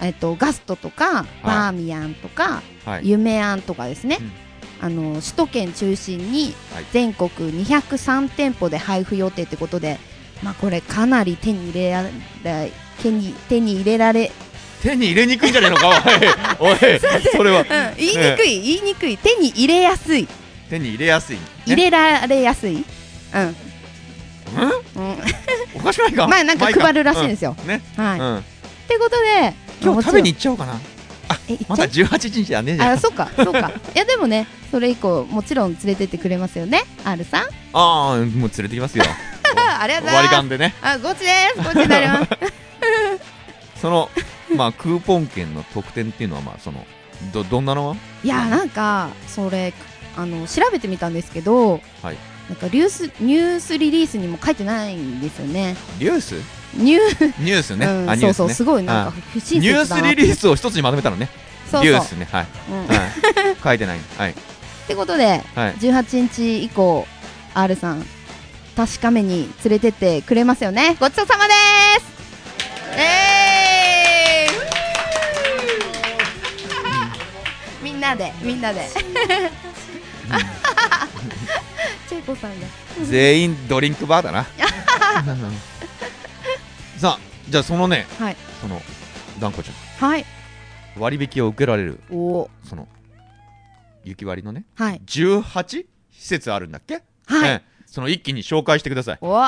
[0.00, 3.08] えっと、ガストとか、バーミヤンとか、はい。
[3.08, 4.84] 夢アンとかですね、うん。
[4.84, 6.84] あの首都圏中心にはい。
[6.90, 10.00] 全国203店舗で配布予定ってことで、
[10.42, 12.70] まあ、これかなり手に入れられ
[13.02, 14.30] 手に手に入れられ、
[14.82, 16.02] 手に入れにくいんじゃねえのか？
[16.60, 16.78] おいおい
[17.34, 17.60] それは。
[17.60, 19.16] うん、言いにくい、言いにくい。
[19.16, 20.28] 手に入れやすい。
[20.70, 23.42] 手に入れやすい、ね、入れられやすい、うん。
[23.42, 23.52] うん？
[24.96, 25.16] うん、
[25.74, 26.26] おかしくないか？
[26.28, 27.56] まあなんか配るらしいんですよ。
[27.60, 27.66] うん。
[27.68, 28.42] ね、はい、うん、っ
[28.88, 30.72] てことで今日食べにも行っちゃおうかな。
[30.72, 30.96] ちろん
[31.48, 33.72] え行まだっちゃう？18日だねじゃあそうかそうか。
[33.94, 37.42] いやでもねそれ以降もちろん連れてってくれますよね R さん。
[37.42, 39.04] あああもう連れてきますよ
[39.56, 40.74] あ ありがとうござい割ります勘でね。
[40.82, 41.62] あごちです。
[41.62, 42.28] ごちになります。
[43.80, 44.10] その
[44.56, 46.86] まあクーポン券の特典っていうのはまあその
[47.32, 47.96] どどんなのは？
[48.24, 49.72] いやなんかそれ
[50.16, 52.16] あの調べてみたんですけど、はい。
[52.48, 55.76] なんかニュースニュースリリースにも書いてないんですよね。
[55.98, 56.34] ニュース？
[56.74, 58.34] ニューニュースね、うんあニュースね。
[58.34, 61.28] そうそうすごいなんか不親ニュースリリースを一つにまとめたのね。
[61.70, 61.92] そうそう。
[61.92, 62.28] ニュースね。
[62.30, 62.86] はい、うん。
[62.86, 62.98] はい、
[63.62, 63.98] 書いてない。
[64.16, 64.30] はい。
[64.30, 64.34] っ
[64.86, 65.74] てことではい。
[65.74, 67.06] 18日以降
[67.54, 68.06] R さん
[68.76, 70.96] 確かめに連れてってくれますよね。
[71.00, 71.54] ごちそうさまで
[72.00, 72.98] す。
[72.98, 74.56] えー
[77.82, 78.86] みんなでみんなで。
[82.08, 82.66] チェイコさんが。
[83.04, 84.44] 全員ドリンクバーだな。
[86.98, 88.36] さあじゃあそのねはい。
[88.60, 88.82] その
[89.38, 89.72] ダンコちゃ
[90.06, 90.22] はい。
[90.22, 90.24] ん
[90.98, 92.88] 割引を受けられるおおその
[94.04, 95.00] 雪割りのねはい。
[95.06, 97.02] 18施設あるんだっけ？
[97.26, 99.18] はい、ええその一気に紹介してください。
[99.22, 99.42] お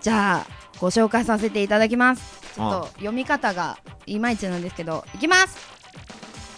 [0.00, 0.46] じゃあ
[0.80, 2.40] ご紹介させていただきます。
[2.54, 3.76] ちょっあと読み方が
[4.06, 5.58] いまいちなんですけどいきます。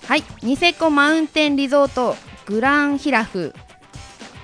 [0.06, 0.22] はい。
[0.44, 2.14] ニセコマウンテンリゾート
[2.46, 3.52] グランヒラフ。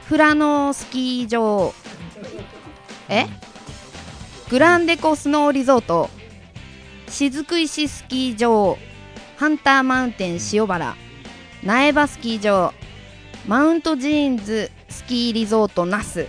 [0.06, 1.72] フラノスキー場。
[3.08, 3.26] え？
[4.50, 6.10] グランデコスノーリゾート。
[7.06, 8.76] 雫石スキー場。
[9.36, 10.96] ハンターマウンテン塩原。
[11.62, 12.74] 苗場スキー場。
[13.46, 16.26] マウントジーンズスキーリゾート那須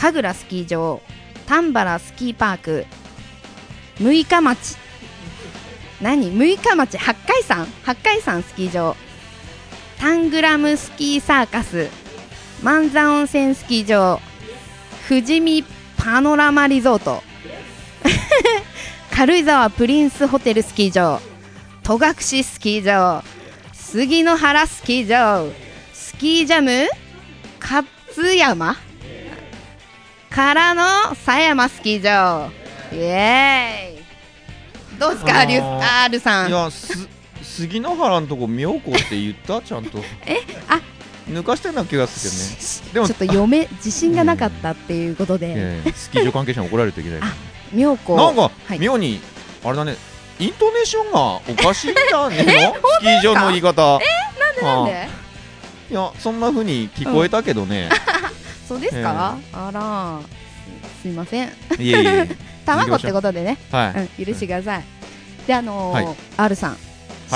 [0.00, 1.02] 神楽スキー場
[1.46, 2.86] 丹原スキーパーク
[4.00, 4.78] 六日町。
[6.00, 6.32] 何？
[6.32, 6.96] 六日町。
[6.96, 7.66] 八海山？
[7.82, 8.96] 八海山スキー場。
[9.98, 11.90] タングラムスキーサーカス。
[12.62, 14.22] 万座温泉スキー場。
[15.06, 15.64] 富士見
[15.98, 17.22] パノラマリゾート。
[19.12, 21.20] 軽井沢プリンスホテルスキー場。
[21.82, 23.22] 戸隠スキー場。
[23.74, 25.46] 杉の原スキー場。
[25.92, 26.88] スキージャム？
[27.60, 28.78] 勝山？
[30.30, 32.50] からの狭山スキー場。
[32.92, 34.98] イエーイ。
[34.98, 36.50] どうですか、あのーリュウ R さん。
[36.50, 37.08] いやす
[37.42, 39.98] 杉の原のとこ妙高って言った ちゃんと。
[40.26, 40.38] え
[40.68, 40.80] あ
[41.28, 42.92] 抜かしたような気がするけどね。
[42.94, 47.20] でもちょっと読め自信がなかったっていうことで、ええスキー場関係者に怒られるといけない。
[47.22, 47.34] あ
[47.72, 48.16] 妙高。
[48.16, 48.78] なんか、はい。
[48.78, 49.20] 妙に
[49.64, 49.96] あれだね。
[50.38, 52.36] イントネーションがおかしいんじゃね？
[52.38, 53.98] えのスキー場の言い方。
[54.00, 55.08] えなんで
[55.90, 57.88] いやそんな風に聞こえたけどね、
[58.70, 60.20] そうですか、あら
[60.96, 61.48] すすいません。
[61.48, 62.28] いえいえ。
[62.64, 64.22] 卵ってことでね、はい、う。
[64.22, 64.84] ん、許してください。
[65.48, 66.16] であのーはい。
[66.36, 66.70] R さん。
[66.70, 66.76] は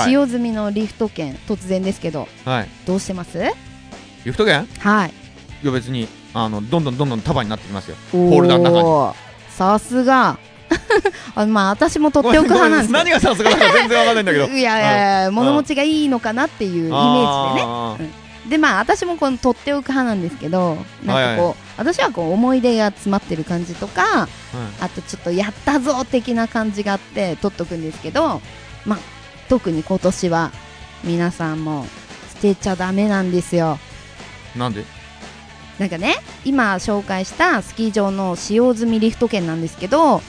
[0.03, 0.05] い。
[0.05, 2.69] 使用済みのリフト券突然ですけどはい。
[2.85, 3.37] どうしてます？
[4.23, 4.65] リフト券？
[4.79, 5.13] はい。
[5.61, 7.97] いや別にあのどんどんどんどん束になってきますよ。
[8.13, 9.13] ホホルダーの中に。
[9.49, 10.37] さすが。
[11.35, 12.93] あまあ私も取っておく派なんです。
[12.93, 14.45] 何がさすがだか全然わかんないんだけど。
[14.45, 16.97] いやいやいや物持ちがいいのかなっていうイメージでね。
[17.67, 28.39] あーでまあ私もこの取っておく派なんですけどなんかこう、はい私はこう思い出が詰まってる感じとかうんあとちょっとやったぞ的な感じがあって取っとくんですけど
[28.85, 28.99] まあ
[29.49, 30.51] 特に今年は
[31.03, 31.85] 皆さんも
[32.33, 33.77] 捨てちゃダメなんですよ。
[34.55, 34.85] なんで？
[35.79, 36.15] なんかね
[36.45, 40.21] 今紹介したスキー場の使用済みリフト券なんですけど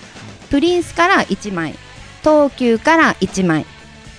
[0.51, 1.77] プリンスから1枚
[2.25, 3.65] 東急から1枚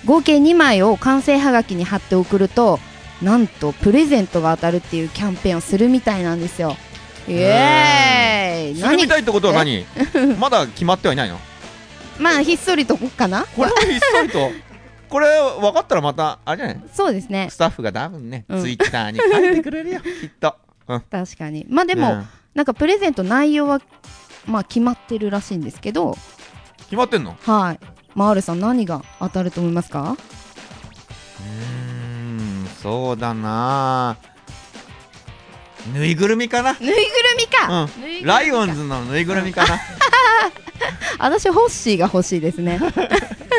[0.06, 2.80] 合計2枚を完成はがきに貼って送ると
[3.22, 6.76] なんとプレゼントが当たるっていうキャンペーンをするみたいなんですよ。
[7.26, 8.80] イエーイ。
[8.80, 9.84] するみたいってことは何？
[10.38, 11.38] まだ決まってはいないの？
[12.18, 13.44] まあひっそりとかな？
[13.56, 14.50] これはひっそりと？
[15.08, 15.26] これ
[15.60, 16.80] 分かったらまたあれじゃない？
[16.92, 17.48] そうですね。
[17.50, 18.62] スタッフが多分ね、うん。
[18.62, 20.00] ツイッターに書いてくれるよ。
[20.04, 20.54] きっと、
[20.86, 21.66] うん、確かに。
[21.68, 22.28] まあでも、うん。
[22.54, 23.80] なんかプレゼント内容は
[24.46, 26.16] まあ決まってるらしいんですけど。
[26.84, 27.36] 決まってんの？
[27.42, 27.80] はい。
[28.14, 30.16] マールさん何が当たると思いますか？
[32.82, 34.16] そうだな。
[35.94, 36.74] ぬいぐるみかな？
[36.74, 36.98] ぬいぐる
[37.38, 38.26] みか、うん。
[38.26, 39.80] ライオンズのぬいぐるみかな。
[41.18, 42.78] 私ホッシーが欲しいですね。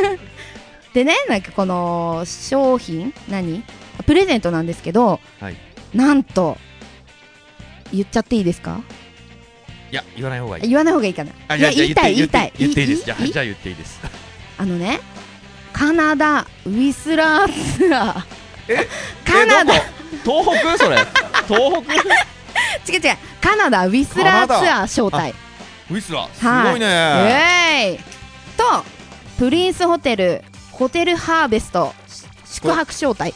[0.94, 3.64] でねなんかこの商品何？
[4.06, 5.56] プレゼントなんですけど、はい。
[5.94, 6.58] なんと
[7.92, 8.80] 言っちゃっていいですか？
[9.92, 10.68] いや言わない方がいい。
[10.68, 11.32] 言わない方がいいかな。
[11.48, 12.54] あいや言いたい言いたい。
[12.58, 13.06] 言っていいです。
[13.06, 14.00] じゃあ言っていいです。
[14.58, 15.00] あのね
[15.74, 18.39] カナダウィスラーツアー
[18.70, 18.88] え
[19.26, 19.74] カナダ。
[20.24, 20.78] 東北？
[20.78, 20.98] それ。
[21.48, 21.94] 東北？
[22.94, 23.18] 違う違う。
[23.42, 25.34] カナダウィスラーツアー招待。
[25.90, 26.34] ウィスラー。
[26.34, 26.72] すはい。
[26.72, 28.00] ごいね、えーい
[28.58, 28.84] と
[29.38, 31.94] プリンスホテルホテルハーベスト
[32.46, 33.34] 宿泊招待。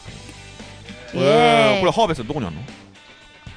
[1.14, 2.62] えーえーこれハーベストどこにあるの？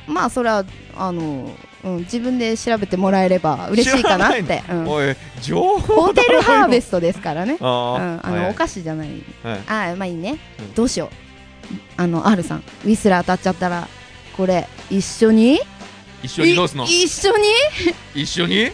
[0.08, 0.64] まあそれは
[0.96, 1.52] あの、
[1.84, 4.64] うん、自分で調べてもらえれば嬉しいかなって。
[4.70, 4.88] うん。
[4.88, 7.58] おい情報ホテルハーベスストですからね。
[7.58, 8.40] トうあん、ーはい。
[8.40, 9.10] あのお菓子じゃない。
[9.44, 9.60] はい。
[9.68, 10.74] あーまあいいね、うん。
[10.74, 11.27] どうしよう
[11.98, 13.88] あの R さんウィスラー当たっちゃったら
[14.36, 15.60] これ一緒に？
[16.24, 16.86] 一緒にどうすの？
[16.86, 17.44] い一緒に？
[18.16, 18.72] 一緒に？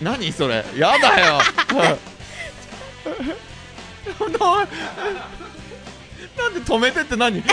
[0.00, 0.64] 何それ？
[0.76, 1.38] やだよ。
[4.38, 4.66] な
[6.36, 7.42] なんで止めてって何？
[7.42, 7.44] あ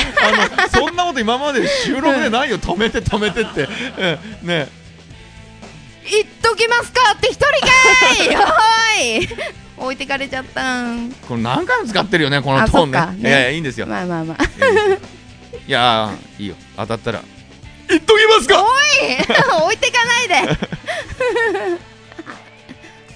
[0.65, 2.57] のそんなこと今まで収録でないよ。
[2.57, 3.67] 止めて止めてって、
[4.41, 4.67] うん、ね
[6.09, 7.51] 言っときますかって一人か
[8.23, 9.29] いおーい
[9.79, 11.11] 置いてかれちゃったん。
[11.11, 12.99] これ何回も使ってるよねこのあトーンね。
[13.23, 13.29] ね。
[13.29, 14.43] いやいやいいんですよ、まあまあまあ。
[15.67, 16.55] いやーいいよ。
[16.75, 17.21] 当たったら。
[17.89, 18.61] 言っときますか！
[19.65, 20.57] 置いてかないで。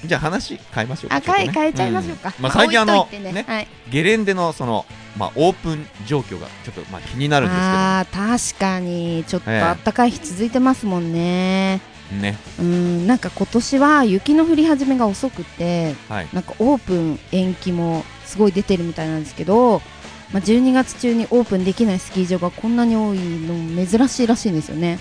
[0.06, 2.34] じゃあ話変えましょうかね変え変えちゃいましょうか、ん。
[2.40, 3.45] まあ、最近あの置いといてね。
[3.48, 4.85] はい、ゲレンデのその、
[5.18, 9.23] まあ、オープン状況がちょっとまあ気になるんですあー確かに。
[9.26, 12.38] ちょっとええあったかい日続いてますもんね、けどね。
[12.60, 16.27] うんなんか今年は雪の降り始めが遅くてはい。
[16.34, 19.81] なんかオープン延期もすごい出てるみたいなんですけど、
[20.31, 24.99] まあ、12月中にオープンできないスキー場がこんなに多いの珍しいらしいんですよね。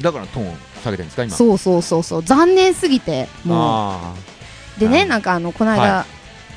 [0.00, 1.36] だからトーン下げてるんですか今？
[1.36, 2.22] そうそうそうそう。
[2.22, 4.14] 残念すぎてもあ
[4.76, 5.08] うでねはい。
[5.08, 6.06] なんかあのこの間、は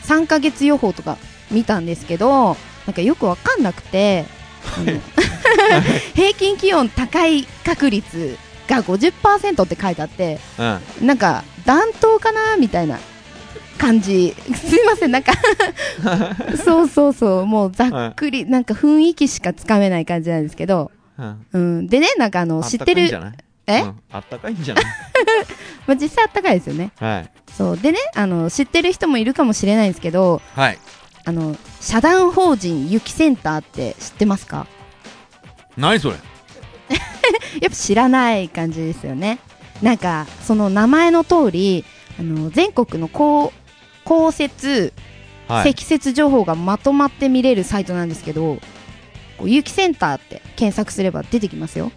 [0.04, 1.18] 3ヶ月予報とか
[1.52, 4.26] 見たんですけどなんかよくわかんなくて、
[6.14, 8.38] 平均気温高い確率
[8.68, 11.08] が50%って書いてあってあうん。
[11.08, 13.00] なんか暖冬かなみたいな
[13.78, 14.36] 感じ。
[14.56, 15.34] すいませんなんか
[16.64, 21.46] そうそうそうもうざっくり、なんか雰囲気しかつかめない感じなんですけど、うん。
[21.54, 23.10] うん、でねなんかあのあ知ってる？
[23.66, 24.00] えうん。
[24.12, 24.84] あったかいんじゃない？
[25.88, 26.92] まあ、実際あったかいですよね。
[27.00, 27.30] はい。
[27.58, 27.78] そう。
[27.78, 30.78] でねあの知ってる人もいるかもしれないんですけどはい。
[31.26, 34.68] あの社団法人雪センターって知ってますか？
[35.78, 36.18] 何それ？
[37.62, 39.40] やっぱ知らない感じですよね。
[39.82, 41.84] なんかその名前の通り
[42.20, 43.52] あの全国の降
[44.06, 44.94] 降雪、
[45.48, 45.64] はい。
[45.74, 48.58] 積雪情報がまとまって見れるサイトなんですけど
[49.38, 51.92] こう雪センターって検索すれば出てきますよ。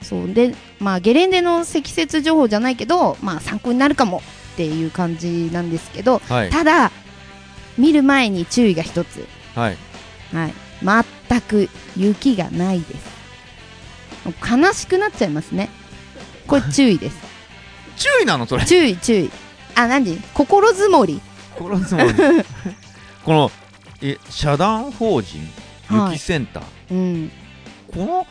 [0.00, 0.32] そう。
[0.32, 4.22] でまあゲレンデの積雪情報じゃないけどまあ参考になるかも
[4.54, 6.50] っていう感じなんですけどはい。
[6.50, 6.90] ただ
[7.78, 9.26] 見る前に注意が一つ。
[9.54, 9.76] はい。
[10.32, 10.54] はい。
[11.28, 13.21] 全く雪がないです
[14.24, 15.68] 悲しくなっちゃいますね。
[16.46, 17.16] これ注意です。
[17.96, 18.46] 注意なの？
[18.46, 18.64] それ。
[18.64, 19.30] 注意注意。
[19.74, 20.16] あ何？
[20.34, 21.20] 心づもり。
[21.54, 22.14] 心のつもり。
[23.24, 23.50] この
[24.00, 25.40] え社団法人？
[25.86, 26.12] はい。
[26.12, 27.30] 雪センター、うん。
[27.92, 28.26] この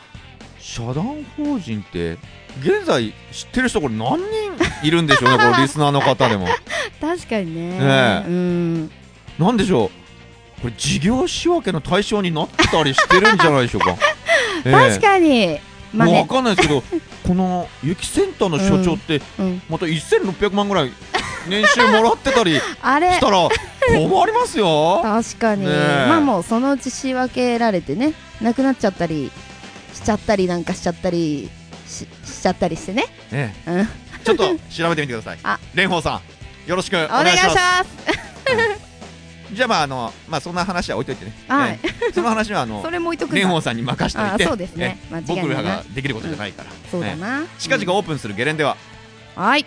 [0.58, 2.18] 社団法人って
[2.60, 4.86] 現在知ってる人これ何人？
[4.86, 5.38] いるんでしょうね？
[5.38, 6.46] このリスナーの方でも。
[7.00, 7.78] 確かにね。
[7.78, 8.24] ねえ。
[8.26, 8.90] うん。
[9.38, 9.90] なんでしょ
[10.58, 10.60] う？
[10.62, 13.96] これ事業仕分けの対象になったりしてるんじゃないでしょうか、
[14.64, 14.72] ええ。
[14.72, 15.58] 確かに
[15.92, 16.82] ま分かんないですけど
[17.26, 20.92] この雪センターの所長ってうんまた1600万ぐらい
[21.48, 22.60] 年収もらってたりし
[23.20, 23.48] たら
[23.86, 25.00] 困りますよ。
[25.02, 29.30] 確かに、まあもうそのうち仕分けられてねなくなっちゃったり
[29.92, 31.50] しちゃったりなんかしちゃったり
[31.86, 33.06] ししちゃったりしてね。
[33.30, 33.88] ねうん。
[34.24, 35.38] ちょっと調べてみてください。
[35.42, 35.58] あ。
[35.74, 36.20] 蓮舫さ
[36.66, 37.52] んよろしくおお願いしま
[37.84, 38.91] す
[39.52, 41.78] じゃあまああのまあそんな話は置いといてね、はい。
[41.82, 44.44] ええその話はあの それも置いとくん蓮だ舫さんに任しておいて。
[44.44, 44.98] あそうですね。
[45.26, 48.72] 僕らができることじゃないから、そうだな、近々オープンするゲレンデは。
[48.72, 48.92] うん
[49.34, 49.64] はい。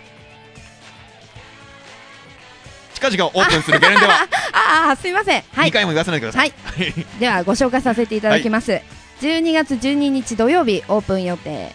[2.94, 4.14] 近々オープンするゲレンデは。
[4.52, 5.42] ああすいません。
[5.52, 5.70] はい。
[5.70, 8.80] 2回も言わせないでください、はい、ではご紹介させていただきます、
[9.20, 11.72] 12月12日土曜日オープン予定、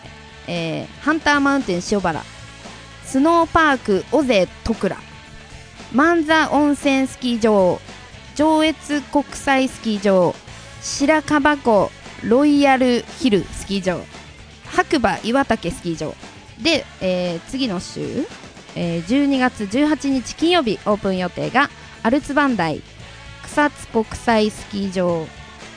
[0.47, 2.23] えーハンターマウンテン塩原。
[3.05, 4.97] スノーパーク尾瀬戸倉。
[5.93, 7.81] 万座温泉スキー場
[8.35, 10.35] 上越国際スキー場
[10.81, 11.91] 白樺湖
[12.23, 14.01] ロイヤルヒルスキー場
[14.65, 16.15] 白馬岩岳スキー場。
[16.61, 18.25] で、えー次の週、
[18.75, 21.69] えー12月18日金曜日オープン予定が
[22.03, 22.81] アルツバンダイ
[23.43, 25.27] 草津国際スキー場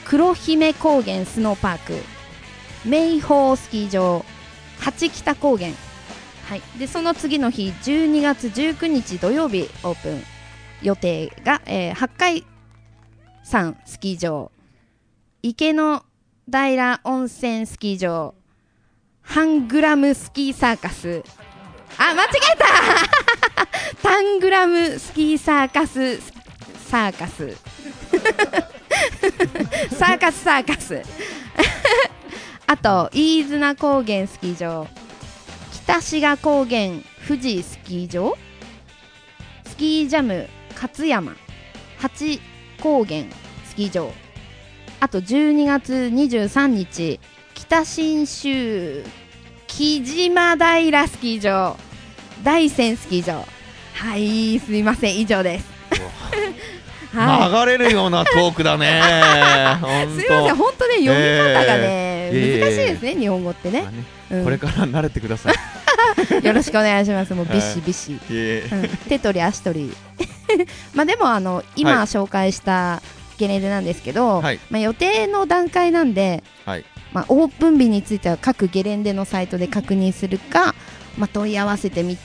[0.05, 1.95] 黒姫高原スノーパーク
[2.85, 4.25] 明豊スキー場
[4.79, 5.71] 八北高原。
[6.49, 6.63] はい。
[6.79, 10.34] でその次の日12月19日土曜日オープン。
[10.85, 12.47] 予定が、えー八海
[13.43, 14.53] 山スキー場
[15.43, 16.05] 池の
[16.51, 18.35] 平温泉スキー場
[19.23, 21.23] ハングラムスキーサーカス。
[21.97, 22.67] あ間違えた！
[24.03, 26.21] タングラムスキーサーカス
[26.89, 27.57] サーカス。
[29.97, 31.03] サーカスサーカス。
[32.67, 34.87] あと飯綱高原スキー場
[35.85, 38.37] 北志賀高原富士スキー場。
[39.67, 41.37] スキージャム勝山
[41.99, 42.41] 八
[42.81, 43.25] 高原
[43.65, 44.13] スキー場
[45.01, 47.21] あと12月23日
[47.55, 49.05] 北信州
[49.67, 51.77] 木島平スキー場
[52.43, 53.45] 大山スキー場。
[53.95, 55.67] はいすいません以上です。
[57.15, 57.67] はい。
[57.67, 59.01] 流れるようなトークだね
[59.81, 60.21] 本当。
[60.21, 63.83] すいません、本当ね、読み方がね、えー難しいですね、日本語ってね。
[63.83, 63.91] まあ。
[63.91, 64.45] ねうん。
[64.45, 65.55] これから慣れてください。
[66.45, 67.33] よろしくお願いします。
[67.35, 68.19] もうビシビシ。
[68.31, 68.69] え。
[68.71, 68.89] うん。
[69.09, 69.97] 手取り足取り。
[70.95, 72.07] まあでもあの今はい。
[72.07, 73.03] 紹介した
[73.39, 74.61] ゲレンデなんですけど、はい。
[74.71, 76.85] まあ予定の段階なんで、はい。
[77.13, 80.75] まあオープン日については各ゲレンデのサイトで確認するか、
[81.19, 82.17] まあ問い合わせてみ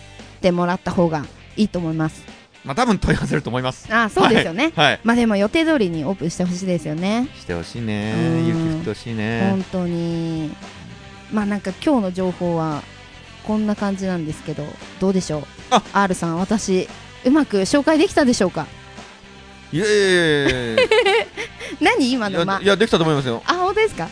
[0.42, 1.26] てもらった方が
[1.58, 2.24] いいと思います。
[2.66, 3.88] まあ多分問い合わせると思います。
[3.94, 4.72] あ、そうですよね。
[4.76, 5.00] はい、はい。
[5.04, 7.28] まあでも予定通りにオープンしてほしいですよね。
[7.40, 8.14] してほしいね。
[8.16, 8.48] うん。
[8.48, 9.48] 雪降ってほしいね。
[9.50, 10.52] 本当に。
[11.32, 12.82] まあなんか今日の情報は
[13.46, 14.66] こんな感じなんですけど
[15.00, 15.44] どうでしょう？
[15.72, 15.84] あ。
[15.94, 16.88] R さん私
[17.26, 18.68] うまく紹介できたでしょうか？
[19.72, 20.86] いやいやいや
[21.80, 23.44] 何今いのまやいや できたと思いますよ。
[23.46, 24.10] あ本当ですか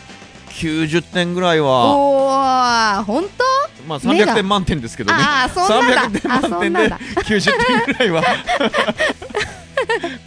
[0.50, 1.96] ？90点ぐらいは。
[1.96, 3.44] おー本当？
[3.86, 5.18] まあ目が300点満点ですけどね。
[5.20, 6.98] ああそんなん300点満点でそんなんだ。
[6.98, 8.22] 90点ぐらいは。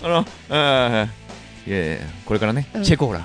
[0.03, 1.07] あのあー
[1.67, 1.71] い。
[1.71, 2.83] やいやこれからね、うん。
[2.83, 3.21] チェコほら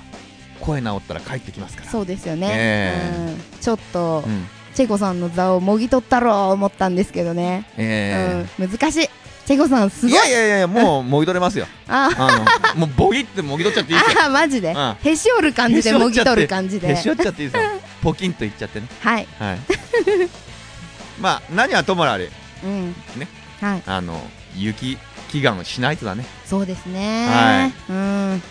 [0.61, 1.91] 声治ったら帰ってきますから。
[1.91, 4.47] そうですよね、えうん、ちょっと、うん。
[4.75, 8.45] チェコさんの座をもぎ取ったろう思ったんですけどね、え。
[8.59, 9.09] うん、難しい
[9.47, 10.29] チェコさんすー、ごい。
[10.29, 11.67] いやいやいやもう もぎ取れますよ。
[11.89, 12.11] あ。
[12.19, 14.25] あのもうボギってもぎ取っちゃっていいですよ。
[14.25, 14.97] あマジで、うん。
[15.01, 16.93] へし折る感じでもぎ取る感じで。
[16.93, 17.71] へし折っちゃっていいですよ。
[18.03, 18.89] ポキンといっちゃってね。
[19.01, 19.29] はい。
[19.39, 19.59] はい。
[21.21, 22.29] まあ何はともあれ。
[22.65, 22.95] うん。
[23.17, 23.29] ね。
[23.61, 23.83] はい。
[23.87, 24.21] あの
[24.57, 24.99] 雪
[25.33, 26.27] 祈願をしないとだね。
[26.45, 27.29] そうですね。
[27.29, 27.73] はい。
[27.89, 28.43] うん。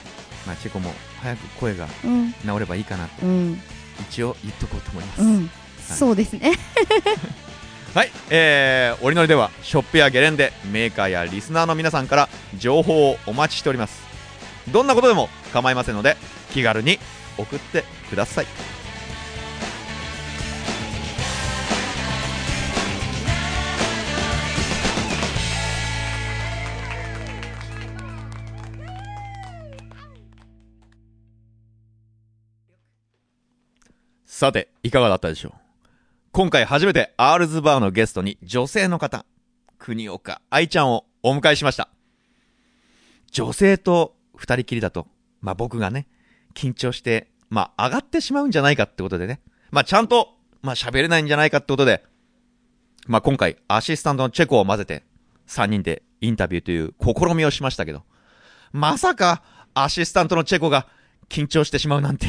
[0.48, 2.34] まあチェコも早く声がうん。
[2.34, 3.26] 治ればいいかなと。
[3.26, 3.62] うん。
[4.10, 5.50] 一応言っとこうと思います、うん。
[5.98, 6.54] そうですね。
[7.96, 14.04] はい、えー、オリノリではショップやゲレンデメーカーやリスナーの皆さんから情報をお待ちしております。
[14.70, 16.18] どんなことでも構いませんので
[16.52, 17.00] 気軽に
[17.38, 18.46] 送ってください。
[34.26, 35.65] さていかがだったでしょう？
[36.36, 39.26] 今回初めてアールズバーのゲストに女性の方、
[39.80, 41.88] 国岡愛ちゃんをお迎えしました。
[43.32, 45.08] 女性と二人きりだと、
[45.40, 46.10] まあ僕がね、
[46.54, 49.40] 緊張して、まあ上がってしまうんじゃないかってことでね、
[49.72, 50.28] まあちゃんと、
[50.62, 52.04] まあ喋れないんじゃないかってことで、
[53.08, 55.04] まあ今回アシスタントのチェコを混ぜて、
[55.46, 58.04] 三人でインタビューという試みをしましたけど、
[58.74, 59.42] まさか
[59.74, 60.86] アシスタントのチェコが
[61.30, 62.28] 緊張してしまうなんて。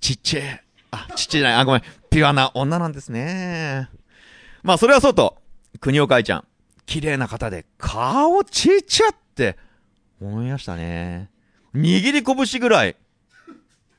[0.00, 0.67] ちっちゃい。
[0.90, 1.58] あ、ちっちゃいじゃない。
[1.58, 1.82] あ、ごめん。
[2.10, 3.88] ピュアな女なんですね。
[4.62, 5.36] まあ、それはそうと、
[5.80, 6.44] 国岡愛ちゃん、
[6.86, 9.56] 綺麗な方で、顔ちっちゃって、
[10.20, 11.30] 思いましたね。
[11.74, 12.96] 握り拳ぐらい。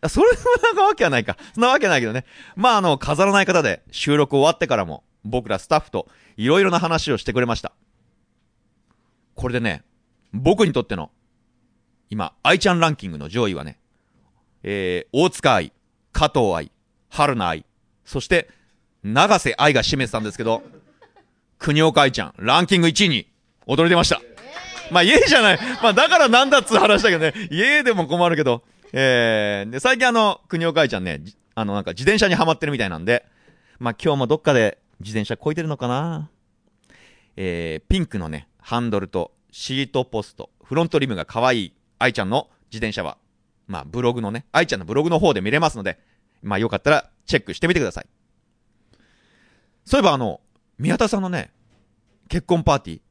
[0.02, 1.38] あそれもなんかわけはないか。
[1.54, 2.26] そんなわけないけどね。
[2.56, 6.08] まあ、あの、飾らない方で、収録終わってからも、僕らスタッフと、
[6.38, 7.74] いろいろな話をしてくれました。
[9.36, 9.84] これでね、
[10.34, 11.12] 僕にとっての、
[12.10, 13.78] 今、愛ちゃんランキングの上位はね、
[14.64, 15.74] えー、大塚愛、
[16.12, 16.72] 加藤愛、
[17.10, 17.66] 春菜愛、
[18.06, 18.50] そして、
[19.04, 20.62] 長瀬愛が占めてたんですけど、
[21.58, 23.28] 国岡愛ちゃん、ランキング1位に
[23.68, 24.22] 踊り出ました。
[24.92, 25.60] まあ、イエーじゃない。
[25.82, 33.26] まあ、だからなんだっつう話だけどね、イエーでも困るけど、えー、で、最近あの、国岡愛ちゃんね、じあの、なんか自転車にはまってるみたいなんで、
[33.80, 36.30] まあ、今日もどっかで自転車こいてるのかな。
[37.36, 43.18] えー、ピンクのね、ハンドルとシートポスト、フロントリムが可愛い愛ちゃんの自転車は、
[43.68, 46.00] まあ、ブログのね、愛ちゃんのブログの方で見れますので、
[46.42, 48.08] まあ、よかったらチェックしてみてください。
[49.86, 50.42] そういえばあの、
[50.78, 51.52] 宮田さんのね、
[52.28, 53.02] 結婚パーティー、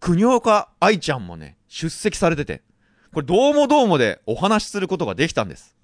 [0.00, 2.62] 国岡愛ちゃんもね、出席されてて、
[3.12, 5.76] これどうもどうもでお話しすることができたんです。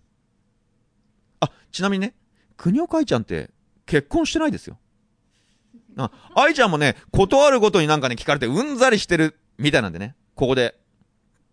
[1.41, 2.15] あ、ちなみにね、
[2.57, 3.51] 国岡愛ちゃんって
[3.87, 4.79] 結婚してないですよ。
[5.97, 10.79] あ、愛ちゃんもね、断るごとになんかね、聞かれてうんざりしてるみたいなんでね、ここで、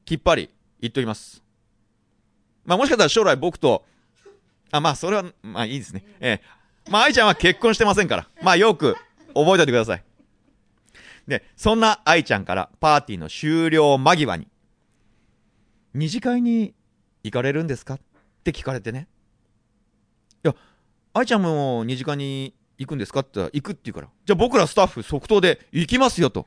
[0.06, 0.50] きっぱり
[0.80, 1.44] 言っときます。
[2.64, 3.86] まあもしかしたら将来僕と、
[4.78, 6.04] あ、まあそれは、まあいいですね。
[6.20, 8.96] ええまあ愛ちゃんは結婚してませんから、まあよく
[9.34, 10.04] 覚えておいてください。
[11.28, 14.48] で、そんな愛ちゃんからパーティーの終了間際に、
[15.94, 16.76] 二次会に
[17.24, 18.00] 行かれるんですかっ
[18.44, 19.08] て聞かれてね。
[20.44, 20.56] いや、
[21.14, 24.08] 愛ちゃんも二次会に行くんですかって言ったら、行くって言うから。
[24.26, 26.46] じゃあ僕らスタッフ即答で行きますよと。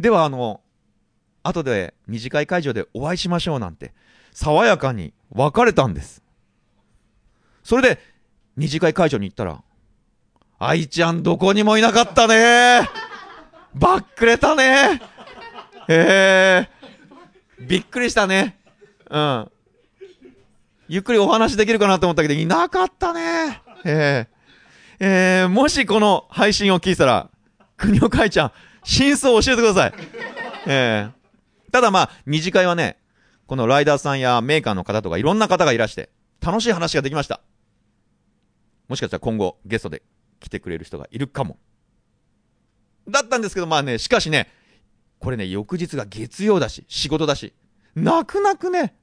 [0.00, 0.62] ではあの、
[1.42, 3.92] 後で二次会会場でお会いしましょうなんて、
[4.32, 6.22] 爽やかに別れたんです。
[7.66, 7.98] それで、
[8.56, 9.60] 二次会会場に行ったら、
[10.56, 12.88] 愛ちゃんどこにもいなかったね
[13.74, 15.02] ばっくれたね
[15.88, 16.68] ええ
[17.58, 18.56] びっくりしたね。
[19.10, 19.50] うん。
[20.86, 24.28] ゆっくりお話できるかなと思ったけど、いなかったねえ
[25.00, 27.28] ええー、もしこの配信を聞いたら、
[27.76, 28.52] 国岡愛ちゃん、
[28.84, 29.94] 真相を教えてください。
[30.68, 32.96] ええただまあ、二次会はね、
[33.48, 36.10] このライダーさんやメーカーの方とかいろんな方がいらして、
[36.40, 37.40] 楽しい話ができました。
[38.88, 40.02] もしかしたら今後ゲストで
[40.40, 41.58] 来てくれる人がいるかも。
[43.08, 44.50] だったんですけど、まあね、しかしね、
[45.18, 47.52] これね、翌日が月曜だし、仕事だし、
[47.94, 48.94] 泣く泣くね、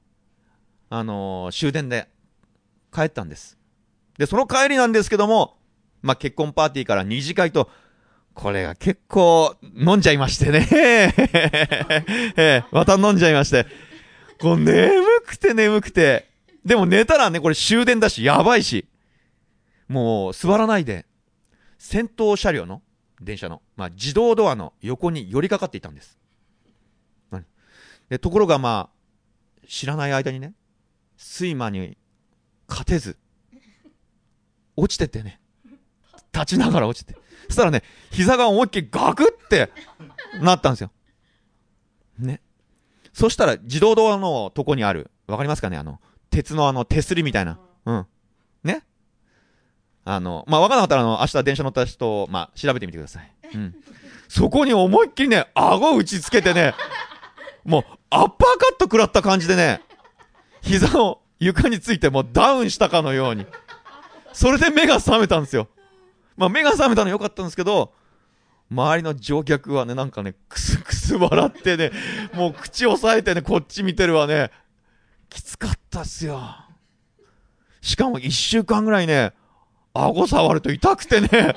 [0.90, 2.08] あのー終電で
[2.94, 3.58] 帰ったんです。
[4.18, 5.58] で、その帰りなんですけども、
[6.02, 7.70] まあ結婚パーティーから二次会と、
[8.34, 10.68] これが結構飲んじゃいましてね。
[10.72, 11.14] え
[12.36, 13.66] えまた飲んじゃいまして。
[14.40, 16.30] こう眠くて眠くて。
[16.66, 18.86] でも寝たらね、これ終電だし、やばいし。
[19.88, 21.06] もう座らないで、
[21.78, 22.82] 先頭車両の
[23.22, 26.18] 電車の、まあ、自動ドアの横に寄りかかっていたんです。
[28.10, 30.54] でところがまあ、知らない間にね、
[31.18, 31.98] 睡魔に
[32.68, 33.18] 勝てず、
[34.76, 35.40] 落ちてってね、
[36.34, 37.16] 立ちながら落ちて。
[37.48, 37.82] そしたらね、
[38.12, 39.72] 膝が思いっきりガクって
[40.42, 40.92] なったんですよ。
[42.20, 42.42] ね。
[43.14, 45.78] そしたら自動ドアのとこにある、わかりますかね？
[45.78, 46.00] あの、
[46.30, 47.60] 鉄のあの手すりみたいな。
[47.86, 48.08] うん。
[50.06, 53.32] ねあの、まあ、わからなかったら、あの、明日電車乗った人、まあ、調べてみてください。
[53.54, 53.76] うん。
[54.28, 56.74] そこに思いっきりね、顎打ちつけてね、
[57.64, 59.82] もう、アッパーカット食らった感じでね、
[60.62, 63.46] 膝を床についてもうダウンしたかのように。
[64.34, 65.68] それで目が覚めたんですよ。
[66.38, 67.94] まあ、目が覚めたの良かったんですけど、
[68.72, 71.92] 周りの乗客はね、なんかね、くすくす笑ってね、
[72.34, 74.52] もう口押さえてね、こっち見てるわね。
[75.30, 76.42] きつかったっすよ。
[77.82, 79.34] しかも一週間ぐらいね、
[79.94, 81.56] 顎触ると痛くてね。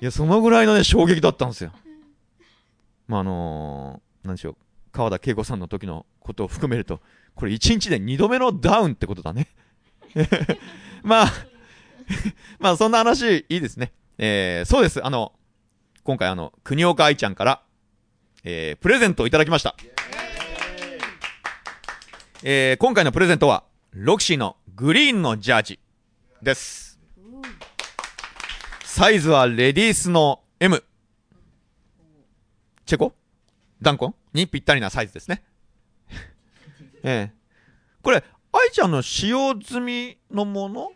[0.00, 1.72] いや、そのぐらいのね、衝撃だったんですよ。
[3.06, 4.56] まあ、あのー、なんでしょう。
[4.92, 7.00] 川田恵子さんの時のことを含めると、
[7.34, 9.48] これ1日で2度目のダウンってことだね。
[11.02, 11.32] まあ、
[12.58, 13.92] まあそんな話いいですね。
[14.18, 15.04] えー、そうです。
[15.04, 15.32] あの、
[16.02, 17.62] 今回あの、国岡愛ちゃんから、
[18.44, 19.76] えー、プレゼントをいただきました。
[22.42, 25.80] えー、今回のプレゼントは、ロキシーのグリーンのジャージ
[26.42, 26.95] です
[28.96, 30.82] サイズはレディースの M
[32.86, 33.12] チェコ？
[33.82, 34.14] ダンコン？
[34.32, 35.42] にぴったりなサイズですね。
[37.04, 37.32] ええ。
[38.00, 40.92] これ愛ちゃんの使用済みのもの？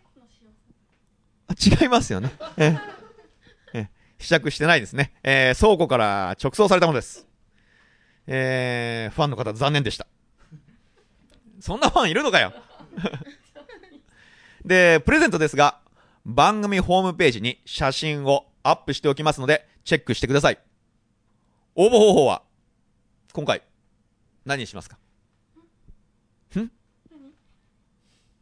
[1.47, 2.32] あ違いますよね。
[2.56, 2.78] え
[3.74, 3.90] え。
[4.18, 7.27] 試着してないですね、えー倉庫から直送されたものです。
[8.27, 10.06] えーファンの方残念でした。
[11.60, 12.55] そんなファンいるのかよ。
[14.64, 15.82] で、プレゼントですが、
[16.31, 20.59] 番組ホームページに写真をアップしておきますので、チェックしてください。
[21.74, 22.43] 応募方法は、
[23.32, 23.62] 今回、
[24.44, 24.97] 何にしますか？
[26.57, 26.70] ん？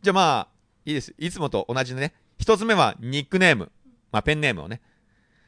[0.02, 0.48] じゃあまあ、
[0.84, 1.14] いいです。
[1.18, 2.14] いつもと同じでね。
[2.38, 3.72] 一つ目はニックネーム。
[4.12, 4.82] まあ、ペンネームをね。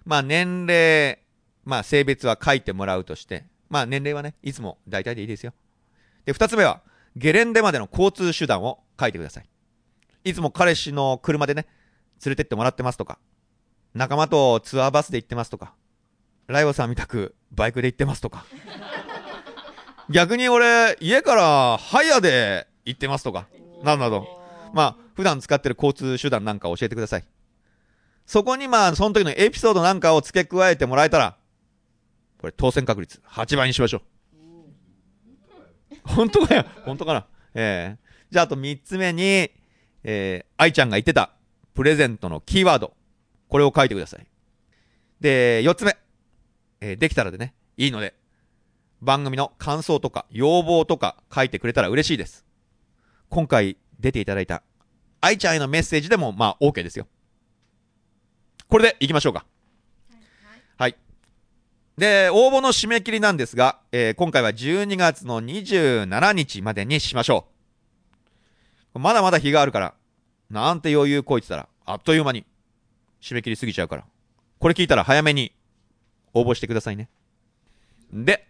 [0.04, 1.18] まあ、年齢、
[1.64, 5.52] まあ、性別は書いてもらうとして、まあ、年齢はね、いつも大体でいいですよ。
[6.24, 6.80] で、二つ目は、
[7.16, 9.48] ゲレンデまでの交通手段を書いてください。
[10.24, 11.66] いつも彼氏の車でね、
[12.24, 13.18] 連れてってもらってますとか、
[13.94, 15.74] 仲間とツアーバスで行ってますとか、
[16.46, 18.44] ライオさんみたくバイクで行ってますとか、
[20.10, 23.46] 逆に俺、家からハイヤーで行ってますとか、
[23.82, 24.26] などなど、
[24.74, 27.24] まあ、普段使ってる交通手段なんか教えてください。
[28.26, 31.36] そこにまあ、その時のエピソードなんかを付け加えてもらえたら、
[32.38, 34.02] これ当選確率8倍にしましょう。
[36.04, 36.64] 本当かよ。
[36.84, 37.26] 本当かな。
[37.54, 38.10] ええ。
[38.30, 39.50] じゃああと3つ目に、
[40.02, 41.32] えー、愛ちゃんが言ってた
[41.74, 42.94] プレゼントのキーワード。
[43.48, 44.26] これを書いてください。
[45.20, 45.96] で、4つ目。
[46.80, 48.14] えーできたらでね、いいので、
[49.02, 52.44] 番組の感想とか要望とか書いてくれたら嬉しいです。
[53.28, 54.62] 今回出ていただいた
[55.20, 57.06] 愛ちゃんへのメッセージでもまあ OK ですよ。
[58.68, 59.44] これで行きましょうか。
[60.76, 60.96] はい。
[61.98, 67.46] で、応募の締め切りなんですが、えー今回は12月の27日までにしましょ
[68.94, 68.98] う。
[68.98, 69.94] まだまだ日があるから、
[70.50, 72.44] なんて余裕こいてたら、あっという間に
[73.22, 74.04] 締め切りすぎちゃうから。
[74.58, 75.52] これ聞いたら早めに
[76.34, 77.08] 応募してくださいね。
[78.12, 78.46] で、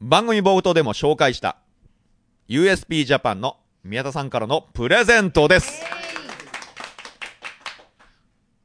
[0.00, 1.56] 番組冒頭でも紹介した
[2.48, 5.82] USP ジャパンの宮田さんからのプレゼントです。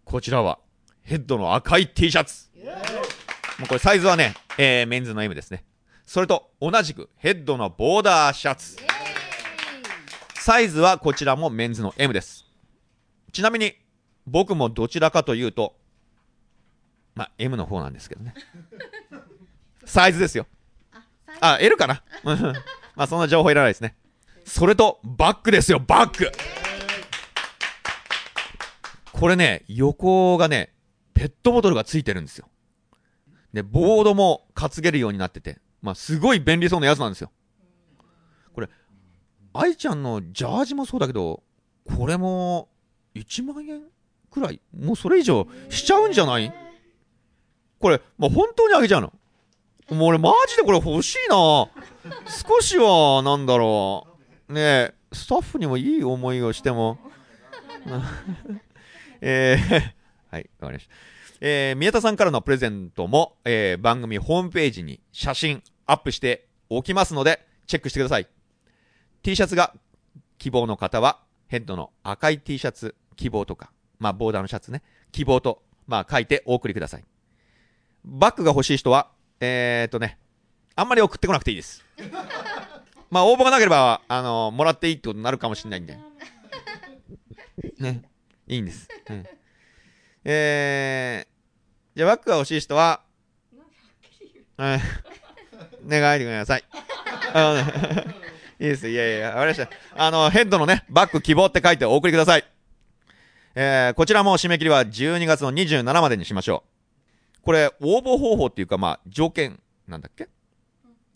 [0.03, 0.59] こちらは
[1.03, 2.49] ヘッドの赤い T シャツ。
[3.59, 5.63] もうこれサイズはね、えー、メンズの M ですね。
[6.05, 8.75] それと同じくヘッドのボーダーシャツ。
[10.41, 12.47] サイズはこちらもメンズの M です。
[13.31, 13.75] ちなみに、
[14.25, 15.75] 僕もどちらかというと、
[17.13, 18.33] まあ、M の方なんですけどね。
[19.85, 20.47] サイズですよ。
[21.41, 22.01] あ、L かな？
[22.23, 23.95] う んまあ、そんな情報いらないですね。
[24.43, 26.31] それと、バッグですよ、バッグ
[29.11, 30.73] これね、横がね、
[31.13, 32.49] ペットボトルがついてるんですよ。
[33.53, 37.31] で、ボードも担げるようになってて、まあ、すごい便利そうなやつなんですよ。
[39.53, 41.43] 愛ちゃんのジャージもそうだけど、
[41.95, 42.69] これも、
[43.15, 43.81] 1万円
[44.29, 46.53] くらいもうそれ以上しちゃうんじゃない？
[47.79, 49.11] これ、まあ、本当にあげちゃうの？
[49.89, 54.07] もう俺マジでこれ欲しいな少しは、なんだろ
[54.49, 54.53] う。
[54.53, 56.97] ねえ、スタッフにもいい思いをしても。
[59.19, 59.93] えー、
[60.31, 60.93] はい、わかりました。
[61.41, 68.27] えー、宮田さんからのプレゼントも、えー、番組ホームページに写真アップしておきますので、チェックしてください。
[69.23, 69.73] T シャツが
[70.39, 74.81] 希望の方は、ヘッドの赤い T シャツ希望とか、まあ、ボーダーのシャツね、
[75.11, 77.03] 希望と、まあ、書いてお送りください。
[78.03, 80.17] バッグが欲しい人は、えー、っとね、
[80.75, 81.85] あんまり送ってこなくていいです。
[83.11, 85.99] まあ、応募がなければ、あのもらっていいってことになるかもしれないんで。
[87.77, 88.01] ね、
[88.47, 88.87] いいんです。
[89.09, 89.27] うん
[90.23, 93.01] えー、じゃあ、バッグが欲しい人は、
[94.57, 94.79] うん、
[95.87, 96.63] 願いてください。
[97.33, 98.21] あのね
[98.61, 98.87] いいです。
[98.87, 99.69] いやいや、わかりました。
[99.95, 102.45] あの、ヘッドのね、バッグ希望って書いてお送りください。
[103.55, 106.63] えー、こちらも締め切りは12月の27までにしましょ
[107.39, 107.41] う。
[107.41, 110.29] これ、応募方法っていうか、まあ、条件、なんだっけ？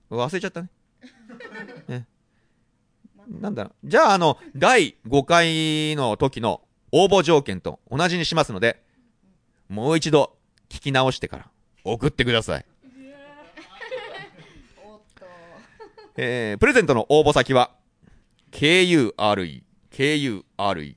[0.09, 0.69] 忘れちゃったね。
[1.87, 2.07] ね
[3.29, 3.89] なんだろう。
[3.89, 6.61] じゃあ、あの、第5回の時の
[6.91, 8.81] 応募条件と同じにしますので、
[9.69, 10.35] もう一度
[10.69, 11.49] 聞き直してから
[11.83, 12.65] 送ってください。
[16.17, 17.71] えー、プレゼントの応募先は、
[18.51, 20.95] KURE、KURE、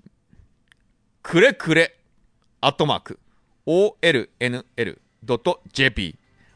[1.23, 1.97] くれくれ、
[2.61, 3.19] アットマーク、
[3.67, 4.65] OLNL.jp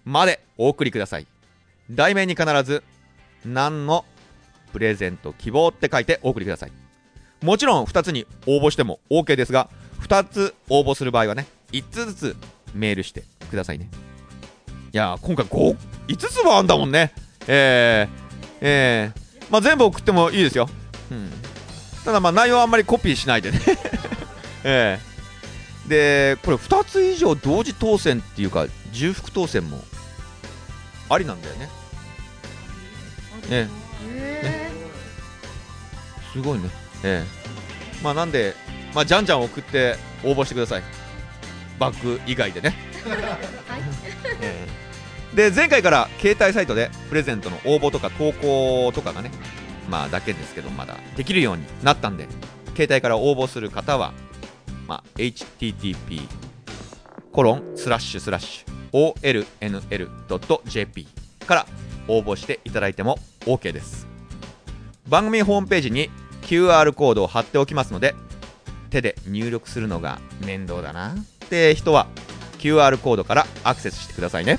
[0.05, 1.27] までお送りください。
[1.91, 2.85] 題名に必ず、
[3.45, 4.05] 何の
[4.73, 6.73] プレゼント希望って書いてお送りください。
[7.43, 9.69] もちろん2つに応募しても OK ですが、
[10.03, 12.37] 2つ応募する場合はね、5つずつ
[12.75, 13.91] メールしてくださいね。
[14.93, 15.77] いやー、今回5、
[16.07, 17.13] 5つもあんだもんね。
[17.49, 18.22] えー、
[18.65, 20.69] えー、まあ全部送ってもいいですよ。
[21.11, 21.31] うん。
[22.05, 23.61] ただまあ内容はあんまりコピーしないでね。
[24.65, 25.13] ええ。
[25.89, 29.83] でこれ2つ以上同時当選っていうか重複当選も
[31.09, 31.69] ありなんだよね。
[33.51, 33.69] え
[34.15, 34.71] え。
[36.33, 36.71] すごいね。
[37.03, 38.03] ええ。
[38.05, 38.55] まあなんで
[38.95, 40.83] まあじゃんじゃん送って応募してください。
[41.81, 42.77] バッグ以外でね。
[44.41, 44.92] ええ
[45.35, 49.31] で前回から携帯サイトでプレゼントの応募とか投稿とかがね
[49.89, 52.29] まあだけですけどまだできるようになったんで
[52.75, 54.13] 携帯から応募する方は、
[54.87, 56.21] まあ、http
[57.33, 58.73] コロンスラッシュスラッシュ
[59.61, 61.07] olnl.jp
[61.47, 61.67] から
[62.09, 64.07] 応募していただいても OK です。
[65.09, 66.11] 番組ホームページに
[66.43, 68.15] QR コードを貼っておきますので
[68.91, 72.07] 手で入力するのが面倒だなって人は
[72.59, 74.59] QR コードからアクセスしてくださいね。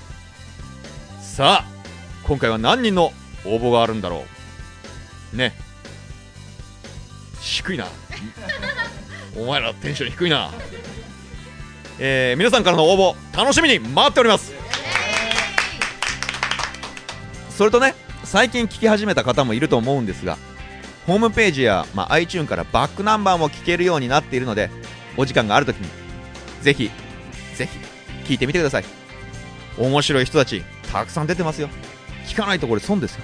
[1.33, 1.65] さあ
[2.27, 3.11] 今回は何人の
[3.43, 4.23] 応募があるんだろ
[5.33, 5.35] う。
[5.35, 5.55] ね。
[7.41, 7.87] 低いな。
[9.35, 10.51] お前らテンション低いな。
[11.97, 14.53] えー皆さんからの応募楽しみに待っております。
[17.49, 20.37] それとね最近聞き始めた方もいると思うんですが
[21.07, 24.69] ホームページや、まあ、iTune からバックナンバーも聞けるようになっているので
[25.17, 25.89] お時間があるときに
[26.61, 26.91] ぜひ
[27.55, 27.67] ぜ
[28.23, 28.85] ひ聞いてみてください。
[29.79, 31.69] 面白い人たちたくさん出てますよ。
[32.27, 33.23] 聞かないとこれ損ですよ。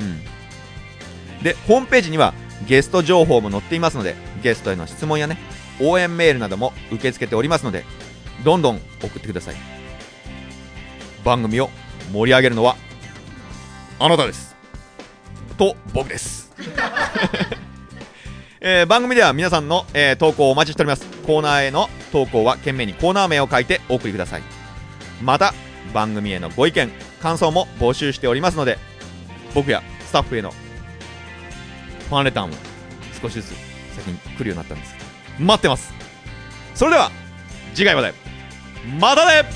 [0.00, 1.42] うん。
[1.42, 2.32] でホームページには
[2.66, 5.38] ゲスト情報も載っていますのでゲストへの質問やね
[5.80, 7.84] 応援メールなども受け付けておりますので
[8.44, 9.56] どんどん送ってください。
[11.24, 11.68] 番組を
[12.12, 12.76] 盛り上げるのは
[13.98, 14.56] あなたです。
[15.58, 16.52] と僕です。
[18.62, 21.04] えー番組では皆さんの、えー投稿をお待ちしております。
[21.26, 24.42] コーナーへの投稿は懸命にコーナー名を書いてお送りください。
[25.22, 25.54] また
[25.92, 26.90] 番組へのご意見
[27.20, 28.78] 感想も募集しておりますので
[29.54, 32.54] 僕やスタッフへのファンレターも
[33.20, 33.54] 少しずつ
[33.96, 34.94] 先に来るようになったんです
[35.38, 35.92] 待ってます。
[36.74, 37.10] それでは
[37.74, 38.12] 次回まで
[38.98, 39.48] またね